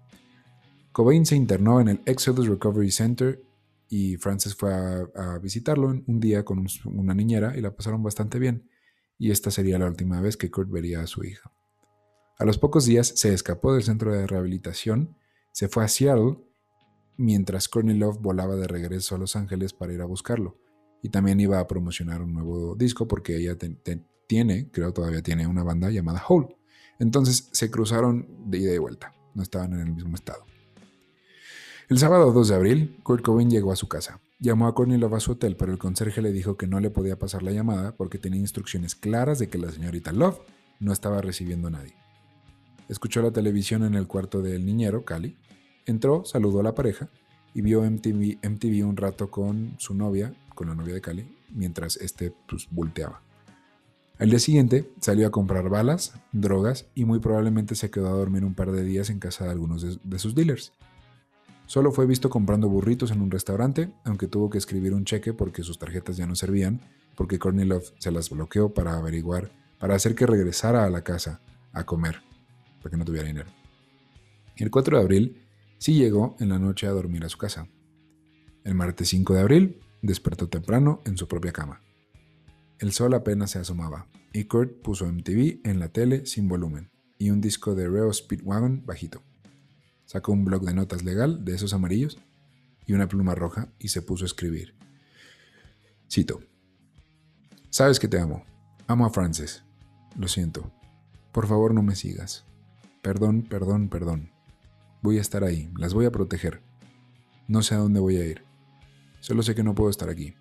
Cobain 0.91 1.25
se 1.25 1.35
internó 1.35 1.81
en 1.81 1.89
el 1.89 2.01
Exodus 2.05 2.47
Recovery 2.47 2.91
Center 2.91 3.43
y 3.89 4.17
Frances 4.17 4.55
fue 4.55 4.73
a, 4.73 5.37
visitarlo 5.41 5.87
un 5.87 6.19
día 6.19 6.43
con 6.43 6.65
una 6.85 7.13
niñera 7.13 7.57
y 7.57 7.61
la 7.61 7.75
pasaron 7.75 8.01
bastante 8.01 8.39
bien, 8.39 8.69
y 9.19 9.31
esta 9.31 9.51
sería 9.51 9.77
la 9.77 9.87
última 9.87 10.21
vez 10.21 10.37
que 10.37 10.49
Kurt 10.49 10.69
vería 10.69 11.01
a 11.01 11.07
su 11.07 11.23
hija. 11.23 11.51
A 12.39 12.45
los 12.45 12.57
pocos 12.57 12.85
días 12.85 13.13
se 13.15 13.33
escapó 13.33 13.73
del 13.73 13.83
centro 13.83 14.11
de 14.11 14.25
rehabilitación 14.25 15.15
se 15.53 15.67
fue 15.69 15.85
a 15.85 15.87
Seattle 15.87 16.37
mientras 17.15 17.69
Courtney 17.69 17.99
volaba 18.19 18.55
de 18.55 18.67
regreso 18.67 19.15
a 19.15 19.19
Los 19.19 19.35
Ángeles 19.35 19.71
para 19.71 19.93
ir 19.93 20.01
a 20.01 20.05
buscarlo. 20.05 20.57
Y 21.03 21.09
también 21.09 21.39
iba 21.39 21.59
a 21.59 21.67
promocionar 21.67 22.23
un 22.23 22.33
nuevo 22.33 22.75
disco 22.75 23.07
porque 23.07 23.37
ella 23.37 23.55
tiene, 24.27 24.71
creo 24.71 24.93
todavía 24.93 25.21
tiene 25.21 25.45
una 25.45 25.63
banda 25.63 25.91
llamada 25.91 26.23
Hole. 26.27 26.57
Entonces 26.99 27.49
se 27.51 27.71
cruzaron 27.71 28.27
de 28.45 28.59
ida 28.59 28.73
y 28.73 28.77
vuelta, 28.77 29.13
no 29.33 29.43
estaban 29.43 29.73
en 29.73 29.81
el 29.81 29.93
mismo 29.93 30.15
estado. 30.15 30.45
El 31.89 31.97
sábado 31.99 32.31
2 32.31 32.47
de 32.47 32.55
abril, 32.55 32.99
Kurt 33.03 33.23
Cobain 33.23 33.49
llegó 33.49 33.71
a 33.71 33.75
su 33.75 33.87
casa. 33.87 34.19
Llamó 34.39 34.67
a 34.67 34.75
Courtney 34.75 34.97
Love 34.97 35.13
a 35.13 35.19
su 35.19 35.33
hotel, 35.33 35.55
pero 35.55 35.71
el 35.71 35.77
conserje 35.77 36.21
le 36.21 36.31
dijo 36.31 36.57
que 36.57 36.67
no 36.67 36.79
le 36.79 36.89
podía 36.89 37.19
pasar 37.19 37.43
la 37.43 37.51
llamada 37.51 37.95
porque 37.95 38.17
tenía 38.17 38.39
instrucciones 38.39 38.95
claras 38.95 39.39
de 39.39 39.47
que 39.47 39.57
la 39.57 39.71
señorita 39.71 40.11
Love 40.11 40.39
no 40.79 40.91
estaba 40.91 41.21
recibiendo 41.21 41.67
a 41.67 41.71
nadie. 41.71 41.95
Escuchó 42.89 43.21
la 43.21 43.31
televisión 43.31 43.83
en 43.83 43.95
el 43.95 44.07
cuarto 44.07 44.41
del 44.41 44.65
niñero, 44.65 45.05
Cali, 45.05 45.37
Entró, 45.85 46.23
saludó 46.23 46.61
a 46.61 46.63
la 46.63 46.75
pareja 46.75 47.09
y 47.53 47.61
vio 47.61 47.83
MTV, 47.83 48.85
un 48.85 48.95
rato 48.95 49.29
con 49.29 49.75
su 49.77 49.93
novia, 49.93 50.33
con 50.55 50.69
la 50.69 50.75
novia 50.75 50.93
de 50.93 51.01
Cali, 51.01 51.37
mientras 51.49 51.97
este 51.97 52.33
pues, 52.47 52.67
volteaba. 52.71 53.21
Al 54.19 54.29
día 54.29 54.39
siguiente 54.39 54.91
salió 54.99 55.27
a 55.27 55.31
comprar 55.31 55.69
balas, 55.69 56.13
drogas 56.31 56.85
y 56.93 57.05
muy 57.05 57.19
probablemente 57.19 57.73
se 57.73 57.89
quedó 57.89 58.09
a 58.09 58.17
dormir 58.17 58.45
un 58.45 58.53
par 58.53 58.71
de 58.71 58.83
días 58.83 59.09
en 59.09 59.19
casa 59.19 59.45
de 59.45 59.51
algunos 59.51 59.99
de, 60.01 60.19
sus 60.19 60.35
dealers. 60.35 60.71
Solo 61.65 61.91
fue 61.91 62.05
visto 62.05 62.29
comprando 62.29 62.69
burritos 62.69 63.09
en 63.09 63.21
un 63.21 63.31
restaurante, 63.31 63.91
aunque 64.03 64.27
tuvo 64.27 64.51
que 64.51 64.59
escribir 64.59 64.93
un 64.93 65.05
cheque 65.05 65.33
porque 65.33 65.63
sus 65.63 65.79
tarjetas 65.79 66.15
ya 66.15 66.27
no 66.27 66.35
servían, 66.35 66.79
porque 67.15 67.39
Kornilov 67.39 67.83
se 67.97 68.11
las 68.11 68.29
bloqueó 68.29 68.73
para 68.73 68.97
averiguar, 68.97 69.51
para 69.79 69.95
hacer 69.95 70.13
que 70.13 70.27
regresara 70.27 70.85
a 70.85 70.89
la 70.89 71.03
casa 71.03 71.41
a 71.71 71.83
comer, 71.83 72.21
porque 72.81 72.97
no 72.97 73.05
tuviera 73.05 73.27
dinero. 73.27 73.49
El 74.57 74.69
4 74.69 74.97
de 74.97 75.03
abril 75.03 75.41
sí 75.79 75.95
llegó 75.95 76.35
en 76.39 76.49
la 76.49 76.59
noche 76.59 76.85
a 76.85 76.91
dormir 76.91 77.25
a 77.25 77.29
su 77.29 77.39
casa. 77.39 77.67
El 78.63 78.75
martes 78.75 79.09
5 79.09 79.33
de 79.33 79.41
abril 79.41 79.81
despertó 80.03 80.47
temprano 80.47 81.01
en 81.05 81.17
su 81.17 81.27
propia 81.27 81.51
cama. 81.51 81.81
El 82.79 82.91
sol 82.91 83.13
apenas 83.13 83.51
se 83.51 83.59
asomaba 83.59 84.07
y 84.33 84.45
Kurt 84.45 84.81
puso 84.81 85.05
MTV 85.05 85.61
en 85.63 85.79
la 85.79 85.89
tele 85.89 86.25
sin 86.25 86.47
volumen 86.47 86.89
y 87.17 87.29
un 87.29 87.39
disco 87.39 87.75
de 87.75 87.87
Reo 87.87 88.11
Speedwagon 88.11 88.85
bajito. 88.85 89.21
Sacó 90.05 90.31
un 90.31 90.43
bloc 90.43 90.63
de 90.63 90.73
notas 90.73 91.03
legal 91.03 91.45
de 91.45 91.55
esos 91.55 91.73
amarillos 91.73 92.19
y 92.85 92.93
una 92.93 93.07
pluma 93.07 93.35
roja 93.35 93.69
y 93.79 93.89
se 93.89 94.01
puso 94.01 94.25
a 94.25 94.27
escribir. 94.27 94.75
Cito. 96.11 96.41
Sabes 97.69 97.99
que 97.99 98.07
te 98.07 98.19
amo. 98.19 98.45
Amo 98.87 99.05
a 99.05 99.09
Frances. 99.09 99.63
Lo 100.17 100.27
siento. 100.27 100.71
Por 101.31 101.47
favor 101.47 101.73
no 101.73 101.81
me 101.81 101.95
sigas. 101.95 102.45
Perdón, 103.01 103.43
perdón, 103.43 103.89
perdón. 103.89 104.31
Voy 105.01 105.17
a 105.17 105.21
estar 105.21 105.43
ahí, 105.43 105.71
las 105.77 105.93
voy 105.93 106.05
a 106.05 106.11
proteger. 106.11 106.61
No 107.47 107.61
sé 107.61 107.75
a 107.75 107.79
dónde 107.79 107.99
voy 107.99 108.17
a 108.17 108.25
ir. 108.25 108.43
Solo 109.19 109.43
sé 109.43 109.55
que 109.55 109.63
no 109.63 109.75
puedo 109.75 109.89
estar 109.89 110.09
aquí. 110.09 110.35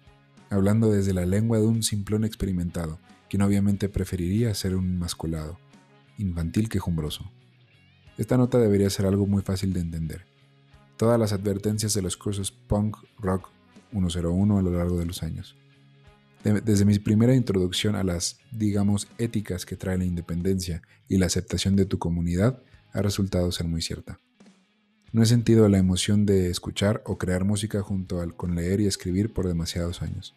Hablando 0.52 0.92
desde 0.92 1.14
la 1.14 1.24
lengua 1.24 1.58
de 1.58 1.64
un 1.64 1.82
simplón 1.82 2.24
experimentado, 2.24 2.98
quien 3.30 3.40
obviamente 3.40 3.88
preferiría 3.88 4.54
ser 4.54 4.76
un 4.76 4.98
masculado, 4.98 5.58
infantil 6.18 6.68
quejumbroso. 6.68 7.32
Esta 8.18 8.36
nota 8.36 8.58
debería 8.58 8.90
ser 8.90 9.06
algo 9.06 9.26
muy 9.26 9.40
fácil 9.40 9.72
de 9.72 9.80
entender. 9.80 10.26
Todas 10.98 11.18
las 11.18 11.32
advertencias 11.32 11.94
de 11.94 12.02
los 12.02 12.18
cursos 12.18 12.50
punk 12.50 12.98
rock 13.18 13.48
101 13.92 14.58
a 14.58 14.60
lo 14.60 14.76
largo 14.76 14.98
de 14.98 15.06
los 15.06 15.22
años. 15.22 15.56
Desde 16.44 16.84
mi 16.84 16.98
primera 16.98 17.34
introducción 17.34 17.96
a 17.96 18.04
las, 18.04 18.38
digamos, 18.50 19.08
éticas 19.16 19.64
que 19.64 19.76
trae 19.76 19.96
la 19.96 20.04
independencia 20.04 20.82
y 21.08 21.16
la 21.16 21.24
aceptación 21.24 21.76
de 21.76 21.86
tu 21.86 21.98
comunidad, 21.98 22.62
ha 22.92 23.00
resultado 23.00 23.50
ser 23.52 23.68
muy 23.68 23.80
cierta. 23.80 24.20
No 25.12 25.22
he 25.22 25.26
sentido 25.26 25.68
la 25.68 25.76
emoción 25.76 26.24
de 26.24 26.48
escuchar 26.48 27.02
o 27.04 27.18
crear 27.18 27.44
música 27.44 27.82
junto 27.82 28.22
al, 28.22 28.34
con 28.34 28.54
leer 28.54 28.80
y 28.80 28.86
escribir 28.86 29.30
por 29.34 29.46
demasiados 29.46 30.00
años. 30.00 30.34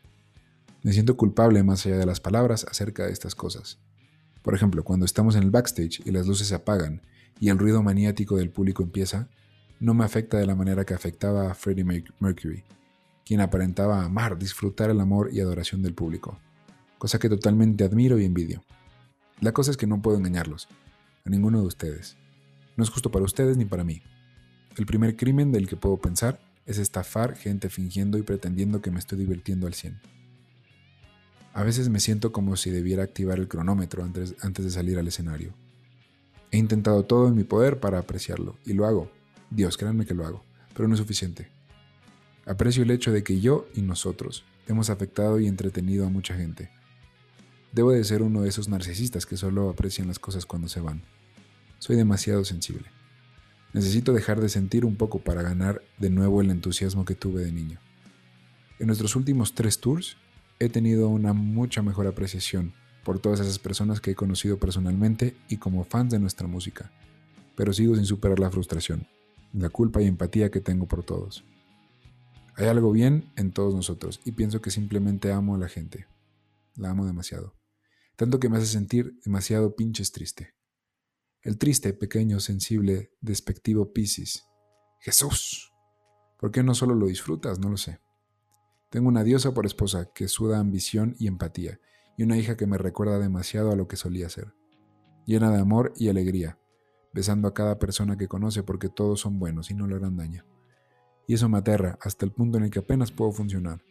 Me 0.84 0.91
siento 0.91 1.15
culpable 1.15 1.63
más 1.63 1.86
allá 1.86 1.97
de 1.97 2.05
las 2.05 2.19
palabras 2.19 2.65
acerca 2.69 3.05
de 3.05 3.13
estas 3.13 3.36
cosas. 3.36 3.80
Por 4.41 4.53
ejemplo, 4.53 4.84
cuando 4.84 5.05
estamos 5.05 5.38
en 5.38 5.43
el 5.43 5.49
backstage 5.49 6.01
y 6.03 6.11
las 6.11 6.28
luces 6.28 6.49
se 6.49 6.55
apagan 6.55 7.01
y 7.39 7.47
el 7.47 7.57
ruido 7.57 7.82
maniático 7.84 8.36
del 8.36 8.49
público 8.49 8.84
empieza, 8.84 9.30
no 9.80 9.93
me 9.93 10.03
afecta 10.03 10.38
de 10.38 10.45
la 10.45 10.55
manera 10.55 10.84
que 10.84 10.93
afectaba 10.93 11.49
a 11.49 11.55
Freddie 11.55 12.03
Mercury, 12.19 12.65
quien 13.26 13.39
aparentaba 13.39 14.03
amar, 14.03 14.38
disfrutar 14.38 14.89
el 14.89 14.99
amor 14.99 15.30
y 15.32 15.39
adoración 15.39 15.84
del 15.84 15.93
público, 15.93 16.38
cosa 16.97 17.17
que 17.17 17.30
totalmente 17.30 17.86
admiro 17.86 18.19
y 18.19 18.26
envidio. 18.26 18.61
La 19.39 19.53
cosa 19.53 19.71
es 19.71 19.78
que 19.78 19.88
no 19.88 20.01
puedo 20.01 20.17
engañarlos, 20.17 20.67
a 21.26 21.30
ninguno 21.30 21.61
de 21.61 21.67
ustedes. 21.67 22.17
No 22.76 22.84
es 22.84 22.89
justo 22.89 23.09
para 23.09 23.23
ustedes 23.23 23.55
ni 23.55 23.63
para 23.63 23.86
mí. 23.86 24.01
El 24.78 24.86
primer 24.86 25.15
crimen 25.15 25.53
del 25.53 25.69
que 25.69 25.78
puedo 25.78 25.95
pensar 25.97 26.39
es 26.65 26.80
estafar 26.80 27.38
gente 27.38 27.69
fingiendo 27.69 28.17
y 28.17 28.23
pretendiendo 28.23 28.82
que 28.82 28.91
me 28.91 28.99
estoy 28.99 29.17
divirtiendo 29.17 29.67
al 29.67 29.73
100. 29.73 30.01
A 31.53 31.63
veces 31.63 31.88
me 31.88 32.01
siento 32.01 32.34
como 32.34 32.57
si 32.57 32.71
debiera 32.71 33.03
activar 33.03 33.39
el 33.39 33.47
cronómetro 33.47 34.03
antes, 34.03 34.36
antes 34.41 34.65
de 34.65 34.71
salir 34.71 34.99
al 34.99 35.07
escenario. 35.07 35.53
He 36.51 36.57
intentado 36.57 37.03
todo 37.03 37.30
en 37.30 37.36
mi 37.36 37.45
poder 37.45 37.80
para 37.80 37.99
apreciarlo, 37.99 38.57
y 38.65 38.73
lo 38.73 38.86
hago. 38.86 39.09
Dios, 39.49 39.78
créanme 39.78 40.05
que 40.05 40.13
lo 40.13 40.26
hago, 40.26 40.43
pero 40.73 40.89
no 40.89 40.95
es 40.95 40.99
suficiente. 40.99 41.47
Aprecio 42.45 42.84
el 42.84 42.91
hecho 42.91 43.13
de 43.13 43.23
que 43.23 43.39
yo 43.39 43.67
y 43.73 43.82
nosotros 43.82 44.43
hemos 44.67 44.89
afectado 44.89 45.39
y 45.39 45.47
entretenido 45.47 46.05
a 46.05 46.09
mucha 46.09 46.36
gente. 46.36 46.69
Debo 47.71 47.91
de 47.91 48.03
ser 48.03 48.21
uno 48.21 48.41
de 48.41 48.49
esos 48.49 48.67
narcisistas 48.67 49.26
que 49.26 49.38
solo 49.38 49.69
aprecian 49.69 50.07
las 50.07 50.19
cosas 50.19 50.45
cuando 50.45 50.67
se 50.67 50.82
van. 50.82 51.01
Soy 51.80 51.95
demasiado 51.95 52.43
sensible. 52.43 52.94
Necesito 53.76 54.13
dejar 54.13 54.39
de 54.39 54.47
sentir 54.47 54.86
un 54.86 54.95
poco 54.95 55.19
para 55.19 55.41
ganar 55.41 55.82
de 55.97 56.09
nuevo 56.09 56.39
el 56.39 56.49
entusiasmo 56.49 57.03
que 57.03 57.13
tuve 57.13 57.43
de 57.43 57.51
niño. 57.51 57.82
En 58.80 58.88
nuestros 58.88 59.17
últimos 59.17 59.53
tres 59.53 59.82
tours 59.82 60.15
he 60.59 60.69
tenido 60.69 61.09
una 61.09 61.34
mucha 61.34 61.82
mejor 61.82 62.07
apreciación 62.07 62.73
por 63.03 63.19
todas 63.19 63.41
esas 63.41 63.59
personas 63.59 63.99
que 63.99 64.11
he 64.11 64.15
conocido 64.15 64.57
personalmente 64.59 65.36
y 65.49 65.57
como 65.57 65.84
fans 65.84 66.11
de 66.11 66.19
nuestra 66.19 66.47
música, 66.47 66.89
pero 67.57 67.73
sigo 67.73 67.97
sin 67.97 68.05
superar 68.05 68.39
la 68.39 68.49
frustración, 68.49 69.09
la 69.51 69.67
culpa 69.67 70.01
y 70.01 70.05
empatía 70.05 70.49
que 70.49 70.61
tengo 70.61 70.88
por 70.88 71.03
todos. 71.03 71.43
Hay 72.55 72.67
algo 72.67 72.93
bien 72.93 73.30
en 73.36 73.51
todos 73.51 73.76
nosotros 73.76 74.21
y 74.23 74.32
pienso 74.32 74.61
que 74.61 74.71
simplemente 74.71 75.34
amo 75.34 75.53
a 75.53 75.57
la 75.57 75.67
gente. 75.67 76.07
La 76.78 76.91
amo 76.91 77.05
demasiado. 77.05 77.53
Tanto 78.15 78.39
que 78.39 78.47
me 78.47 78.55
hace 78.55 78.67
sentir 78.67 79.19
demasiado 79.26 79.76
pinches 79.76 80.13
triste. 80.13 80.53
El 81.45 81.59
triste, 81.59 81.93
pequeño, 81.93 82.39
sensible, 82.39 83.11
despectivo 83.21 83.93
Piscis. 83.93 84.47
Jesús. 84.97 85.75
¿Por 86.39 86.49
qué 86.49 86.63
no 86.63 86.73
solo 86.73 86.95
lo 86.95 87.05
disfrutas? 87.05 87.59
No 87.59 87.69
lo 87.69 87.77
sé. 87.77 87.99
Tengo 88.89 89.09
una 89.09 89.23
diosa 89.23 89.53
por 89.53 89.67
esposa 89.67 90.09
que 90.11 90.27
suda 90.27 90.57
ambición 90.57 91.15
y 91.19 91.27
empatía, 91.27 91.79
y 92.17 92.23
una 92.23 92.35
hija 92.35 92.57
que 92.57 92.65
me 92.65 92.79
recuerda 92.79 93.19
demasiado 93.19 93.71
a 93.71 93.75
lo 93.75 93.87
que 93.87 93.95
solía 93.95 94.27
ser. 94.27 94.55
Llena 95.27 95.51
de 95.51 95.59
amor 95.59 95.93
y 95.97 96.09
alegría, 96.09 96.57
besando 97.13 97.47
a 97.47 97.53
cada 97.53 97.77
persona 97.77 98.17
que 98.17 98.27
conoce 98.27 98.63
porque 98.63 98.89
todos 98.89 99.19
son 99.19 99.37
buenos 99.37 99.69
y 99.69 99.75
no 99.75 99.85
le 99.85 99.97
harán 99.97 100.17
daño. 100.17 100.45
Y 101.27 101.35
eso 101.35 101.47
me 101.47 101.59
aterra 101.59 101.99
hasta 102.01 102.25
el 102.25 102.31
punto 102.31 102.57
en 102.57 102.63
el 102.63 102.69
que 102.71 102.79
apenas 102.79 103.11
puedo 103.11 103.31
funcionar. 103.31 103.83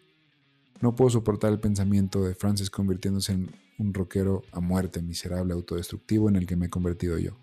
No 0.81 0.97
puedo 0.97 1.11
soportar 1.11 1.53
el 1.53 1.61
pensamiento 1.61 2.25
de 2.25 2.35
Francis 2.35 2.69
convirtiéndose 2.69 3.31
en 3.31 3.55
un 3.79 3.95
rockero 3.95 4.43
a 4.53 4.61
muerte, 4.61 5.03
miserable, 5.03 5.53
autodestructivo 5.53 6.29
en 6.29 6.37
el 6.37 6.47
que 6.47 6.57
me 6.57 6.67
he 6.67 6.71
convertido 6.71 7.19
yo. 7.19 7.37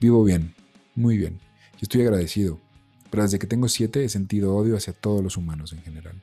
Vivo 0.00 0.22
bien, 0.24 0.54
muy 0.94 1.16
bien, 1.16 1.40
y 1.80 1.84
estoy 1.84 2.02
agradecido, 2.02 2.60
pero 3.10 3.22
desde 3.22 3.38
que 3.38 3.46
tengo 3.46 3.68
siete 3.68 4.04
he 4.04 4.08
sentido 4.08 4.54
odio 4.54 4.76
hacia 4.76 4.92
todos 4.92 5.22
los 5.22 5.36
humanos 5.36 5.72
en 5.72 5.82
general. 5.82 6.22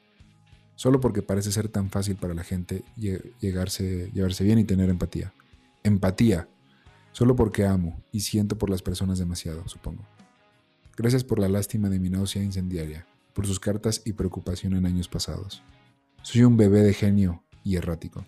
Solo 0.75 0.99
porque 0.99 1.21
parece 1.21 1.51
ser 1.51 1.67
tan 1.69 1.89
fácil 1.89 2.15
para 2.15 2.33
la 2.33 2.43
gente 2.43 2.83
llegarse, 3.39 4.09
llevarse 4.13 4.43
bien 4.43 4.59
y 4.59 4.63
tener 4.63 4.89
empatía. 4.89 5.33
Empatía, 5.83 6.47
solo 7.11 7.35
porque 7.35 7.65
amo 7.65 8.01
y 8.11 8.21
siento 8.21 8.57
por 8.57 8.69
las 8.69 8.81
personas 8.81 9.19
demasiado, 9.19 9.67
supongo. 9.67 10.03
Gracias 10.97 11.23
por 11.23 11.39
la 11.39 11.49
lástima 11.49 11.89
de 11.89 11.99
mi 11.99 12.09
náusea 12.09 12.43
incendiaria, 12.43 13.05
por 13.33 13.47
sus 13.47 13.59
cartas 13.59 14.01
y 14.05 14.13
preocupación 14.13 14.73
en 14.73 14.85
años 14.85 15.07
pasados. 15.07 15.61
Soy 16.23 16.43
un 16.43 16.57
bebé 16.57 16.81
de 16.81 16.93
genio 16.93 17.43
y 17.63 17.75
errático. 17.75 18.25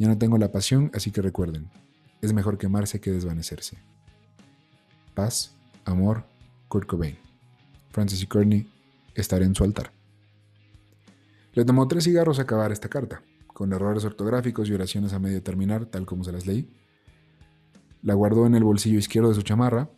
Ya 0.00 0.08
no 0.08 0.16
tengo 0.16 0.38
la 0.38 0.50
pasión, 0.50 0.90
así 0.94 1.10
que 1.10 1.20
recuerden, 1.20 1.68
es 2.22 2.32
mejor 2.32 2.56
quemarse 2.56 3.02
que 3.02 3.10
desvanecerse. 3.10 3.76
Paz, 5.12 5.54
amor, 5.84 6.24
Kurt 6.68 6.88
Cobain. 6.88 7.18
Francis 7.90 8.22
y 8.22 8.26
Courtney, 8.26 8.66
estaré 9.14 9.44
en 9.44 9.54
su 9.54 9.62
altar. 9.62 9.92
Le 11.52 11.66
tomó 11.66 11.86
tres 11.86 12.04
cigarros 12.04 12.38
acabar 12.38 12.72
esta 12.72 12.88
carta, 12.88 13.22
con 13.46 13.74
errores 13.74 14.02
ortográficos 14.06 14.70
y 14.70 14.72
oraciones 14.72 15.12
a 15.12 15.18
medio 15.18 15.42
terminar, 15.42 15.84
tal 15.84 16.06
como 16.06 16.24
se 16.24 16.32
las 16.32 16.46
leí. 16.46 16.74
La 18.00 18.14
guardó 18.14 18.46
en 18.46 18.54
el 18.54 18.64
bolsillo 18.64 18.98
izquierdo 18.98 19.28
de 19.28 19.34
su 19.34 19.42
chamarra, 19.42 19.90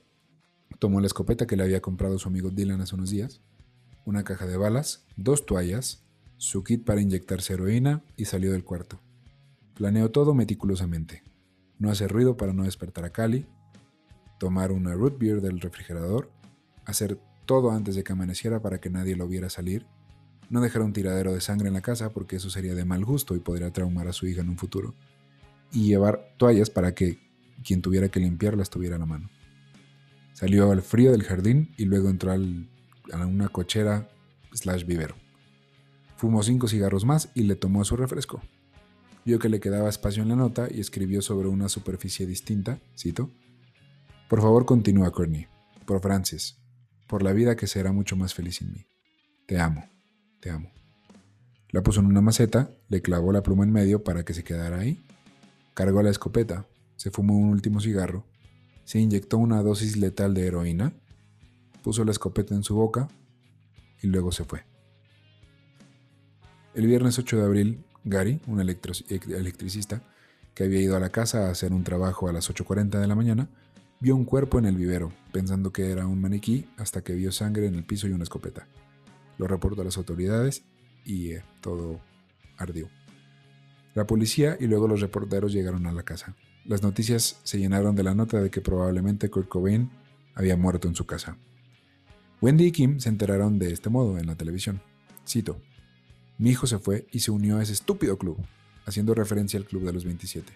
tomó 0.80 1.00
la 1.00 1.06
escopeta 1.06 1.46
que 1.46 1.56
le 1.56 1.62
había 1.62 1.80
comprado 1.80 2.18
su 2.18 2.28
amigo 2.28 2.50
Dylan 2.50 2.80
hace 2.80 2.96
unos 2.96 3.10
días, 3.10 3.40
una 4.04 4.24
caja 4.24 4.48
de 4.48 4.56
balas, 4.56 5.04
dos 5.14 5.46
toallas, 5.46 6.02
su 6.38 6.64
kit 6.64 6.84
para 6.84 7.00
inyectarse 7.00 7.52
heroína 7.52 8.02
y 8.16 8.24
salió 8.24 8.50
del 8.50 8.64
cuarto. 8.64 8.98
Planeó 9.82 10.12
todo 10.12 10.32
meticulosamente. 10.32 11.24
No 11.80 11.90
hacer 11.90 12.12
ruido 12.12 12.36
para 12.36 12.52
no 12.52 12.62
despertar 12.62 13.04
a 13.04 13.10
Cali, 13.10 13.46
tomar 14.38 14.70
una 14.70 14.94
root 14.94 15.18
beer 15.18 15.40
del 15.40 15.60
refrigerador, 15.60 16.30
hacer 16.84 17.18
todo 17.46 17.72
antes 17.72 17.96
de 17.96 18.04
que 18.04 18.12
amaneciera 18.12 18.62
para 18.62 18.80
que 18.80 18.90
nadie 18.90 19.16
lo 19.16 19.26
viera 19.26 19.50
salir, 19.50 19.84
no 20.50 20.60
dejar 20.60 20.82
un 20.82 20.92
tiradero 20.92 21.32
de 21.32 21.40
sangre 21.40 21.66
en 21.66 21.74
la 21.74 21.80
casa 21.80 22.10
porque 22.10 22.36
eso 22.36 22.48
sería 22.48 22.76
de 22.76 22.84
mal 22.84 23.04
gusto 23.04 23.34
y 23.34 23.40
podría 23.40 23.72
traumar 23.72 24.06
a 24.06 24.12
su 24.12 24.28
hija 24.28 24.42
en 24.42 24.50
un 24.50 24.56
futuro, 24.56 24.94
y 25.72 25.88
llevar 25.88 26.32
toallas 26.36 26.70
para 26.70 26.94
que 26.94 27.18
quien 27.64 27.82
tuviera 27.82 28.08
que 28.08 28.20
limpiarlas 28.20 28.70
tuviera 28.70 28.94
a 28.94 29.00
la 29.00 29.06
mano. 29.06 29.30
Salió 30.32 30.70
al 30.70 30.82
frío 30.82 31.10
del 31.10 31.24
jardín 31.24 31.74
y 31.76 31.86
luego 31.86 32.08
entró 32.08 32.30
a 32.30 33.26
una 33.26 33.48
cochera 33.48 34.08
slash 34.52 34.86
vivero. 34.86 35.16
Fumó 36.18 36.44
cinco 36.44 36.68
cigarros 36.68 37.04
más 37.04 37.30
y 37.34 37.42
le 37.42 37.56
tomó 37.56 37.84
su 37.84 37.96
refresco. 37.96 38.42
Vio 39.24 39.38
que 39.38 39.48
le 39.48 39.60
quedaba 39.60 39.88
espacio 39.88 40.22
en 40.22 40.28
la 40.30 40.36
nota 40.36 40.68
y 40.70 40.80
escribió 40.80 41.22
sobre 41.22 41.48
una 41.48 41.68
superficie 41.68 42.26
distinta, 42.26 42.80
cito, 42.96 43.30
Por 44.28 44.40
favor 44.40 44.64
continúa, 44.64 45.12
Courtney, 45.12 45.46
por 45.86 46.00
Francis, 46.00 46.58
por 47.06 47.22
la 47.22 47.32
vida 47.32 47.54
que 47.54 47.66
será 47.66 47.92
mucho 47.92 48.16
más 48.16 48.34
feliz 48.34 48.62
en 48.62 48.72
mí. 48.72 48.86
Te 49.46 49.60
amo, 49.60 49.84
te 50.40 50.50
amo. 50.50 50.70
La 51.70 51.82
puso 51.82 52.00
en 52.00 52.06
una 52.06 52.20
maceta, 52.20 52.70
le 52.88 53.00
clavó 53.00 53.32
la 53.32 53.42
pluma 53.42 53.64
en 53.64 53.72
medio 53.72 54.02
para 54.02 54.24
que 54.24 54.34
se 54.34 54.44
quedara 54.44 54.78
ahí, 54.78 55.04
cargó 55.74 56.02
la 56.02 56.10
escopeta, 56.10 56.66
se 56.96 57.10
fumó 57.10 57.36
un 57.36 57.50
último 57.50 57.80
cigarro, 57.80 58.26
se 58.84 58.98
inyectó 58.98 59.38
una 59.38 59.62
dosis 59.62 59.96
letal 59.96 60.34
de 60.34 60.46
heroína, 60.46 60.92
puso 61.82 62.04
la 62.04 62.10
escopeta 62.10 62.54
en 62.54 62.62
su 62.62 62.74
boca 62.74 63.08
y 64.02 64.08
luego 64.08 64.32
se 64.32 64.44
fue. 64.44 64.64
El 66.74 66.86
viernes 66.86 67.18
8 67.18 67.36
de 67.36 67.44
abril, 67.44 67.84
Gary, 68.04 68.40
un 68.46 68.60
electricista 68.60 70.02
que 70.54 70.64
había 70.64 70.80
ido 70.80 70.96
a 70.96 71.00
la 71.00 71.10
casa 71.10 71.46
a 71.46 71.50
hacer 71.50 71.72
un 71.72 71.84
trabajo 71.84 72.28
a 72.28 72.32
las 72.32 72.50
8.40 72.50 73.00
de 73.00 73.06
la 73.06 73.14
mañana, 73.14 73.48
vio 74.00 74.16
un 74.16 74.24
cuerpo 74.24 74.58
en 74.58 74.66
el 74.66 74.76
vivero, 74.76 75.12
pensando 75.32 75.72
que 75.72 75.90
era 75.90 76.06
un 76.06 76.20
maniquí, 76.20 76.66
hasta 76.76 77.02
que 77.02 77.14
vio 77.14 77.32
sangre 77.32 77.66
en 77.66 77.74
el 77.74 77.84
piso 77.84 78.08
y 78.08 78.12
una 78.12 78.24
escopeta. 78.24 78.66
Lo 79.38 79.46
reportó 79.46 79.82
a 79.82 79.84
las 79.84 79.96
autoridades 79.96 80.64
y 81.04 81.32
eh, 81.32 81.44
todo 81.60 82.00
ardió. 82.58 82.88
La 83.94 84.06
policía 84.06 84.56
y 84.58 84.66
luego 84.66 84.88
los 84.88 85.00
reporteros 85.00 85.52
llegaron 85.52 85.86
a 85.86 85.92
la 85.92 86.02
casa. 86.02 86.34
Las 86.64 86.82
noticias 86.82 87.40
se 87.42 87.58
llenaron 87.58 87.94
de 87.94 88.02
la 88.02 88.14
nota 88.14 88.40
de 88.40 88.50
que 88.50 88.60
probablemente 88.60 89.30
Kurt 89.30 89.48
Cobain 89.48 89.90
había 90.34 90.56
muerto 90.56 90.88
en 90.88 90.94
su 90.94 91.06
casa. 91.06 91.36
Wendy 92.40 92.66
y 92.66 92.72
Kim 92.72 93.00
se 93.00 93.08
enteraron 93.08 93.58
de 93.58 93.72
este 93.72 93.90
modo 93.90 94.18
en 94.18 94.26
la 94.26 94.36
televisión. 94.36 94.80
Cito, 95.26 95.60
mi 96.38 96.50
hijo 96.50 96.66
se 96.66 96.78
fue 96.78 97.06
y 97.12 97.20
se 97.20 97.30
unió 97.30 97.58
a 97.58 97.62
ese 97.62 97.72
estúpido 97.72 98.18
club, 98.18 98.38
haciendo 98.84 99.14
referencia 99.14 99.58
al 99.58 99.66
club 99.66 99.84
de 99.84 99.92
los 99.92 100.04
27. 100.04 100.52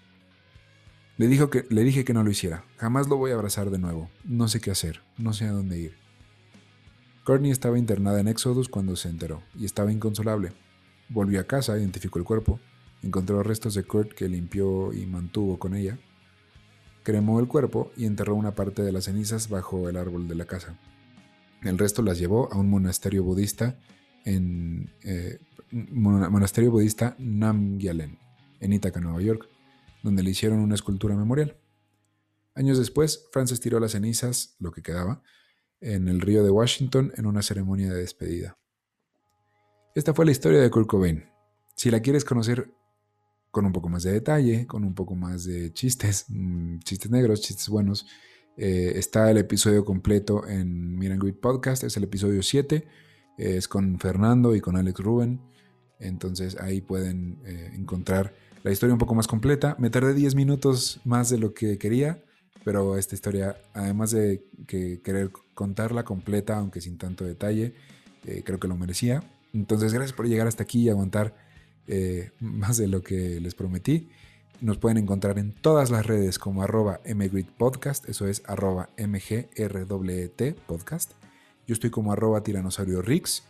Le, 1.16 1.28
dijo 1.28 1.48
que, 1.48 1.64
le 1.70 1.82
dije 1.82 2.04
que 2.04 2.12
no 2.12 2.22
lo 2.22 2.30
hiciera. 2.30 2.64
Jamás 2.76 3.08
lo 3.08 3.16
voy 3.16 3.30
a 3.30 3.34
abrazar 3.34 3.70
de 3.70 3.78
nuevo. 3.78 4.10
No 4.24 4.48
sé 4.48 4.60
qué 4.60 4.70
hacer. 4.70 5.02
No 5.16 5.32
sé 5.32 5.46
a 5.46 5.52
dónde 5.52 5.78
ir. 5.78 5.96
Courtney 7.24 7.50
estaba 7.50 7.78
internada 7.78 8.20
en 8.20 8.28
Exodus 8.28 8.68
cuando 8.68 8.94
se 8.96 9.08
enteró 9.08 9.42
y 9.54 9.64
estaba 9.64 9.90
inconsolable. 9.90 10.52
Volvió 11.08 11.40
a 11.40 11.44
casa, 11.44 11.78
identificó 11.78 12.18
el 12.18 12.24
cuerpo, 12.24 12.60
encontró 13.02 13.42
restos 13.42 13.74
de 13.74 13.84
Kurt 13.84 14.12
que 14.12 14.28
limpió 14.28 14.92
y 14.92 15.06
mantuvo 15.06 15.58
con 15.58 15.74
ella. 15.74 15.98
Cremó 17.02 17.40
el 17.40 17.48
cuerpo 17.48 17.90
y 17.96 18.04
enterró 18.04 18.34
una 18.34 18.54
parte 18.54 18.82
de 18.82 18.92
las 18.92 19.04
cenizas 19.04 19.48
bajo 19.48 19.88
el 19.88 19.96
árbol 19.96 20.28
de 20.28 20.34
la 20.34 20.44
casa. 20.44 20.78
El 21.62 21.78
resto 21.78 22.02
las 22.02 22.18
llevó 22.18 22.52
a 22.52 22.58
un 22.58 22.68
monasterio 22.68 23.24
budista 23.24 23.76
en 24.26 24.92
eh, 25.04 25.38
monasterio 25.70 26.70
budista 26.70 27.16
Namgyalen, 27.18 28.18
en 28.60 28.72
Ithaca, 28.72 29.00
Nueva 29.00 29.22
York, 29.22 29.48
donde 30.02 30.22
le 30.22 30.30
hicieron 30.30 30.58
una 30.58 30.74
escultura 30.74 31.16
memorial. 31.16 31.56
Años 32.54 32.78
después, 32.78 33.26
Frances 33.32 33.60
tiró 33.60 33.80
las 33.80 33.92
cenizas, 33.92 34.56
lo 34.58 34.72
que 34.72 34.82
quedaba, 34.82 35.22
en 35.80 36.08
el 36.08 36.20
río 36.20 36.42
de 36.42 36.50
Washington 36.50 37.12
en 37.16 37.26
una 37.26 37.42
ceremonia 37.42 37.92
de 37.92 38.00
despedida. 38.00 38.58
Esta 39.94 40.12
fue 40.12 40.24
la 40.24 40.32
historia 40.32 40.60
de 40.60 40.70
Kurt 40.70 40.88
Cobain. 40.88 41.24
Si 41.76 41.90
la 41.90 42.00
quieres 42.00 42.24
conocer 42.24 42.70
con 43.50 43.64
un 43.64 43.72
poco 43.72 43.88
más 43.88 44.02
de 44.02 44.12
detalle, 44.12 44.66
con 44.66 44.84
un 44.84 44.94
poco 44.94 45.14
más 45.14 45.44
de 45.44 45.72
chistes, 45.72 46.26
mm, 46.28 46.80
chistes 46.80 47.10
negros, 47.10 47.42
chistes 47.42 47.68
buenos, 47.68 48.06
eh, 48.56 48.92
está 48.96 49.30
el 49.30 49.38
episodio 49.38 49.84
completo 49.84 50.46
en 50.48 50.98
Miran 50.98 51.18
Great 51.18 51.38
Podcast, 51.38 51.84
es 51.84 51.96
el 51.96 52.04
episodio 52.04 52.42
7 52.42 52.86
es 53.36 53.68
con 53.68 53.98
Fernando 53.98 54.54
y 54.54 54.60
con 54.60 54.76
Alex 54.76 55.00
Rubén. 55.00 55.40
Entonces 55.98 56.56
ahí 56.60 56.80
pueden 56.80 57.38
eh, 57.44 57.72
encontrar 57.74 58.34
la 58.62 58.72
historia 58.72 58.92
un 58.92 58.98
poco 58.98 59.14
más 59.14 59.26
completa. 59.26 59.76
Me 59.78 59.90
tardé 59.90 60.14
10 60.14 60.34
minutos 60.34 61.00
más 61.04 61.30
de 61.30 61.38
lo 61.38 61.54
que 61.54 61.78
quería, 61.78 62.22
pero 62.64 62.96
esta 62.96 63.14
historia, 63.14 63.56
además 63.74 64.10
de 64.10 64.44
que 64.66 65.00
querer 65.02 65.30
contarla 65.54 66.04
completa, 66.04 66.58
aunque 66.58 66.80
sin 66.80 66.98
tanto 66.98 67.24
detalle, 67.24 67.74
eh, 68.26 68.42
creo 68.44 68.58
que 68.58 68.68
lo 68.68 68.76
merecía. 68.76 69.22
Entonces 69.52 69.92
gracias 69.92 70.14
por 70.14 70.26
llegar 70.26 70.46
hasta 70.46 70.64
aquí 70.64 70.82
y 70.82 70.88
aguantar 70.88 71.34
eh, 71.86 72.32
más 72.40 72.76
de 72.76 72.88
lo 72.88 73.02
que 73.02 73.40
les 73.40 73.54
prometí. 73.54 74.10
Nos 74.60 74.78
pueden 74.78 74.98
encontrar 74.98 75.38
en 75.38 75.52
todas 75.52 75.90
las 75.90 76.06
redes 76.06 76.38
como 76.38 76.62
arroba 76.62 77.00
mgridpodcast, 77.06 78.08
eso 78.08 78.26
es 78.26 78.42
arroba 78.46 78.88
podcast. 80.66 81.12
Yo 81.66 81.72
estoy 81.74 81.90
como 81.90 82.12
arroba 82.12 82.42
tiranosaurio 82.42 83.02
Rix. 83.02 83.42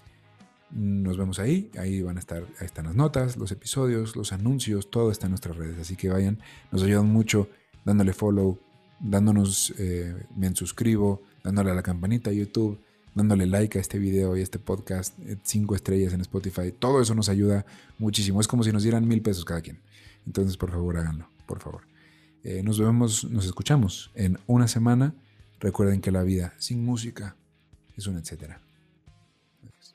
Nos 0.71 1.19
vemos 1.19 1.39
ahí. 1.39 1.71
Ahí 1.79 2.03
van 2.03 2.17
a 2.17 2.21
estar, 2.21 2.43
ahí 2.59 2.67
están 2.67 2.87
las 2.87 2.95
notas, 2.95 3.37
los 3.37 3.53
episodios, 3.53 4.17
los 4.17 4.33
anuncios, 4.33 4.91
todo 4.91 5.11
está 5.11 5.27
en 5.27 5.33
nuestras 5.33 5.57
redes. 5.57 5.79
Así 5.79 5.97
que 5.97 6.09
vayan, 6.09 6.41
nos 6.73 6.83
ayudan 6.83 7.07
mucho 7.07 7.49
dándole 7.85 8.13
follow, 8.13 8.59
dándonos, 8.99 9.75
eh, 9.79 10.27
me 10.35 10.53
suscribo, 10.55 11.23
dándole 11.45 11.71
a 11.71 11.75
la 11.75 11.83
campanita 11.83 12.31
a 12.31 12.33
YouTube, 12.33 12.81
dándole 13.15 13.47
like 13.47 13.79
a 13.79 13.81
este 13.81 13.99
video 13.99 14.37
y 14.37 14.41
a 14.41 14.43
este 14.43 14.59
podcast, 14.59 15.19
eh, 15.21 15.37
cinco 15.43 15.75
estrellas 15.75 16.13
en 16.13 16.23
Spotify. 16.23 16.73
Todo 16.77 17.01
eso 17.01 17.15
nos 17.15 17.29
ayuda 17.29 17.65
muchísimo. 17.99 18.41
Es 18.41 18.49
como 18.49 18.63
si 18.63 18.73
nos 18.73 18.83
dieran 18.83 19.07
mil 19.07 19.23
pesos 19.23 19.45
cada 19.45 19.61
quien. 19.61 19.81
Entonces, 20.27 20.57
por 20.57 20.71
favor, 20.71 20.97
háganlo, 20.97 21.29
por 21.47 21.61
favor. 21.61 21.83
Eh, 22.43 22.63
nos 22.63 22.81
vemos, 22.81 23.25
nos 23.25 23.45
escuchamos 23.45 24.11
en 24.15 24.39
una 24.47 24.69
semana. 24.69 25.15
Recuerden 25.61 26.01
que 26.01 26.11
la 26.11 26.23
vida 26.23 26.55
sin 26.59 26.85
música 26.85 27.37
es 27.97 28.07
un 28.07 28.17
etcétera. 28.19 28.61
Gracias. 29.63 29.95